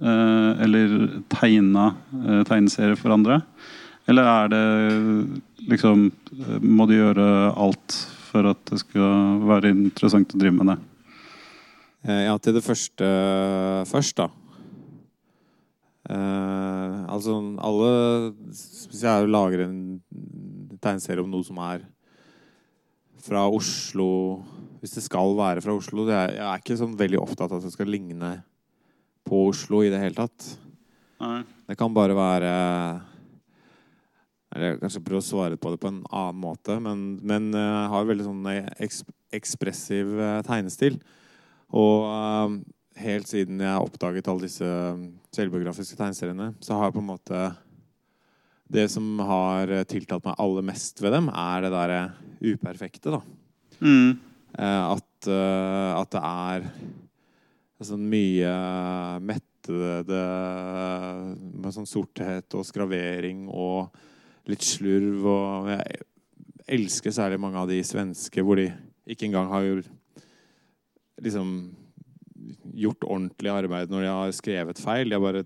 Eh, 0.00 0.50
eller 0.66 0.96
tegna 1.32 1.92
eh, 2.20 2.42
tegneserier 2.48 2.98
for 3.00 3.16
andre? 3.16 3.40
Eller 4.10 4.26
er 4.26 4.48
det 4.50 4.64
liksom 5.70 6.08
Må 6.64 6.86
du 6.88 6.96
gjøre 6.96 7.26
alt 7.52 7.96
for 8.30 8.48
at 8.50 8.60
det 8.70 8.80
skal 8.82 9.42
være 9.44 9.72
interessant 9.74 10.34
å 10.34 10.40
drive 10.40 10.56
med 10.56 10.72
det? 10.72 10.78
Eh, 12.06 12.24
Ja, 12.26 12.36
til 12.38 12.54
det 12.56 12.64
første 12.64 13.08
først, 13.88 14.16
da. 14.16 14.30
Eh, 16.10 16.96
altså 17.12 17.36
alle 17.60 17.90
Hvis 18.50 19.02
jeg 19.04 19.28
lager 19.28 19.66
en 19.66 20.00
tegneserie 20.80 21.22
om 21.22 21.30
noe 21.30 21.44
som 21.46 21.60
er 21.62 21.84
fra 23.20 23.44
Oslo 23.46 24.40
Hvis 24.80 24.96
det 24.96 25.04
skal 25.04 25.36
være 25.38 25.62
fra 25.62 25.76
Oslo 25.76 26.06
det 26.08 26.16
er, 26.16 26.32
Jeg 26.38 26.46
er 26.48 26.64
ikke 26.64 26.78
sånn 26.80 26.96
veldig 26.98 27.20
opptatt 27.20 27.52
av 27.52 27.60
at 27.60 27.68
det 27.68 27.74
skal 27.76 27.92
ligne 27.92 28.32
på 29.28 29.44
Oslo 29.52 29.82
i 29.84 29.90
det 29.92 30.00
hele 30.00 30.16
tatt. 30.16 30.46
Nei. 31.20 31.44
Det 31.68 31.76
kan 31.78 31.92
bare 31.94 32.16
være 32.16 32.50
Eller 34.50 34.72
jeg 34.72 34.80
kanskje 34.80 35.04
prøve 35.04 35.20
å 35.22 35.28
svare 35.28 35.60
på 35.60 35.70
det 35.70 35.78
på 35.84 35.92
en 35.92 36.00
annen 36.08 36.40
måte, 36.42 36.80
men, 36.82 37.20
men 37.22 37.52
eh, 37.54 37.70
jeg 37.84 37.90
har 37.92 38.08
veldig 38.08 38.26
sånn 38.26 38.48
eksp 38.80 39.12
ekspressiv 39.30 40.08
eh, 40.18 40.40
tegnestil. 40.42 40.96
Og 41.76 42.06
eh, 42.10 42.54
helt 43.04 43.30
siden 43.30 43.60
jeg 43.62 43.86
oppdaget 43.86 44.30
alle 44.30 44.48
disse 44.48 44.66
eh, 44.66 45.04
selvbiografiske 45.34 45.98
tegneseriene, 45.98 46.52
så 46.62 46.78
har 46.78 46.88
jeg 46.88 46.96
på 46.98 47.04
en 47.04 47.12
måte 47.12 47.42
Det 48.70 48.86
som 48.90 49.06
har 49.26 49.70
eh, 49.70 49.86
tiltalt 49.88 50.26
meg 50.26 50.38
aller 50.38 50.66
mest 50.66 51.02
ved 51.02 51.14
dem, 51.16 51.30
er 51.30 51.64
det 51.64 51.72
derre 51.74 52.00
uperfekte, 52.40 53.16
da. 53.16 53.20
Mm. 53.80 54.18
Eh, 54.58 54.84
at, 54.96 55.30
eh, 55.30 55.92
at 55.96 56.12
det 56.14 56.22
er 56.26 56.68
sånn 57.80 58.04
mye 58.12 58.52
mettede 59.24 60.20
med 60.20 61.72
sånn 61.72 61.88
sorthet 61.88 62.52
og 62.58 62.66
skravering 62.68 63.46
og 63.48 63.94
litt 64.50 64.64
slurv. 64.66 65.24
Og 65.30 65.70
jeg 65.72 66.02
elsker 66.76 67.14
særlig 67.14 67.40
mange 67.40 67.60
av 67.62 67.70
de 67.70 67.80
svenske 67.86 68.44
hvor 68.44 68.60
de 68.60 68.68
ikke 69.10 69.30
engang 69.30 69.48
har 69.50 69.64
gjort, 69.64 69.88
liksom, 71.22 71.54
gjort 72.80 73.04
ordentlig 73.06 73.52
arbeid 73.52 73.92
når 73.92 74.06
de 74.06 74.12
har 74.12 74.36
skrevet 74.36 74.80
feil. 74.80 75.10
De 75.10 75.18
har 75.18 75.24
bare 75.24 75.44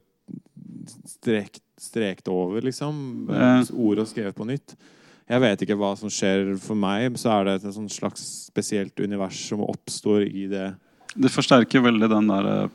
strekt, 1.09 1.63
strekt 1.81 2.29
over, 2.31 2.63
liksom. 2.65 3.27
Ja. 3.31 3.57
Ord 3.73 4.05
og 4.05 4.11
skrevet 4.11 4.37
på 4.37 4.47
nytt. 4.49 4.77
Jeg 5.25 5.41
vet 5.41 5.63
ikke 5.65 5.79
hva 5.81 5.95
som 5.97 6.11
skjer 6.13 6.53
for 6.61 6.77
meg, 6.77 7.17
så 7.21 7.33
er 7.39 7.47
det 7.49 7.59
et 7.63 7.75
sånn 7.75 7.89
slags 7.93 8.25
spesielt 8.51 8.99
univers 9.01 9.39
som 9.49 9.63
oppstår 9.65 10.27
i 10.29 10.47
det. 10.51 10.75
Det 11.15 11.31
forsterker 11.33 11.81
veldig 11.85 12.11
den 12.13 12.29
der 12.29 12.49
eh, 12.51 12.75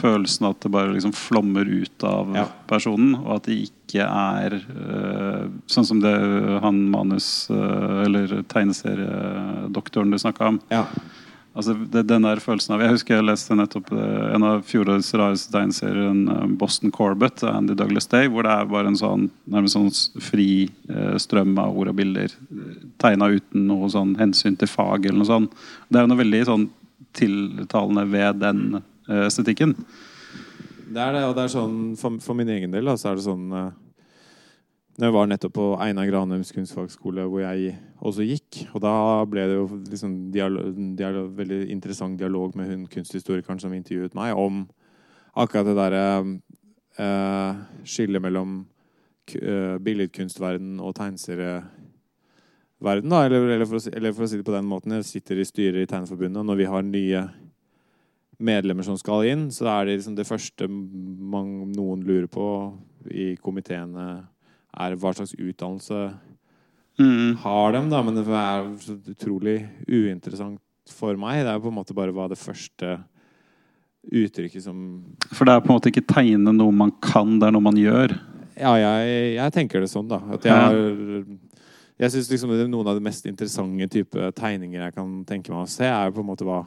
følelsen 0.00 0.48
at 0.48 0.64
det 0.64 0.72
bare 0.72 0.94
liksom 0.94 1.12
flommer 1.12 1.68
ut 1.68 2.06
av 2.06 2.32
Ja. 2.38 2.46
personen, 2.70 3.12
og 3.20 3.36
at 3.36 3.50
det 3.50 3.58
ikke 3.68 4.06
er 4.06 4.56
uh, 4.56 5.50
sånn 5.70 5.86
som 5.86 6.00
det 6.00 6.14
han 6.64 6.80
manus- 6.90 7.50
uh, 7.50 8.04
eller 8.06 8.40
tegneseriedoktoren 8.48 10.10
du 10.10 10.18
snakka 10.18 10.48
om. 10.54 10.60
Ja. 10.70 10.86
Altså 11.50 11.74
det, 11.74 12.04
den 12.06 12.22
der 12.22 12.38
følelsen 12.38 12.76
av 12.76 12.82
Jeg 12.84 12.94
husker 12.94 13.16
jeg 13.16 13.26
leste 13.26 13.56
nettopp 13.58 13.88
eh, 13.90 14.26
en 14.36 14.44
av 14.46 14.60
fjorårets 14.68 15.08
rareste 15.18 15.50
tegneserier, 15.50 16.12
eh, 16.14 16.44
Boston 16.60 16.92
Corbett, 16.94 17.42
av 17.42 17.56
Andy 17.58 17.74
Douglas 17.74 18.06
Day, 18.10 18.28
hvor 18.30 18.46
det 18.46 18.52
er 18.54 18.68
bare 18.70 18.92
en 18.92 18.98
sånn 18.98 19.26
nærmest 19.50 19.74
sånn 19.74 20.22
fri 20.22 20.50
eh, 20.88 21.16
strøm 21.18 21.56
av 21.58 21.74
ord 21.74 21.90
og 21.90 21.98
bilder 21.98 22.36
tegna 23.02 23.32
uten 23.34 23.66
noe 23.66 23.90
sånn 23.90 24.14
hensyn 24.20 24.58
til 24.60 24.70
fag 24.70 25.08
eller 25.08 25.24
noe 25.24 25.30
sånt. 25.32 25.58
Det 25.88 25.98
er 25.98 26.06
jo 26.06 26.12
noe 26.12 26.22
veldig 26.22 26.44
sånn 26.52 26.68
tiltalende 27.18 28.06
ved 28.06 28.38
den 28.38 28.64
estetikken. 29.10 29.74
Det 30.90 31.02
er 31.02 31.16
det, 31.16 31.24
og 31.26 31.34
det 31.34 31.48
er 31.48 31.54
sånn 31.56 31.78
for, 31.98 32.22
for 32.22 32.38
min 32.38 32.50
egen 32.54 32.70
del 32.70 32.86
da, 32.86 32.94
så 32.98 33.10
er 33.10 33.18
det 33.18 33.26
sånn 33.26 33.50
jeg 35.06 35.14
var 35.14 35.28
nettopp 35.30 35.54
på 35.56 35.66
Einar 35.80 36.08
Granheims 36.10 36.50
kunstfagskole, 36.52 37.24
hvor 37.30 37.40
jeg 37.40 37.76
også 38.04 38.26
gikk, 38.26 38.66
og 38.74 38.82
da 38.84 38.94
ble 39.30 39.46
det 39.48 39.56
jo 39.56 39.68
liksom 39.86 40.16
dialog, 40.34 40.74
dialog, 40.98 41.30
veldig 41.38 41.60
interessant 41.72 42.18
dialog 42.20 42.58
med 42.58 42.68
hun 42.68 42.82
kunsthistorikeren 42.90 43.62
som 43.62 43.72
intervjuet 43.76 44.18
meg, 44.18 44.34
om 44.36 44.66
akkurat 45.38 45.70
det 45.70 45.76
derre 45.78 46.04
eh, 47.00 47.54
skillet 47.86 48.22
mellom 48.22 48.66
eh, 49.36 49.76
billedkunstverden 49.80 50.80
og 50.82 50.94
tegneserieverden. 50.98 53.12
Eller, 53.12 53.48
eller, 53.54 53.66
for 53.70 53.76
å 53.78 53.94
eller 53.94 54.12
for 54.16 54.26
å 54.26 54.30
si 54.30 54.40
det 54.40 54.48
på 54.48 54.56
den 54.56 54.68
måten, 54.68 54.96
jeg 54.98 55.08
sitter 55.08 55.38
i 55.38 55.48
styret 55.48 55.84
i 55.84 55.90
Tegneforbundet, 55.90 56.40
og 56.42 56.46
når 56.50 56.60
vi 56.60 56.70
har 56.72 56.82
nye 56.86 57.20
medlemmer 58.40 58.84
som 58.86 58.96
skal 58.98 59.20
inn, 59.28 59.44
så 59.52 59.62
er 59.68 59.86
det 59.86 59.98
liksom 59.98 60.16
det 60.16 60.28
første 60.28 60.64
man, 60.68 61.46
noen 61.76 62.00
lurer 62.08 62.28
på 62.32 62.46
i 63.12 63.36
komiteene, 63.40 64.06
er 64.78 64.96
hva 64.96 65.14
slags 65.16 65.34
utdannelse 65.38 66.02
Mm. 67.00 67.36
har 67.40 67.72
dem, 67.72 67.88
da. 67.88 68.02
Men 68.02 68.14
det 68.18 68.26
er 68.28 68.66
utrolig 69.14 69.54
uinteressant 69.88 70.60
for 70.92 71.16
meg. 71.16 71.44
Det 71.46 71.48
er 71.54 71.60
på 71.62 71.68
en 71.70 71.78
måte 71.78 71.94
bare 71.96 72.12
hva 72.12 72.26
det 72.28 72.36
første 72.36 72.98
uttrykket 74.12 74.62
som 74.64 74.80
For 75.32 75.44
det 75.48 75.54
er 75.54 75.60
på 75.64 75.70
en 75.70 75.78
måte 75.78 75.90
ikke 75.92 76.06
tegne 76.08 76.52
noe 76.52 76.72
man 76.72 76.92
kan, 77.04 77.38
det 77.40 77.48
er 77.48 77.54
noe 77.56 77.64
man 77.64 77.78
gjør. 77.78 78.14
Ja, 78.60 78.74
jeg, 78.76 79.36
jeg 79.38 79.52
tenker 79.54 79.80
det 79.80 79.88
sånn, 79.92 80.08
da. 80.10 80.18
At 80.34 80.44
jeg 80.44 80.52
har 80.52 80.76
Jeg 82.00 82.12
syns 82.14 82.30
liksom 82.32 82.52
det 82.52 82.62
er 82.64 82.68
noen 82.72 82.88
av 82.88 82.96
de 82.96 83.04
mest 83.04 83.26
interessante 83.28 83.88
type 83.92 84.30
tegninger 84.36 84.80
jeg 84.86 84.94
kan 84.96 85.18
tenke 85.28 85.52
meg 85.52 85.66
å 85.66 85.68
se, 85.68 85.84
er 85.84 86.12
på 86.16 86.20
en 86.22 86.28
måte 86.30 86.46
hva 86.48 86.62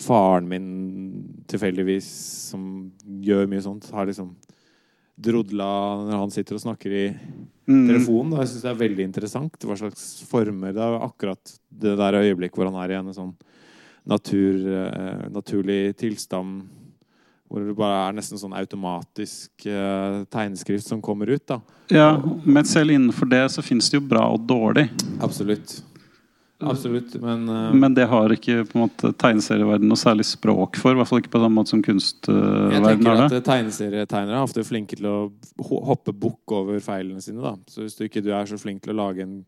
faren 0.00 0.46
min 0.48 0.68
tilfeldigvis, 1.48 2.06
som 2.52 2.90
gjør 3.20 3.48
mye 3.52 3.60
sånt, 3.60 3.90
har 3.92 4.08
liksom 4.08 4.30
drodla 5.20 5.66
når 6.08 6.18
han 6.22 6.30
sitter 6.34 6.56
og 6.58 6.64
snakker 6.66 6.92
i 6.92 7.06
Mm. 7.62 7.86
telefonen. 7.86 8.30
Da. 8.32 8.38
Jeg 8.42 8.48
syns 8.48 8.62
det 8.62 8.70
er 8.72 8.88
veldig 8.88 9.04
interessant 9.06 9.64
hva 9.68 9.76
slags 9.78 10.22
former 10.26 10.72
Det 10.74 10.82
er 10.82 10.96
akkurat 11.06 11.52
det 11.70 11.92
der 11.96 12.12
øyeblikk 12.18 12.56
hvor 12.58 12.66
han 12.66 12.74
er 12.82 12.90
i 12.90 12.98
en 12.98 13.12
sånn 13.14 13.34
natur, 14.04 14.56
uh, 14.66 15.28
naturlig 15.30 15.94
tilstand 15.96 16.64
hvor 17.48 17.60
det 17.62 17.76
bare 17.76 18.08
er 18.08 18.16
nesten 18.16 18.36
sånn 18.40 18.56
automatisk 18.56 19.50
uh, 19.68 20.24
tegneskrift 20.32 20.88
som 20.88 21.00
kommer 21.00 21.28
ut. 21.30 21.46
da. 21.46 21.60
Ja, 21.92 22.16
men 22.44 22.64
selv 22.64 22.90
innenfor 22.90 23.28
det 23.30 23.44
så 23.52 23.62
fins 23.62 23.90
det 23.90 24.00
jo 24.00 24.06
bra 24.08 24.24
og 24.32 24.40
dårlig. 24.48 24.88
Absolutt. 25.20 25.82
Absolutt, 26.70 27.14
men 27.22 27.48
uh, 27.48 27.72
Men 27.74 27.94
det 27.94 28.06
har 28.08 28.28
ikke 28.34 28.64
på 28.68 28.76
en 28.78 28.84
måte 28.84 29.10
tegneserieverden 29.18 29.88
noe 29.88 29.96
særlig 30.00 30.24
språk 30.28 30.76
for. 30.76 30.92
I 30.92 31.00
hvert 31.00 31.08
fall 31.10 31.22
ikke 31.22 31.32
på 31.34 31.42
samme 31.42 31.56
måte 31.58 31.72
som 31.74 31.80
jeg 31.82 31.88
kunstverden 31.90 32.86
tenker 32.86 33.10
har 33.10 33.24
at 33.24 33.30
det. 33.30 33.40
eh, 33.40 33.46
tegneserietegnere 33.50 34.38
er 34.38 34.46
ofte 34.46 34.64
flinke 34.64 34.96
til 34.96 35.06
å 35.10 35.16
hoppe 35.88 36.12
bukk 36.14 36.52
over 36.52 36.78
feilene 36.80 37.20
sine. 37.22 37.42
da. 37.42 37.56
Så 37.66 37.82
hvis 37.82 37.96
du 37.98 38.04
ikke 38.06 38.22
du 38.22 38.30
er 38.32 38.46
så 38.46 38.58
flink 38.60 38.82
til 38.82 38.94
å 38.94 39.00
lage 39.02 39.22
en 39.26 39.44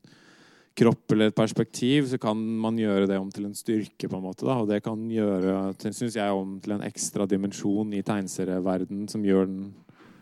kropp 0.74 1.12
eller 1.14 1.30
et 1.30 1.36
perspektiv, 1.38 2.08
så 2.10 2.18
kan 2.18 2.34
man 2.36 2.76
gjøre 2.76 3.06
det 3.06 3.16
om 3.20 3.30
til 3.30 3.44
en 3.46 3.54
styrke. 3.54 4.08
på 4.08 4.16
en 4.16 4.24
måte 4.24 4.44
da. 4.44 4.56
Og 4.58 4.68
det 4.68 4.82
kan 4.82 4.98
gjøre, 5.08 5.74
synes 5.78 6.16
jeg, 6.16 6.30
om 6.30 6.58
til 6.60 6.72
en 6.72 6.82
ekstra 6.82 7.28
dimensjon 7.30 7.94
i 7.94 8.02
tegneserieverden 8.02 9.08
som 9.08 9.22
gjør 9.22 9.46
den 9.46 9.74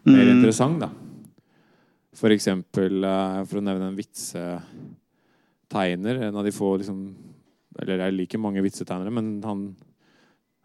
mer 0.05 0.25
Mm. 0.27 0.37
interessant. 0.37 0.81
da. 0.81 0.91
For 2.15 2.29
eksempel, 2.29 3.03
eh, 3.05 3.45
for 3.45 3.61
å 3.61 3.65
nevne 3.65 3.89
en 3.89 3.97
vitsetegner 5.73 6.15
En 6.29 6.37
av 6.37 6.45
de 6.45 6.53
få 6.53 6.77
liksom 6.77 7.15
Eller 7.79 7.99
jeg 7.99 8.15
liker 8.15 8.39
mange 8.39 8.63
vitsetegnere, 8.63 9.11
men 9.11 9.43
han 9.45 9.77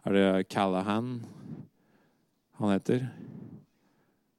Er 0.05 0.13
det 0.13 0.49
Callahan 0.49 1.25
han 2.57 2.71
heter? 2.71 3.07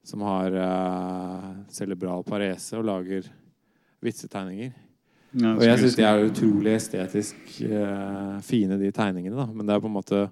Som 0.03 0.21
har 0.21 0.51
uh, 0.51 1.53
cerebral 1.69 2.23
parese 2.23 2.75
og 2.75 2.83
lager 2.83 3.29
vitsetegninger. 4.03 4.73
Ja, 5.31 5.53
Og 5.53 5.63
jeg 5.63 5.79
syns 5.79 5.95
de 5.95 6.03
er 6.03 6.25
utrolig 6.25 6.73
estetisk 6.73 7.37
uh, 7.63 8.41
fine, 8.43 8.75
de 8.81 8.91
tegningene. 8.91 9.37
da 9.37 9.45
Men 9.45 9.65
det 9.65 9.75
er 9.75 9.79
på 9.79 9.87
en 9.87 9.95
måte 9.95 10.31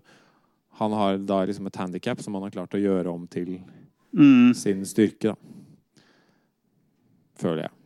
Han 0.81 0.91
har 0.91 1.17
da 1.17 1.45
liksom 1.45 1.67
et 1.67 1.79
handikap 1.79 2.19
som 2.19 2.33
han 2.33 2.43
har 2.43 2.51
klart 2.57 2.75
å 2.75 2.81
gjøre 2.81 3.13
om 3.13 3.23
til 3.27 3.61
mm. 4.11 4.53
sin 4.53 4.83
styrke, 4.85 5.31
da. 5.31 6.03
Føler 7.37 7.69
jeg. 7.69 7.76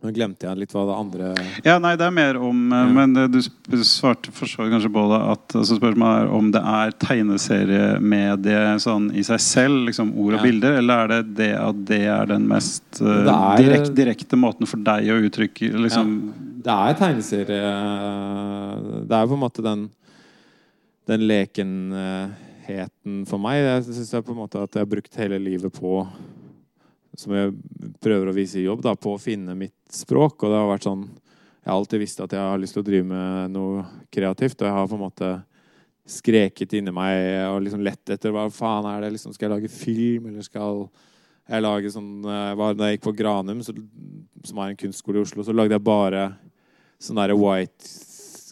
Nå 0.00 0.08
glemte 0.16 0.46
jeg 0.48 0.56
litt 0.56 0.70
hva 0.72 0.86
det 0.88 0.94
andre 0.96 1.26
Ja, 1.66 1.74
nei, 1.82 1.90
det 2.00 2.06
er 2.06 2.14
mer 2.16 2.38
om 2.40 2.60
eh, 2.72 2.84
Ja. 2.86 2.92
Men 2.96 3.12
eh, 3.20 3.26
du 3.28 3.36
svarte 3.84 4.32
for 4.32 4.48
så 4.48 4.62
vidt 4.64 4.72
kanskje 4.72 4.88
på 4.94 5.02
det 5.12 5.18
at 5.34 5.56
altså 5.60 5.76
Spørsmålet 5.76 6.22
er 6.22 6.32
om 6.38 6.48
det 6.54 6.62
er 6.72 6.94
tegneseriemedie 7.04 8.62
sånn 8.80 9.10
i 9.12 9.20
seg 9.26 9.42
selv, 9.44 9.82
liksom 9.90 10.14
ord 10.16 10.38
og 10.38 10.40
Ja. 10.40 10.44
bilder, 10.46 10.78
eller 10.80 11.02
er 11.04 11.12
det 11.12 11.20
det 11.42 11.50
at 11.60 11.82
det 11.90 12.00
er 12.08 12.30
den 12.32 12.48
mest 12.48 13.02
uh, 13.02 13.28
er- 13.28 13.60
direkt, 13.60 13.92
direkte 13.98 14.40
måten 14.40 14.70
for 14.70 14.80
deg 14.88 15.10
å 15.12 15.20
uttrykke 15.28 15.68
liksom 15.84 16.16
Det 16.64 16.74
er 16.88 16.96
tegneserie 17.00 17.70
Det 19.08 19.16
er 19.20 19.28
på 19.30 19.36
en 19.36 19.42
måte 19.44 19.64
den 19.64 19.86
Den 21.08 21.24
lekenheten 21.26 23.24
for 23.26 23.40
meg. 23.42 23.58
Jeg 23.64 23.84
syns 23.96 24.12
på 24.24 24.34
en 24.34 24.38
måte 24.44 24.60
at 24.62 24.76
jeg 24.76 24.84
har 24.84 24.90
brukt 24.92 25.16
hele 25.18 25.38
livet 25.42 25.72
på 25.74 26.04
Som 27.20 27.34
jeg 27.36 27.52
prøver 28.00 28.30
å 28.30 28.36
vise 28.36 28.60
i 28.60 28.64
jobb, 28.64 28.80
da, 28.86 28.94
på 28.96 29.12
å 29.14 29.20
finne 29.20 29.56
mitt 29.58 29.76
språk. 29.92 30.40
Og 30.40 30.48
det 30.48 30.56
har 30.56 30.70
vært 30.70 30.88
sånn 30.88 31.04
Jeg 31.60 31.68
har 31.68 31.76
alltid 31.76 32.00
visst 32.00 32.20
at 32.24 32.32
jeg 32.32 32.40
har 32.40 32.60
lyst 32.60 32.72
til 32.72 32.80
å 32.80 32.86
drive 32.86 33.04
med 33.04 33.52
noe 33.52 33.84
kreativt, 34.08 34.62
og 34.62 34.68
jeg 34.68 34.76
har 34.78 34.88
på 34.88 34.96
en 34.96 35.02
måte 35.04 35.30
skreket 36.10 36.72
inni 36.78 36.92
meg 36.94 37.20
og 37.50 37.60
liksom 37.64 37.82
lett 37.84 38.10
etter 38.10 38.32
hva 38.34 38.46
faen 38.52 38.88
er 38.88 39.04
det 39.04 39.12
liksom, 39.14 39.34
Skal 39.36 39.46
jeg 39.46 39.54
lage 39.54 39.72
film, 39.72 40.30
eller 40.30 40.46
skal 40.46 40.86
jeg 41.50 41.64
lage 41.64 41.92
sånn 41.92 42.24
eh, 42.24 42.62
Da 42.78 42.88
jeg 42.88 42.98
gikk 42.98 43.08
på 43.08 43.16
Granum, 43.18 43.60
så, 43.66 43.74
som 44.46 44.62
er 44.62 44.72
en 44.72 44.80
kunstskole 44.80 45.20
i 45.20 45.24
Oslo, 45.24 45.44
så 45.46 45.54
lagde 45.56 45.76
jeg 45.76 45.86
bare 45.86 46.30
sånn 47.00 47.20
derre 47.20 47.36
white 47.38 47.92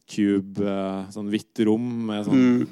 cube, 0.09 0.65
eh, 0.65 1.09
sånn 1.15 1.33
hvitt 1.33 1.65
rom 1.69 1.89
med 2.09 2.29
sånn 2.29 2.45
mm, 2.45 2.69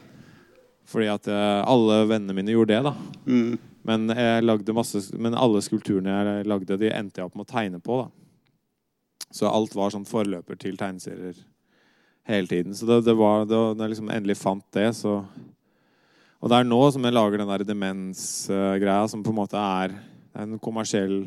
Fordi 0.93 1.09
at 1.13 1.29
eh, 1.33 1.63
alle 1.69 2.03
vennene 2.09 2.37
mine 2.37 2.55
gjorde 2.55 2.77
det, 2.77 2.93
da. 2.93 2.95
mm, 3.27 3.57
Men, 3.87 4.09
jeg 4.11 4.43
lagde 4.43 4.75
masse, 4.75 5.03
men 5.15 5.37
alle 5.39 5.63
skulpturene 5.63 6.15
jeg 6.15 6.47
lagde, 6.51 6.79
de 6.81 6.91
endte 6.91 7.21
jeg 7.21 7.29
opp 7.29 7.37
med 7.39 7.47
å 7.47 7.53
tegne 7.53 7.83
på. 7.83 8.01
da. 8.03 9.29
Så 9.31 9.51
alt 9.51 9.75
var 9.77 9.93
sånn 9.95 10.09
forløper 10.09 10.59
til 10.59 10.79
tegneserier 10.81 11.39
hele 12.27 12.51
tiden. 12.51 12.75
Så 12.75 12.89
det, 12.89 13.01
det 13.07 13.15
var, 13.19 13.47
det, 13.47 13.55
når 13.57 13.85
jeg 13.85 13.95
liksom 13.95 14.11
endelig 14.15 14.39
fant 14.41 14.67
det, 14.75 14.89
så 14.99 15.21
Og 16.43 16.51
det 16.51 16.59
er 16.59 16.69
nå 16.69 16.81
som 16.93 17.07
jeg 17.07 17.15
lager 17.15 17.41
den 17.41 17.51
der 17.51 17.65
demensgreia, 17.67 19.07
som 19.09 19.23
på 19.25 19.33
en 19.33 19.41
måte 19.41 19.61
er 19.61 19.95
en 20.37 20.59
kommersiell 20.59 21.25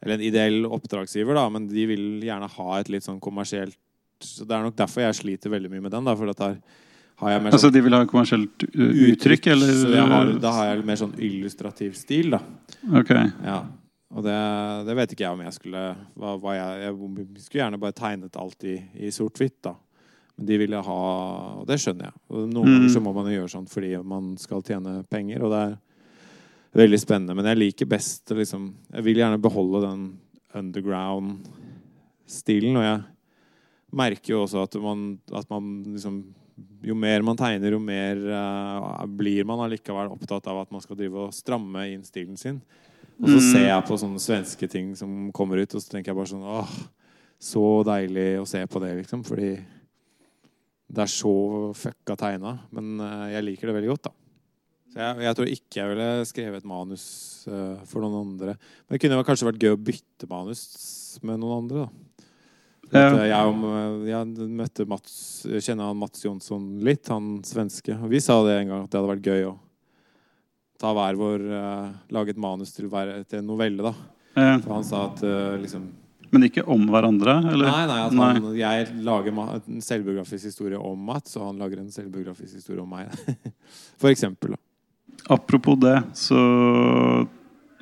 Eller 0.00 0.16
en 0.16 0.24
ideell 0.24 0.66
oppdragsgiver, 0.66 1.34
da, 1.34 1.48
men 1.50 1.66
de 1.68 1.86
vil 1.90 2.06
gjerne 2.24 2.48
ha 2.56 2.78
et 2.78 2.90
litt 2.92 3.06
sånn 3.06 3.20
kommersielt 3.20 3.76
Så 4.22 4.46
det 4.46 4.56
er 4.56 4.64
nok 4.64 4.78
derfor 4.78 5.04
jeg 5.04 5.18
sliter 5.20 5.52
veldig 5.52 5.72
mye 5.72 5.84
med 5.88 5.92
den. 5.92 6.06
da, 6.06 6.14
for 6.16 6.30
at 6.30 6.42
der 6.42 6.60
Altså 7.16 7.58
sånn 7.66 7.72
de 7.72 7.80
vil 7.86 7.94
ha 7.96 8.02
kommersielt 8.04 8.62
uh, 8.76 8.90
uttrykk, 9.08 9.46
eller 9.54 9.66
så 9.72 9.88
jeg 9.94 10.06
har, 10.10 10.24
da 10.42 10.50
har 10.52 10.64
jeg 10.74 10.84
mer 10.84 10.96
sånn 11.00 11.14
illustrativ 11.18 11.94
stil, 11.96 12.30
da. 12.36 12.40
Ok. 13.00 13.10
Ja. 13.44 13.62
Og 14.16 14.22
det, 14.24 14.36
det 14.86 14.94
vet 14.98 15.12
ikke 15.14 15.24
jeg 15.24 15.32
om 15.34 15.40
jeg 15.46 15.54
skulle 15.56 15.82
hva, 16.14 16.36
hva 16.40 16.52
jeg, 16.54 16.70
jeg 16.84 16.92
skulle 17.42 17.62
gjerne 17.64 17.80
bare 17.80 17.92
tegnet 17.96 18.36
alt 18.38 18.64
i, 18.68 18.76
i 19.00 19.10
sort-hvitt, 19.12 19.56
da. 19.64 19.72
Men 20.36 20.46
de 20.50 20.56
ville 20.60 20.82
ha 20.84 20.98
Og 21.62 21.66
det 21.66 21.78
skjønner 21.80 22.04
jeg. 22.10 22.14
Og 22.28 22.36
noen 22.52 22.66
Mm. 22.68 22.72
ganger 22.76 22.90
så 22.92 23.00
må 23.00 23.10
man 23.16 23.26
jo 23.30 23.36
gjøre 23.38 23.52
sånn 23.54 23.68
fordi 23.72 23.90
man 24.04 24.36
skal 24.36 24.60
tjene 24.62 24.98
penger, 25.08 25.40
og 25.42 25.50
det 25.54 25.62
er 25.64 25.76
veldig 26.84 27.00
spennende. 27.00 27.34
Men 27.38 27.46
jeg 27.48 27.56
liker 27.62 27.86
best 27.88 28.30
liksom 28.36 28.74
Jeg 28.92 29.02
vil 29.08 29.16
gjerne 29.22 29.40
beholde 29.40 29.80
den 29.88 30.02
underground-stilen, 30.56 32.76
og 32.76 32.84
jeg 32.84 33.00
merker 33.96 34.32
jo 34.34 34.42
også 34.44 34.62
at 34.66 34.74
man, 34.82 35.18
at 35.32 35.48
man 35.50 35.82
liksom 35.94 36.20
jo 36.86 36.94
mer 36.96 37.24
man 37.26 37.36
tegner, 37.36 37.74
jo 37.76 37.80
mer 37.82 38.20
uh, 38.30 39.04
blir 39.08 39.44
man 39.48 39.60
allikevel 39.64 40.12
opptatt 40.14 40.46
av 40.48 40.62
at 40.62 40.70
man 40.72 40.80
skal 40.84 40.96
drive 40.98 41.26
og 41.26 41.34
stramme 41.36 41.86
inn 41.92 42.04
stilen 42.06 42.36
sin. 42.40 42.62
Og 43.16 43.30
så 43.30 43.38
Mm. 43.38 43.46
ser 43.52 43.66
jeg 43.66 43.86
på 43.88 43.96
sånne 43.96 44.20
svenske 44.20 44.68
ting 44.68 44.94
som 44.96 45.32
kommer 45.32 45.56
ut, 45.60 45.74
og 45.74 45.80
så 45.80 45.88
tenker 45.90 46.12
jeg 46.12 46.16
bare 46.18 46.32
sånn 46.32 46.44
åh, 46.44 46.72
så 47.40 47.62
deilig 47.84 48.40
å 48.40 48.46
se 48.48 48.60
på 48.66 48.80
det, 48.80 48.92
liksom. 49.02 49.24
Fordi 49.24 49.54
det 50.92 51.02
er 51.02 51.10
så 51.10 51.32
fucka 51.74 52.16
tegna. 52.16 52.58
Men 52.72 53.00
uh, 53.00 53.26
jeg 53.32 53.44
liker 53.44 53.68
det 53.68 53.76
veldig 53.76 53.92
godt, 53.94 54.08
da. 54.08 54.12
Så 54.92 55.00
jeg, 55.02 55.24
jeg 55.26 55.36
tror 55.36 55.52
ikke 55.52 55.80
jeg 55.80 55.92
ville 55.92 56.10
skrevet 56.28 56.62
et 56.62 56.68
manus 56.68 57.06
uh, 57.48 57.80
for 57.88 58.04
noen 58.04 58.20
andre. 58.20 58.56
Men 58.86 58.96
det 58.96 59.00
kunne 59.02 59.24
kanskje 59.28 59.48
vært 59.48 59.64
gøy 59.64 59.74
å 59.74 59.84
bytte 59.88 60.28
manus 60.30 60.62
med 61.24 61.40
noen 61.40 61.64
andre, 61.64 61.86
da. 61.86 62.05
Eh, 62.92 63.20
jeg, 63.26 63.50
om, 63.50 63.62
jeg 64.06 64.48
møtte 64.56 64.86
Mats, 64.88 65.14
jeg 65.48 65.64
kjenner 65.64 65.90
han 65.90 65.98
Mats 65.98 66.22
Jonsson 66.24 66.66
litt, 66.86 67.08
han 67.10 67.40
svenske. 67.46 67.96
Og 67.98 68.12
vi 68.12 68.22
sa 68.22 68.38
det 68.46 68.60
en 68.60 68.72
gang 68.72 68.84
at 68.84 68.92
det 68.92 69.00
hadde 69.00 69.12
vært 69.14 69.30
gøy 69.30 69.46
å 69.50 69.54
ta 70.80 70.92
hver 70.94 71.16
vår 71.18 71.46
eh, 71.56 71.94
Lage 72.14 72.34
et 72.34 72.40
manus 72.40 72.74
til, 72.76 72.90
hver, 72.92 73.14
til 73.26 73.40
en 73.40 73.48
novelle, 73.48 73.92
da. 73.92 73.94
For 74.36 74.74
han 74.76 74.84
sa 74.84 75.06
at 75.10 75.24
eh, 75.24 75.54
liksom 75.62 75.86
men 76.34 76.48
ikke 76.48 76.64
om 76.68 76.82
hverandre, 76.90 77.36
eller? 77.52 77.68
Nei, 77.70 77.82
nei, 77.86 77.98
at 78.02 78.14
Nei. 78.16 78.28
han, 78.34 78.46
jeg 78.58 78.86
lager 79.06 79.36
en 79.38 79.82
selvbiografisk 79.84 80.48
historie 80.50 80.76
om 80.76 81.04
Mats, 81.08 81.36
og 81.38 81.46
han 81.46 81.60
lager 81.62 81.78
en 81.80 81.92
selvbiografisk 81.94 82.58
historie 82.58 82.82
om 82.82 82.90
meg. 82.90 83.12
For 84.02 84.10
eksempel. 84.10 84.56
Da. 84.56 84.60
Apropos 85.36 85.78
det, 85.80 85.94
så 86.18 86.40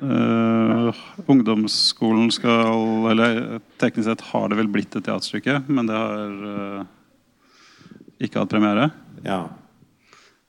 øh, 0.01 1.03
Ungdomsskolen 1.25 2.31
skal 2.33 3.09
Eller 3.11 3.59
teknisk 3.81 4.09
sett 4.09 4.23
har 4.31 4.49
det 4.49 4.59
vel 4.59 4.71
blitt 4.71 4.95
et 4.95 5.05
teaterstykke, 5.05 5.61
men 5.67 5.87
det 5.89 5.95
har 5.95 6.33
uh, 6.45 6.87
ikke 8.23 8.41
hatt 8.41 8.51
premiere. 8.51 8.89
Ja. 9.25 9.45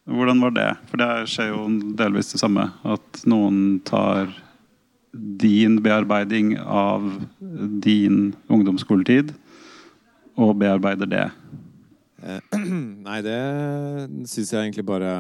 Hvordan 0.06 0.42
var 0.42 0.54
det? 0.54 0.68
For 0.90 1.02
det 1.02 1.10
skjer 1.32 1.50
jo 1.50 1.64
delvis 1.98 2.30
det 2.34 2.42
samme. 2.42 2.68
At 2.86 3.24
noen 3.26 3.80
tar 3.86 4.30
din 5.40 5.80
bearbeiding 5.82 6.54
av 6.60 7.08
din 7.82 8.34
ungdomsskoletid 8.52 9.32
og 10.36 10.56
bearbeider 10.60 11.10
det. 11.10 11.26
Uh, 12.22 12.40
Nei, 13.06 13.20
det 13.24 13.40
syns 14.28 14.52
jeg 14.52 14.60
egentlig 14.60 14.86
bare 14.86 15.12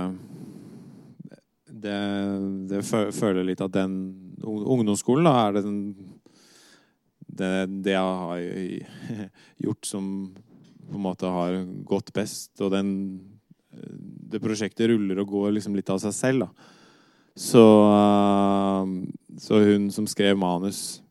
Det, 1.86 2.00
det 2.72 2.82
føler 2.86 3.46
litt 3.46 3.62
at 3.64 3.74
den 3.76 3.94
ungdomsskolen 4.42 5.28
da, 5.28 5.36
er 5.46 5.56
det 5.56 5.66
den 5.68 5.80
det, 7.36 7.52
det 7.84 7.92
jeg 7.92 8.20
har 8.22 9.24
gjort 9.66 9.88
som 9.88 10.04
på 10.86 10.94
en 10.94 11.04
måte 11.04 11.30
har 11.30 11.56
gått 11.86 12.12
best, 12.16 12.54
og 12.62 12.70
den 12.72 12.92
det 14.30 14.40
prosjektet 14.42 14.90
ruller 14.90 15.20
og 15.20 15.30
går 15.30 15.54
liksom 15.56 15.76
litt 15.76 15.90
av 15.92 16.00
seg 16.02 16.14
selv, 16.16 16.46
da. 16.46 16.72
Så, 17.36 17.64
eh, 17.92 18.92
så 19.42 19.60
hun 19.60 19.90
som 19.92 20.06
skrev 20.08 20.38
manus 20.40 21.02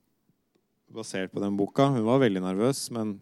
basert 0.95 1.34
på 1.34 1.43
den 1.43 1.57
boka, 1.59 1.91
hun 1.93 2.07
var 2.07 2.23
veldig 2.23 2.41
nervøs, 2.41 2.88
men 2.95 3.17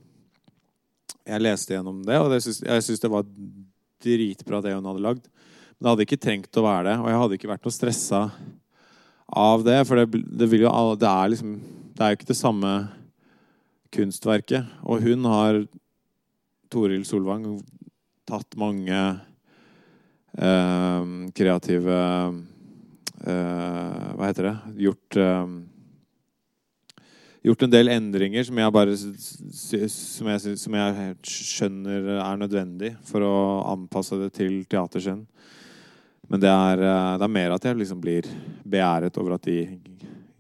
jeg 1.24 1.44
leste 1.44 1.76
gjennom 1.76 2.02
det, 2.06 2.20
og 2.20 2.32
det 2.32 2.42
synes, 2.46 2.62
jeg 2.64 2.86
syns 2.86 3.04
det 3.04 3.12
var 3.12 3.28
dritbra 4.04 4.62
det 4.64 4.76
hun 4.76 4.88
hadde 4.88 5.04
lagd. 5.04 5.28
Men 5.78 5.86
det 5.86 5.92
hadde 5.92 6.06
ikke 6.08 6.22
trengt 6.22 6.60
å 6.60 6.66
være 6.66 6.86
det, 6.90 6.98
og 7.02 7.08
jeg 7.10 7.22
hadde 7.22 7.40
ikke 7.40 7.52
vært 7.52 7.66
noe 7.68 7.76
stressa 7.76 8.22
av 9.28 9.66
det. 9.66 9.80
For 9.90 10.00
det, 10.00 10.24
det, 10.30 10.50
jo, 10.62 10.72
det 11.00 11.10
er 11.10 11.34
liksom 11.34 11.56
Det 11.94 12.02
er 12.04 12.14
jo 12.14 12.20
ikke 12.20 12.32
det 12.32 12.40
samme 12.40 12.72
kunstverket. 13.94 14.72
Og 14.90 15.04
hun 15.06 15.28
har, 15.30 15.62
Toril 16.74 17.06
Solvang, 17.06 17.46
tatt 18.30 18.56
mange 18.58 19.02
eh, 20.40 21.12
kreative 21.36 22.00
eh, 23.28 24.10
Hva 24.16 24.30
heter 24.30 24.50
det? 24.50 24.56
Gjort 24.88 25.20
eh, 25.22 25.54
gjort 27.44 27.66
en 27.66 27.74
del 27.74 27.92
endringer 27.92 28.46
som 28.48 28.60
jeg 28.60 28.74
bare 28.74 28.94
som 28.96 30.30
jeg, 30.32 30.58
som 30.62 30.78
jeg 30.80 31.16
skjønner 31.28 32.08
er 32.16 32.40
nødvendig 32.40 32.94
for 33.08 33.26
å 33.28 33.36
anpasse 33.74 34.16
det 34.22 34.32
til 34.38 34.62
teaterscenen. 34.72 35.26
Men 36.32 36.40
det 36.40 36.50
er, 36.50 36.82
eh, 36.82 37.18
det 37.20 37.26
er 37.28 37.34
mer 37.36 37.52
at 37.56 37.64
jeg 37.68 37.78
liksom 37.82 38.02
blir 38.02 38.28
beæret 38.66 39.18
over 39.22 39.36
at 39.36 39.44
de 39.50 39.58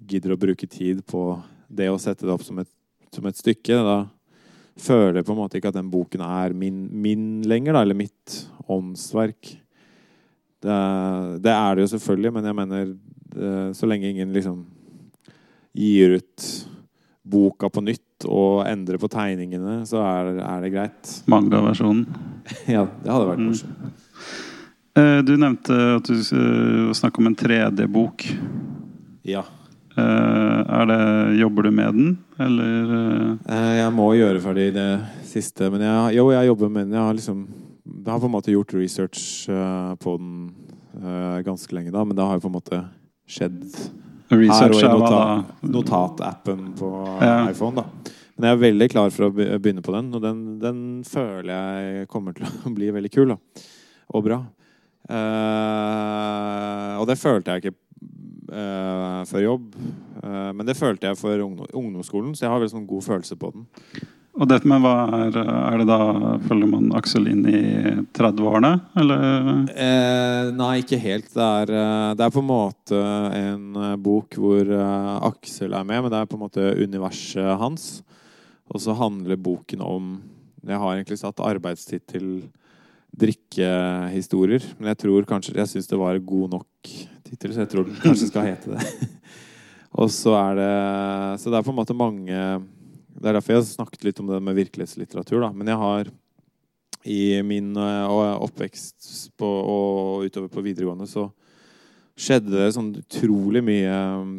gidder 0.08 0.34
å 0.36 0.40
bruke 0.40 0.68
tid 0.70 1.04
på 1.08 1.24
det 1.74 1.90
å 1.92 2.00
sette 2.02 2.26
det 2.28 2.34
opp 2.34 2.44
som 2.46 2.60
et, 2.64 2.70
som 3.14 3.26
et 3.30 3.38
stykke. 3.40 3.78
Da 3.84 3.98
føler 4.80 5.20
jeg 5.22 5.28
på 5.28 5.34
en 5.36 5.42
måte 5.44 5.60
ikke 5.60 5.70
at 5.74 5.78
den 5.80 5.92
boken 5.94 6.22
er 6.26 6.54
min, 6.58 6.86
min 6.92 7.26
lenger, 7.48 7.74
da, 7.78 7.82
eller 7.86 7.98
mitt 8.00 8.40
åndsverk. 8.72 9.58
Det, 10.64 10.78
det 11.44 11.52
er 11.54 11.76
det 11.76 11.84
jo 11.86 11.92
selvfølgelig, 11.98 12.32
men 12.38 12.48
jeg 12.48 12.56
mener 12.58 12.86
eh, 13.36 13.72
så 13.76 13.90
lenge 13.90 14.10
ingen 14.14 14.32
liksom 14.36 14.64
gir 15.76 16.18
ut 16.20 16.48
boka 17.24 17.70
på 17.72 17.82
nytt 17.84 18.26
og 18.30 18.62
endrer 18.68 19.00
på 19.02 19.10
tegningene, 19.12 19.82
så 19.90 20.00
er, 20.04 20.34
er 20.44 20.64
det 20.64 20.72
greit. 20.76 21.14
Mangaversjonen. 21.32 22.06
Ja, 22.68 22.84
det 23.04 23.08
hadde 23.12 23.28
vært 23.30 23.40
Mm. 23.40 23.46
morsomt. 23.52 24.03
Eh, 24.96 25.20
Du 25.26 25.34
nevnte 25.38 25.74
at 25.98 26.06
du 26.10 26.14
uh, 26.14 26.94
snakket 26.94 27.20
om 27.24 27.28
en 27.32 27.36
3D-bok. 27.40 28.26
Ja. 29.26 29.44
Eh, 29.94 30.60
er 30.74 30.88
det, 30.90 31.00
jobber 31.38 31.68
du 31.68 31.72
med 31.72 31.94
den, 31.94 32.14
eller 32.42 32.94
eh, 32.98 33.34
Eh, 33.46 33.74
Jeg 33.78 33.92
må 33.94 34.08
gjøre 34.18 34.42
ferdig 34.42 34.72
det 34.74 34.88
siste, 35.30 35.70
men 35.70 35.82
jeg, 35.86 36.16
jo, 36.18 36.32
jeg 36.34 36.48
jobber 36.50 36.70
med 36.74 36.88
den. 36.88 36.96
Jeg 36.98 37.06
har 37.08 37.14
liksom 37.14 37.44
jeg 38.04 38.12
har 38.12 38.20
på 38.20 38.26
en 38.28 38.34
måte 38.34 38.52
gjort 38.52 38.74
research 38.74 39.22
eh, 39.52 39.94
på 40.02 40.16
den 40.18 40.32
eh, 40.98 41.38
ganske 41.46 41.76
lenge, 41.76 41.92
da, 41.94 42.02
men 42.04 42.18
det 42.18 42.26
har 42.26 42.40
jo 42.40 42.44
på 42.46 42.50
en 42.50 42.56
måte 42.58 42.80
skjedd 43.30 43.62
her 44.34 44.74
og 44.74 44.82
i 44.82 45.70
notatappen 45.72 46.66
på 46.80 46.90
Ja. 47.22 47.50
iPhone. 47.52 47.76
da. 47.76 47.86
Men 48.36 48.50
jeg 48.50 48.58
er 48.58 48.64
veldig 48.66 48.90
klar 48.92 49.14
for 49.14 49.28
å 49.30 49.32
begynne 49.36 49.84
på 49.86 49.94
den, 49.94 50.10
og 50.16 50.22
den, 50.26 50.42
den 50.64 50.82
føler 51.06 51.54
jeg 51.54 52.08
kommer 52.10 52.34
til 52.34 52.50
å 52.50 52.74
bli 52.78 52.90
veldig 52.92 53.12
kul 53.14 53.36
da. 53.36 53.38
og 54.10 54.26
bra. 54.26 54.42
Eh, 55.12 56.94
og 57.00 57.08
det 57.10 57.20
følte 57.20 57.52
jeg 57.52 57.64
ikke 57.64 57.78
uh, 58.54 59.22
før 59.30 59.48
jobb, 59.50 59.78
Uh, 60.24 60.54
men 60.56 60.64
det 60.64 60.78
følte 60.80 61.10
jeg 61.10 61.18
for 61.20 61.36
ungdom, 61.44 61.68
ungdomsskolen, 61.76 62.30
så 62.32 62.46
jeg 62.46 62.52
har 62.54 62.62
vel 62.62 62.70
sånn 62.72 62.86
god 62.88 63.04
følelse 63.04 63.36
på 63.36 63.50
den. 63.52 63.66
Og 64.40 64.48
dette 64.48 64.70
med 64.72 64.80
hva 64.80 64.94
er, 65.18 65.36
er 65.36 65.82
det 65.82 65.88
da 65.90 65.98
Følger 66.48 66.70
man 66.72 66.94
Aksel 66.96 67.28
inn 67.28 67.42
i 67.44 67.60
30-årene, 68.16 68.72
eller? 69.02 69.26
Nei, 70.56 70.70
ikke 70.80 71.02
helt. 71.04 71.28
Det 71.36 71.50
er, 71.60 71.74
det 72.16 72.24
er 72.24 72.32
på 72.32 72.40
en 72.40 72.48
måte 72.48 73.02
en 73.36 73.68
bok 74.02 74.40
hvor 74.40 74.72
Aksel 75.28 75.76
er 75.76 75.86
med, 75.92 76.06
men 76.06 76.16
det 76.16 76.24
er 76.24 76.32
på 76.32 76.40
en 76.40 76.46
måte 76.48 76.72
universet 76.80 77.52
hans. 77.60 77.86
Og 78.72 78.82
så 78.82 78.96
handler 78.98 79.44
boken 79.44 79.84
om 79.84 80.10
Jeg 80.64 80.80
har 80.80 80.96
egentlig 80.96 81.20
satt 81.20 81.44
arbeidstittel 81.44 82.48
drikkehistorier. 83.14 84.66
Men 84.80 84.94
jeg 84.94 85.02
tror 85.06 85.28
kanskje 85.30 85.56
Jeg 85.58 85.70
syns 85.70 85.90
det 85.90 86.00
var 86.00 86.18
god 86.18 86.56
nok 86.58 86.94
tittel, 87.24 87.54
så 87.54 87.64
jeg 87.64 87.72
tror 87.72 87.88
den 87.88 88.00
kanskje 88.02 88.30
skal 88.32 88.50
hete 88.50 88.74
det. 88.74 89.10
Og 90.02 90.10
så 90.10 90.34
er 90.40 90.58
det 90.58 90.74
Så 91.42 91.52
det 91.52 91.60
er 91.60 91.68
på 91.68 91.74
en 91.74 91.78
måte 91.78 91.98
mange 91.98 92.34
Det 92.34 93.28
er 93.30 93.38
derfor 93.38 93.54
jeg 93.54 93.62
har 93.62 93.70
snakket 93.70 94.08
litt 94.08 94.20
om 94.20 94.32
det 94.32 94.42
med 94.42 94.58
virkelighetslitteratur, 94.58 95.40
da. 95.46 95.52
Men 95.54 95.70
jeg 95.70 95.78
har 95.80 96.12
i 97.04 97.42
min 97.44 97.76
eh, 97.76 98.36
oppvekst 98.40 99.34
på, 99.36 99.48
og 99.48 100.24
utover 100.24 100.48
på 100.48 100.64
videregående 100.64 101.08
så 101.10 101.26
skjedde 102.16 102.54
det 102.54 102.70
sånn 102.76 102.94
utrolig 102.96 103.64
mye 103.66 103.98
um, 104.22 104.38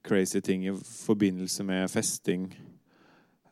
crazy 0.00 0.40
ting 0.40 0.64
i 0.66 0.72
forbindelse 0.72 1.66
med 1.68 1.90
festing 1.92 2.46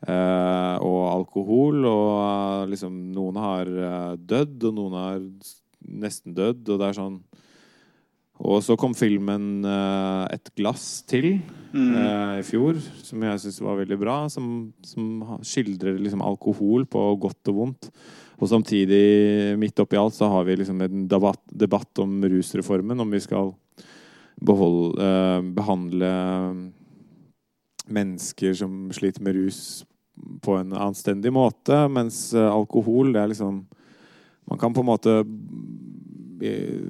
og 0.09 1.01
alkohol. 1.11 1.85
Og 1.85 2.09
eh, 2.21 2.71
liksom 2.73 2.97
noen 3.15 3.39
har 3.41 3.69
eh, 3.69 4.13
dødd, 4.17 4.57
og 4.69 4.77
noen 4.77 4.97
har 4.97 5.21
nesten 5.81 6.35
dødd, 6.37 6.67
og 6.69 6.81
det 6.81 6.89
er 6.89 6.99
sånn 6.99 7.21
Og 8.41 8.61
så 8.65 8.73
kom 8.77 8.95
filmen 8.97 9.61
uh, 9.65 10.25
'Et 10.33 10.49
glass 10.57 11.03
til' 11.05 11.41
eh, 11.73 12.39
i 12.39 12.45
fjor, 12.45 12.73
som 13.05 13.21
jeg 13.21 13.41
syns 13.43 13.61
var 13.61 13.77
veldig 13.77 13.99
bra. 14.01 14.15
Som, 14.29 14.73
som 14.81 15.37
skildrer 15.45 15.99
liksom 16.01 16.23
alkohol 16.25 16.87
på 16.89 17.03
godt 17.21 17.51
og 17.53 17.55
vondt. 17.55 17.91
Og 18.41 18.49
samtidig, 18.49 19.53
midt 19.61 19.77
oppi 19.77 19.99
alt, 20.01 20.17
så 20.17 20.25
har 20.25 20.43
vi 20.47 20.55
liksom 20.57 20.81
en 20.81 21.07
debatt, 21.07 21.43
debatt 21.53 21.99
om 22.01 22.17
rusreformen. 22.25 22.99
Om 22.99 23.13
vi 23.13 23.21
skal 23.21 23.53
beholde, 24.41 24.97
uh, 24.97 25.45
behandle 25.53 26.09
mennesker 27.93 28.57
som 28.57 28.89
sliter 28.89 29.21
med 29.21 29.37
rus, 29.37 29.85
på 30.41 30.57
en 30.59 30.73
anstendig 30.73 31.33
måte. 31.33 31.85
Mens 31.91 32.33
eh, 32.33 32.47
alkohol, 32.47 33.13
det 33.13 33.23
er 33.23 33.31
liksom 33.33 33.65
Man 34.51 34.59
kan 34.59 34.73
på 34.73 34.81
en 34.81 34.89
måte 34.89 35.13
eh, 36.43 36.81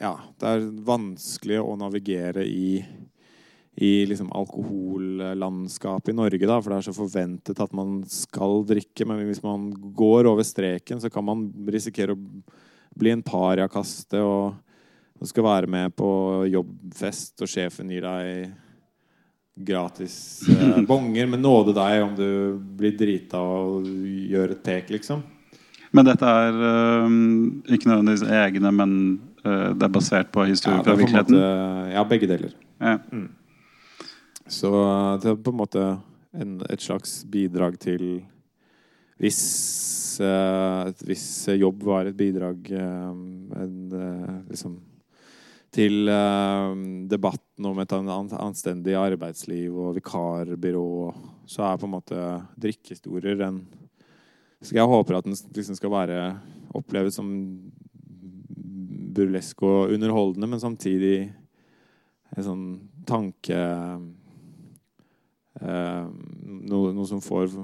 Ja, 0.00 0.14
det 0.38 0.52
er 0.54 0.68
vanskelig 0.86 1.60
å 1.60 1.76
navigere 1.76 2.46
i 2.46 2.86
i 3.80 4.06
liksom 4.10 4.32
alkohollandskapet 4.34 6.10
i 6.10 6.16
Norge, 6.16 6.46
da, 6.50 6.56
for 6.58 6.72
det 6.72 6.78
er 6.80 6.86
så 6.88 6.94
forventet 6.96 7.60
at 7.62 7.74
man 7.78 8.00
skal 8.10 8.64
drikke. 8.66 9.04
Men 9.06 9.20
hvis 9.28 9.42
man 9.44 9.68
går 9.94 10.26
over 10.26 10.42
streken, 10.42 10.98
så 10.98 11.06
kan 11.14 11.22
man 11.22 11.44
risikere 11.70 12.16
å 12.16 12.18
bli 12.98 13.12
en 13.14 13.22
pariakaste 13.22 14.18
og, 14.18 14.56
og 15.22 15.30
skal 15.30 15.46
være 15.46 15.70
med 15.70 15.94
på 15.94 16.10
jobbfest, 16.50 17.36
og 17.38 17.52
sjefen 17.52 17.94
gir 17.94 18.02
deg 18.02 18.50
gratis 19.64 20.42
eh, 20.48 20.80
bonger, 20.90 21.26
men 21.26 21.42
nåde 21.42 21.74
deg 21.76 22.04
om 22.04 22.14
du 22.18 22.28
blir 22.78 22.94
drita 22.98 23.40
og 23.40 23.88
gjør 23.88 24.54
et 24.54 24.62
tek, 24.64 24.92
liksom. 24.94 25.24
Men 25.96 26.04
dette 26.04 26.28
er 26.28 26.56
øhm, 26.68 27.62
ikke 27.64 27.88
nødvendigvis 27.88 28.26
egne, 28.28 28.72
men 28.76 28.92
øh, 29.44 29.70
det 29.72 29.86
er 29.86 29.92
basert 29.92 30.32
på 30.34 30.44
historie 30.44 30.82
Ja, 30.82 30.84
fra 30.84 30.96
virkeligheten? 30.98 31.38
måte, 31.38 31.92
ja, 31.94 32.02
begge 32.10 32.28
deler. 32.28 32.52
Ja. 32.80 32.98
Så 34.48 34.72
det 35.22 35.30
er 35.32 35.40
på 35.44 35.54
en 35.54 35.60
måte 35.62 35.86
en, 36.36 36.58
et 36.68 36.84
slags 36.84 37.22
bidrag 37.30 37.78
til 37.80 38.24
Hvis 39.18 40.20
eh, 40.22 40.92
hvis 41.04 41.24
jobb 41.58 41.82
var 41.82 42.06
et 42.06 42.16
bidrag 42.16 42.70
eh, 42.70 43.08
en, 43.62 43.74
eh, 43.92 44.36
liksom, 44.52 44.76
til 45.74 46.08
eh, 46.08 46.76
debatten 47.58 48.06
med 48.06 48.32
et 48.32 48.38
anstendig 48.38 48.94
arbeidsliv 48.94 49.74
og 49.74 49.96
vikarbyrå, 49.96 51.14
så 51.46 51.62
er 51.66 51.78
på 51.80 51.86
en 51.88 51.96
måte 51.96 52.42
drikkehistorier 52.56 53.40
en 53.46 53.66
Så 54.60 54.74
jeg 54.74 54.86
håper 54.86 55.14
at 55.14 55.24
den 55.24 55.36
liksom 55.54 55.76
skal 55.76 55.90
være 55.90 56.40
oppleves 56.74 57.14
som 57.14 57.28
burlesk 59.14 59.62
og 59.62 59.92
underholdende, 59.94 60.46
men 60.46 60.60
samtidig 60.60 61.32
en 62.36 62.44
sånn 62.44 62.64
tanke 63.06 63.54
eh, 65.60 66.06
noe, 66.08 66.92
noe 66.92 67.06
som 67.06 67.20
får 67.22 67.54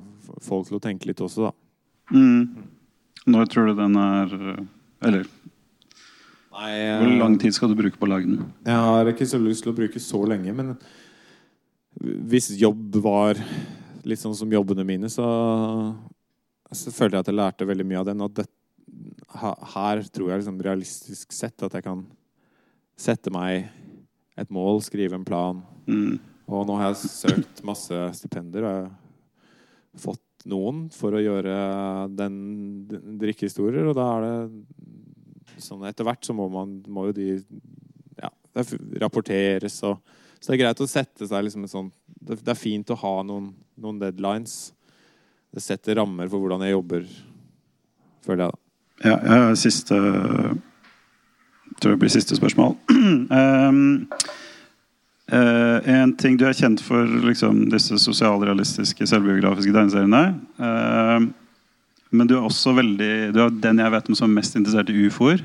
folk 0.40 0.68
til 0.68 0.78
å 0.78 0.82
tenke 0.82 1.10
litt 1.10 1.20
også, 1.20 1.48
da. 1.48 1.52
Mm. 2.14 2.70
Når 3.26 3.50
tror 3.50 3.66
du 3.66 3.74
den 3.74 3.96
er 3.96 4.32
øh, 4.36 4.64
Eller 5.00 5.26
Nei, 6.54 6.74
hvor 7.00 7.12
lang 7.18 7.34
tid 7.42 7.54
skal 7.56 7.72
du 7.72 7.78
bruke 7.78 7.98
på 7.98 8.06
å 8.06 8.12
lage 8.12 8.28
den? 8.30 8.44
Jeg 8.66 8.82
har 8.86 9.08
ikke 9.10 9.26
så 9.26 9.40
lyst 9.42 9.64
til 9.66 9.72
å 9.72 9.76
bruke 9.76 10.02
så 10.02 10.20
lenge, 10.30 10.52
men 10.54 10.74
hvis 12.30 12.52
jobb 12.60 12.98
var 13.02 13.40
litt 14.06 14.20
sånn 14.20 14.36
som 14.38 14.52
jobbene 14.52 14.84
mine, 14.86 15.10
så, 15.10 15.26
så 16.70 16.92
følte 16.94 17.18
jeg 17.18 17.24
at 17.24 17.30
jeg 17.32 17.38
lærte 17.38 17.68
veldig 17.68 17.86
mye 17.88 18.02
av 18.02 18.10
den. 18.10 18.22
Og 18.22 18.36
det, 18.38 18.46
her 19.74 20.04
tror 20.14 20.30
jeg 20.30 20.42
liksom 20.42 20.60
realistisk 20.62 21.34
sett 21.34 21.66
at 21.66 21.74
jeg 21.74 21.86
kan 21.86 22.04
sette 22.94 23.32
meg 23.34 23.66
et 24.38 24.50
mål, 24.54 24.82
skrive 24.84 25.18
en 25.18 25.26
plan. 25.26 25.62
Mm. 25.88 26.20
Og 26.50 26.66
nå 26.68 26.76
har 26.78 26.92
jeg 26.92 27.10
søkt 27.10 27.64
masse 27.66 27.98
stipender, 28.18 28.66
og 28.66 28.76
jeg 28.76 28.86
har 28.86 30.04
fått 30.04 30.22
noen 30.50 30.84
for 30.92 31.16
å 31.16 31.22
gjøre 31.22 31.54
den, 32.12 32.36
den 32.90 33.18
drikkehistorier, 33.22 33.88
og 33.88 33.96
da 33.96 34.08
er 34.18 34.26
det 34.26 34.34
sånn 35.62 35.84
etter 35.88 36.06
hvert 36.06 36.24
så 36.26 36.34
må 36.36 36.48
man 36.52 36.78
må 36.90 37.08
jo 37.08 37.16
de 37.16 37.28
ja, 38.20 38.30
det 38.54 38.64
er 38.64 39.00
rapporteres 39.04 39.80
og 39.86 40.00
Så 40.38 40.50
det 40.50 40.56
er 40.58 40.62
greit 40.66 40.80
å 40.84 40.88
sette 40.90 41.26
seg 41.28 41.46
liksom 41.46 41.64
en 41.64 41.72
sånn 41.72 41.90
Det, 42.06 42.36
det 42.44 42.52
er 42.52 42.58
fint 42.58 42.90
å 42.90 42.98
ha 43.00 43.14
noen, 43.24 43.50
noen 43.80 43.98
deadlines. 44.00 44.72
Det 45.54 45.62
setter 45.62 45.96
rammer 46.00 46.28
for 46.28 46.42
hvordan 46.42 46.64
jeg 46.64 46.74
jobber, 46.74 47.04
føler 48.24 48.44
jeg, 48.44 48.52
da. 48.52 49.08
Ja, 49.08 49.16
ja 49.28 49.56
siste 49.56 49.98
Tror 51.80 51.94
det 51.94 52.00
blir 52.00 52.12
siste 52.12 52.36
spørsmål. 52.38 52.76
um, 52.88 53.84
Uh, 55.32 55.80
en 55.88 56.10
ting 56.20 56.34
du 56.36 56.44
er 56.44 56.52
kjent 56.52 56.82
for 56.84 57.08
liksom, 57.24 57.62
disse 57.72 57.96
sosialrealistiske, 58.02 59.06
selvbiografiske 59.08 59.72
tegneseriene. 59.72 60.20
Eh, 60.60 61.24
men 62.14 62.30
du 62.30 62.36
er 62.36 62.46
også 62.46 62.74
veldig 62.78 63.34
Du 63.34 63.40
er 63.42 63.58
den 63.64 63.82
jeg 63.82 63.94
vet 63.94 64.08
om 64.08 64.16
som 64.18 64.30
er 64.30 64.38
mest 64.38 64.56
interessert 64.58 64.92
i 64.92 65.06
ufoer. 65.08 65.42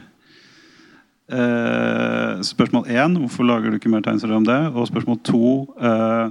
Eh, 1.30 2.40
spørsmål 2.42 2.88
én 2.90 3.18
hvorfor 3.22 3.46
lager 3.46 3.70
du 3.70 3.78
ikke 3.78 3.92
mer 3.94 4.02
tegneserier 4.06 4.40
om 4.40 4.46
det? 4.48 4.62
Og 4.74 4.88
spørsmål 4.90 5.20
to 5.26 5.50
eh, 5.78 6.30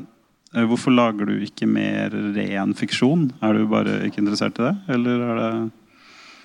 hvorfor 0.67 0.91
lager 0.91 1.29
du 1.29 1.37
ikke 1.45 1.69
mer 1.71 2.15
ren 2.35 2.75
fiksjon? 2.75 3.29
Er 3.43 3.53
du 3.53 3.67
bare 3.71 4.01
ikke 4.07 4.23
interessert 4.23 4.59
i 4.59 4.65
det, 4.65 4.75
eller 4.89 5.23
er 5.29 5.37
det 5.39 5.53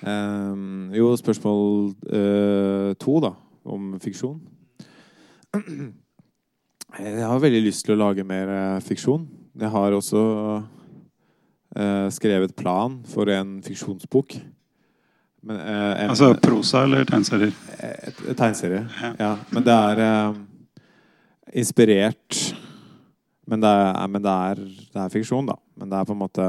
um, 0.06 0.90
jo, 0.92 1.16
spørsmål 1.16 1.94
uh, 2.12 2.92
to, 3.00 3.20
da, 3.24 3.32
om 3.64 3.94
fiksjon. 4.02 4.40
Jeg 6.94 7.26
har 7.26 7.40
veldig 7.42 7.64
lyst 7.64 7.86
til 7.86 7.96
å 7.96 8.02
lage 8.04 8.26
mer 8.26 8.50
uh, 8.52 8.82
fiksjon. 8.84 9.26
Jeg 9.58 9.70
har 9.70 9.94
også 9.94 10.20
eh, 11.74 12.08
skrevet 12.14 12.56
plan 12.56 12.98
for 13.10 13.30
en 13.32 13.56
fiksjonsbok. 13.64 14.36
Men, 15.44 15.56
uh, 15.60 15.92
en, 16.00 16.10
Altså 16.14 16.30
prosa 16.40 16.86
eller 16.86 17.04
tegneserier? 17.04 17.52
et 17.76 18.20
tegneserie. 18.32 18.86
Ja. 19.02 19.10
Ja. 19.20 19.32
Men 19.52 19.66
det 19.66 19.74
er 19.76 20.00
uh, 20.00 20.38
inspirert 21.52 22.38
Men, 23.44 23.60
det 23.60 23.68
er, 23.68 24.06
men 24.08 24.22
det, 24.24 24.32
er, 24.32 24.62
det 24.64 25.02
er 25.02 25.12
fiksjon, 25.12 25.50
da. 25.50 25.58
Men 25.76 25.90
det 25.90 25.98
er 25.98 26.06
på 26.08 26.14
en 26.14 26.22
måte 26.22 26.46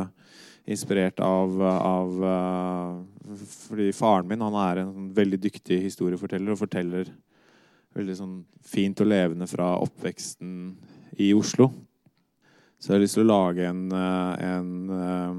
inspirert 0.65 1.19
av, 1.19 1.61
av 1.61 2.25
eh, 2.25 3.35
Fordi 3.67 3.91
faren 3.93 4.27
min 4.29 4.43
han 4.45 4.57
er 4.63 4.81
en 4.81 4.93
sånn 4.93 5.11
veldig 5.17 5.39
dyktig 5.47 5.81
historieforteller 5.83 6.53
og 6.53 6.61
forteller 6.61 7.11
veldig 7.95 8.15
sånn 8.17 8.37
fint 8.65 8.99
og 9.03 9.07
levende 9.07 9.47
fra 9.47 9.69
oppveksten 9.79 10.73
i 11.21 11.29
Oslo. 11.37 11.69
Så 12.85 12.91
jeg 12.91 12.99
har 12.99 13.01
lyst 13.01 13.15
til 13.17 13.23
å 13.25 13.31
lage 13.31 13.63
en, 13.65 13.85
eh, 13.97 14.41
en 14.45 14.89
eh, 14.93 15.37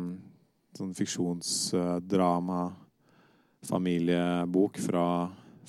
sånn 0.75 0.97
fiksjonsdrama 0.99 2.65
familiebok 3.69 4.81
fra, 4.83 5.05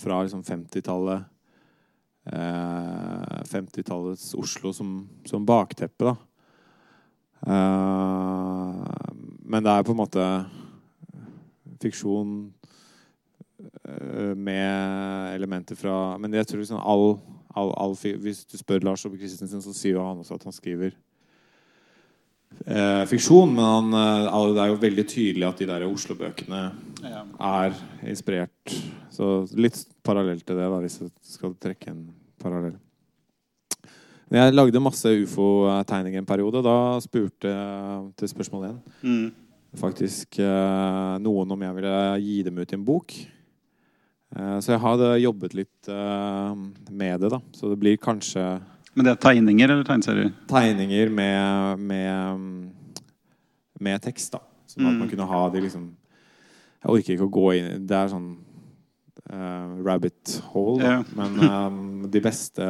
fra 0.01 0.17
liksom 0.25 0.41
50-tallet. 0.41 1.27
Eh, 2.33 3.37
50-tallets 3.53 4.33
Oslo 4.41 4.73
som, 4.73 4.97
som 5.29 5.45
bakteppe, 5.45 6.09
da. 6.09 6.17
Eh, 7.45 8.83
men 9.45 9.69
det 9.69 9.77
er 9.77 9.85
på 9.85 9.93
en 9.93 10.01
måte 10.01 10.27
fiksjon 11.77 12.37
eh, 13.85 14.33
med 14.33 15.35
elementer 15.37 15.77
fra 15.77 16.17
Men 16.17 16.33
jeg 16.33 16.49
tror 16.49 16.65
liksom 16.65 16.81
all, 16.81 17.19
all, 17.53 17.69
all 17.77 17.93
Hvis 18.01 18.47
du 18.49 18.57
spør 18.57 18.81
Lars 18.81 19.05
Ove 19.05 19.21
Christensen, 19.21 19.61
så 19.61 19.77
sier 19.77 19.99
jo 19.99 20.07
han 20.09 20.25
også 20.25 20.41
at 20.41 20.49
han 20.49 20.57
skriver 20.57 20.97
eh, 22.65 23.03
fiksjon. 23.09 23.53
Men 23.53 23.65
han, 23.65 23.93
eh, 23.93 24.53
det 24.53 24.63
er 24.63 24.71
jo 24.73 24.81
veldig 24.81 25.07
tydelig 25.07 25.47
at 25.47 25.61
de 25.61 25.69
der 25.69 25.87
Oslo-bøkene 25.87 26.63
er 27.03 27.77
inspirert. 28.07 28.75
Så 29.13 29.47
litt 29.57 29.83
parallelt 30.03 30.45
til 30.45 30.57
det, 30.57 30.67
da, 30.71 30.81
hvis 30.81 30.99
jeg 31.01 31.11
skal 31.21 31.55
trekke 31.61 31.91
en 31.93 32.03
parallell. 32.41 32.77
Når 34.27 34.41
jeg 34.41 34.55
lagde 34.57 34.83
masse 34.83 35.07
ufo-tegninger 35.23 36.19
en 36.19 36.27
periode. 36.27 36.63
Da 36.65 36.99
spurte 37.03 37.47
jeg 37.47 38.13
til 38.19 38.33
spørsmål 38.33 38.69
én 38.71 38.79
Mm. 39.03 39.31
faktisk 39.77 40.39
eh, 40.39 41.17
noen 41.19 41.51
om 41.51 41.61
jeg 41.61 41.75
ville 41.75 42.19
gi 42.23 42.43
dem 42.43 42.57
ut 42.57 42.71
i 42.71 42.75
en 42.75 42.85
bok. 42.85 43.13
Eh, 44.35 44.57
så 44.59 44.73
jeg 44.73 44.81
hadde 44.83 45.21
jobbet 45.21 45.53
litt 45.53 45.87
eh, 45.87 46.55
med 46.91 47.19
det, 47.21 47.29
da. 47.31 47.39
Så 47.53 47.69
det 47.69 47.79
blir 47.79 47.97
kanskje 47.97 48.43
Men 48.97 49.05
det 49.05 49.11
er 49.13 49.21
tegninger 49.21 49.69
eller 49.69 49.85
tegneserier? 49.85 50.31
tegninger 50.49 51.11
med, 51.13 51.79
med, 51.85 52.41
mm, 52.41 53.01
med 53.85 54.01
tekst, 54.01 54.31
da. 54.33 54.41
Sånn 54.67 54.87
at 54.89 54.93
Mm. 54.95 54.99
man 55.03 55.09
kunne 55.11 55.27
ha 55.29 55.49
de 55.53 55.61
liksom 55.63 55.83
Jeg 56.83 56.91
orker 56.93 57.13
ikke 57.15 57.27
å 57.27 57.31
gå 57.33 57.45
inn 57.57 57.85
Det 57.87 57.95
er 57.95 58.09
sånn 58.11 58.25
uh, 59.31 59.77
rabbit 59.85 60.37
hole, 60.53 60.79
da. 60.81 60.89
Yeah. 60.89 61.03
Men 61.15 61.39
um, 61.49 62.09
de 62.09 62.19
beste 62.23 62.67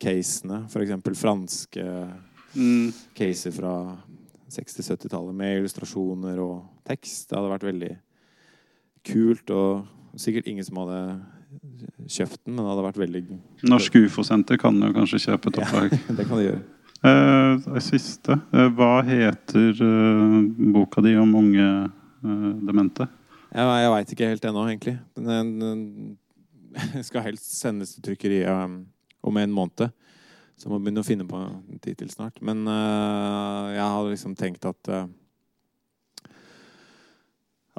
casene, 0.00 0.64
f.eks. 0.68 1.18
franske 1.20 1.84
Mm. 2.56 2.90
caser 3.14 3.52
fra 3.54 3.96
60-70-tallet 4.50 5.34
med 5.38 5.60
illustrasjoner 5.60 6.40
og 6.42 6.64
tekst. 6.84 7.28
Det 7.30 7.36
hadde 7.38 7.52
vært 7.52 7.66
veldig 7.68 7.90
kult, 9.06 9.50
og 9.54 9.86
sikkert 10.18 10.48
ingen 10.50 10.64
som 10.66 10.80
hadde 10.82 10.98
kjøpt 12.10 12.40
den, 12.44 12.54
men 12.54 12.62
det 12.62 12.70
hadde 12.70 12.84
vært 12.84 13.00
veldig 13.00 13.22
Norsk 13.70 13.96
ufo-senter 14.00 14.60
kan 14.60 14.76
jo 14.82 14.90
kanskje 14.96 15.22
kjøpe 15.26 15.50
et 15.50 15.58
opplag. 15.62 15.96
Det 16.18 16.26
kan 16.26 16.38
de 16.38 16.46
gjøre. 16.46 16.62
Eh, 17.00 17.78
siste. 17.80 18.36
Eh, 18.52 18.68
hva 18.76 19.00
heter 19.06 19.78
eh, 19.86 20.34
boka 20.74 21.02
di 21.04 21.14
om 21.16 21.32
unge 21.38 21.66
eh, 21.66 22.50
demente? 22.68 23.08
Jeg, 23.50 23.66
jeg 23.82 23.92
veit 23.94 24.12
ikke 24.14 24.28
helt 24.30 24.44
ennå, 24.50 24.66
egentlig. 24.68 24.96
Den, 25.18 25.54
den 25.62 25.86
skal 27.08 27.24
helst 27.26 27.48
sendes 27.58 27.94
til 27.96 28.10
trykkeriet 28.10 28.50
um, 28.52 28.82
om 29.26 29.40
en 29.40 29.54
måned. 29.54 29.90
Så 30.60 30.68
jeg 30.68 30.74
må 30.74 30.78
begynne 30.82 31.02
å 31.02 31.06
finne 31.06 31.26
på 31.28 31.40
en 31.40 31.80
tittel 31.82 32.10
snart. 32.12 32.36
Men 32.44 32.66
uh, 32.68 33.72
jeg 33.72 33.86
hadde 33.96 34.12
liksom 34.12 34.36
tenkt 34.38 34.68
at 34.68 34.92
uh, 34.92 35.06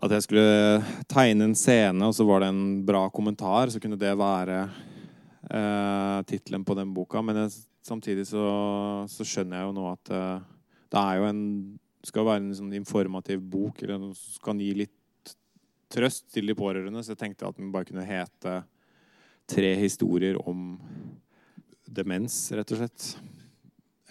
At 0.01 0.15
jeg 0.15 0.25
skulle 0.25 0.81
tegne 1.09 1.45
en 1.45 1.57
scene, 1.57 2.07
og 2.07 2.15
så 2.17 2.25
var 2.25 2.41
det 2.41 2.49
en 2.49 2.63
bra 2.85 3.03
kommentar. 3.13 3.69
Så 3.69 3.81
kunne 3.81 3.99
det 4.01 4.15
være 4.17 4.63
eh, 4.65 6.17
tittelen 6.29 6.65
på 6.65 6.77
den 6.77 6.93
boka. 6.95 7.21
Men 7.21 7.43
jeg, 7.43 7.53
samtidig 7.85 8.25
så, 8.31 8.45
så 9.11 9.27
skjønner 9.27 9.59
jeg 9.59 9.69
jo 9.69 9.75
nå 9.77 9.85
at 9.91 10.13
eh, 10.17 10.49
det 10.91 11.03
er 11.05 11.21
jo 11.21 11.29
en 11.29 11.45
skal 12.01 12.25
være 12.25 12.41
en 12.41 12.55
sånn 12.57 12.73
informativ 12.73 13.43
bok, 13.45 13.83
eller 13.83 13.99
noe 14.01 14.17
som 14.17 14.41
kan 14.41 14.61
gi 14.61 14.71
litt 14.73 15.33
trøst 15.91 16.31
til 16.33 16.49
de 16.49 16.57
pårørende. 16.57 17.03
Så 17.05 17.13
jeg 17.13 17.21
tenkte 17.21 17.45
at 17.45 17.59
den 17.59 17.69
bare 17.73 17.85
kunne 17.89 18.07
hete 18.07 18.61
tre 19.51 19.73
historier 19.77 20.39
om 20.49 20.79
demens, 21.85 22.47
rett 22.55 22.73
og 22.73 22.81
slett. 22.81 23.11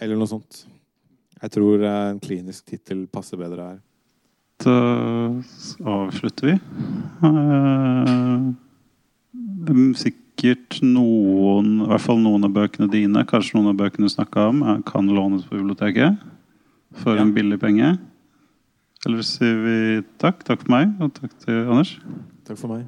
Eller 0.01 0.15
noe 0.15 0.29
sånt. 0.29 0.63
Jeg 1.41 1.55
tror 1.57 1.83
eh, 1.83 2.03
en 2.13 2.23
klinisk 2.23 2.71
tittel 2.71 3.07
passer 3.11 3.39
bedre 3.41 3.73
her. 3.73 3.87
Da 4.61 4.73
avslutter 5.89 6.47
vi. 6.51 6.55
Eh, 7.27 8.51
sikkert 9.97 10.81
noen, 10.85 11.81
i 11.81 11.89
hvert 11.89 12.05
fall 12.05 12.21
noen 12.21 12.45
av 12.45 12.53
bøkene 12.55 12.89
dine, 12.91 13.25
kanskje 13.29 13.57
noen 13.57 13.71
av 13.73 13.79
bøkene 13.81 14.09
du 14.09 14.13
snakka 14.13 14.49
om, 14.49 14.63
eh, 14.63 14.81
kan 14.85 15.07
lånes 15.09 15.45
på 15.47 15.57
biblioteket 15.57 16.17
for 16.93 17.15
Ja. 17.15 17.21
en 17.21 17.33
billig 17.33 17.59
penge. 17.59 17.99
Eller 19.05 19.21
sier 19.21 19.55
vi 19.63 20.01
takk. 20.19 20.43
Takk 20.43 20.61
for 20.61 20.71
meg, 20.71 21.01
og 21.01 21.13
takk 21.13 21.31
til 21.39 21.67
Anders. 21.67 21.99
Takk 22.45 22.57
for 22.57 22.67
meg. 22.67 22.85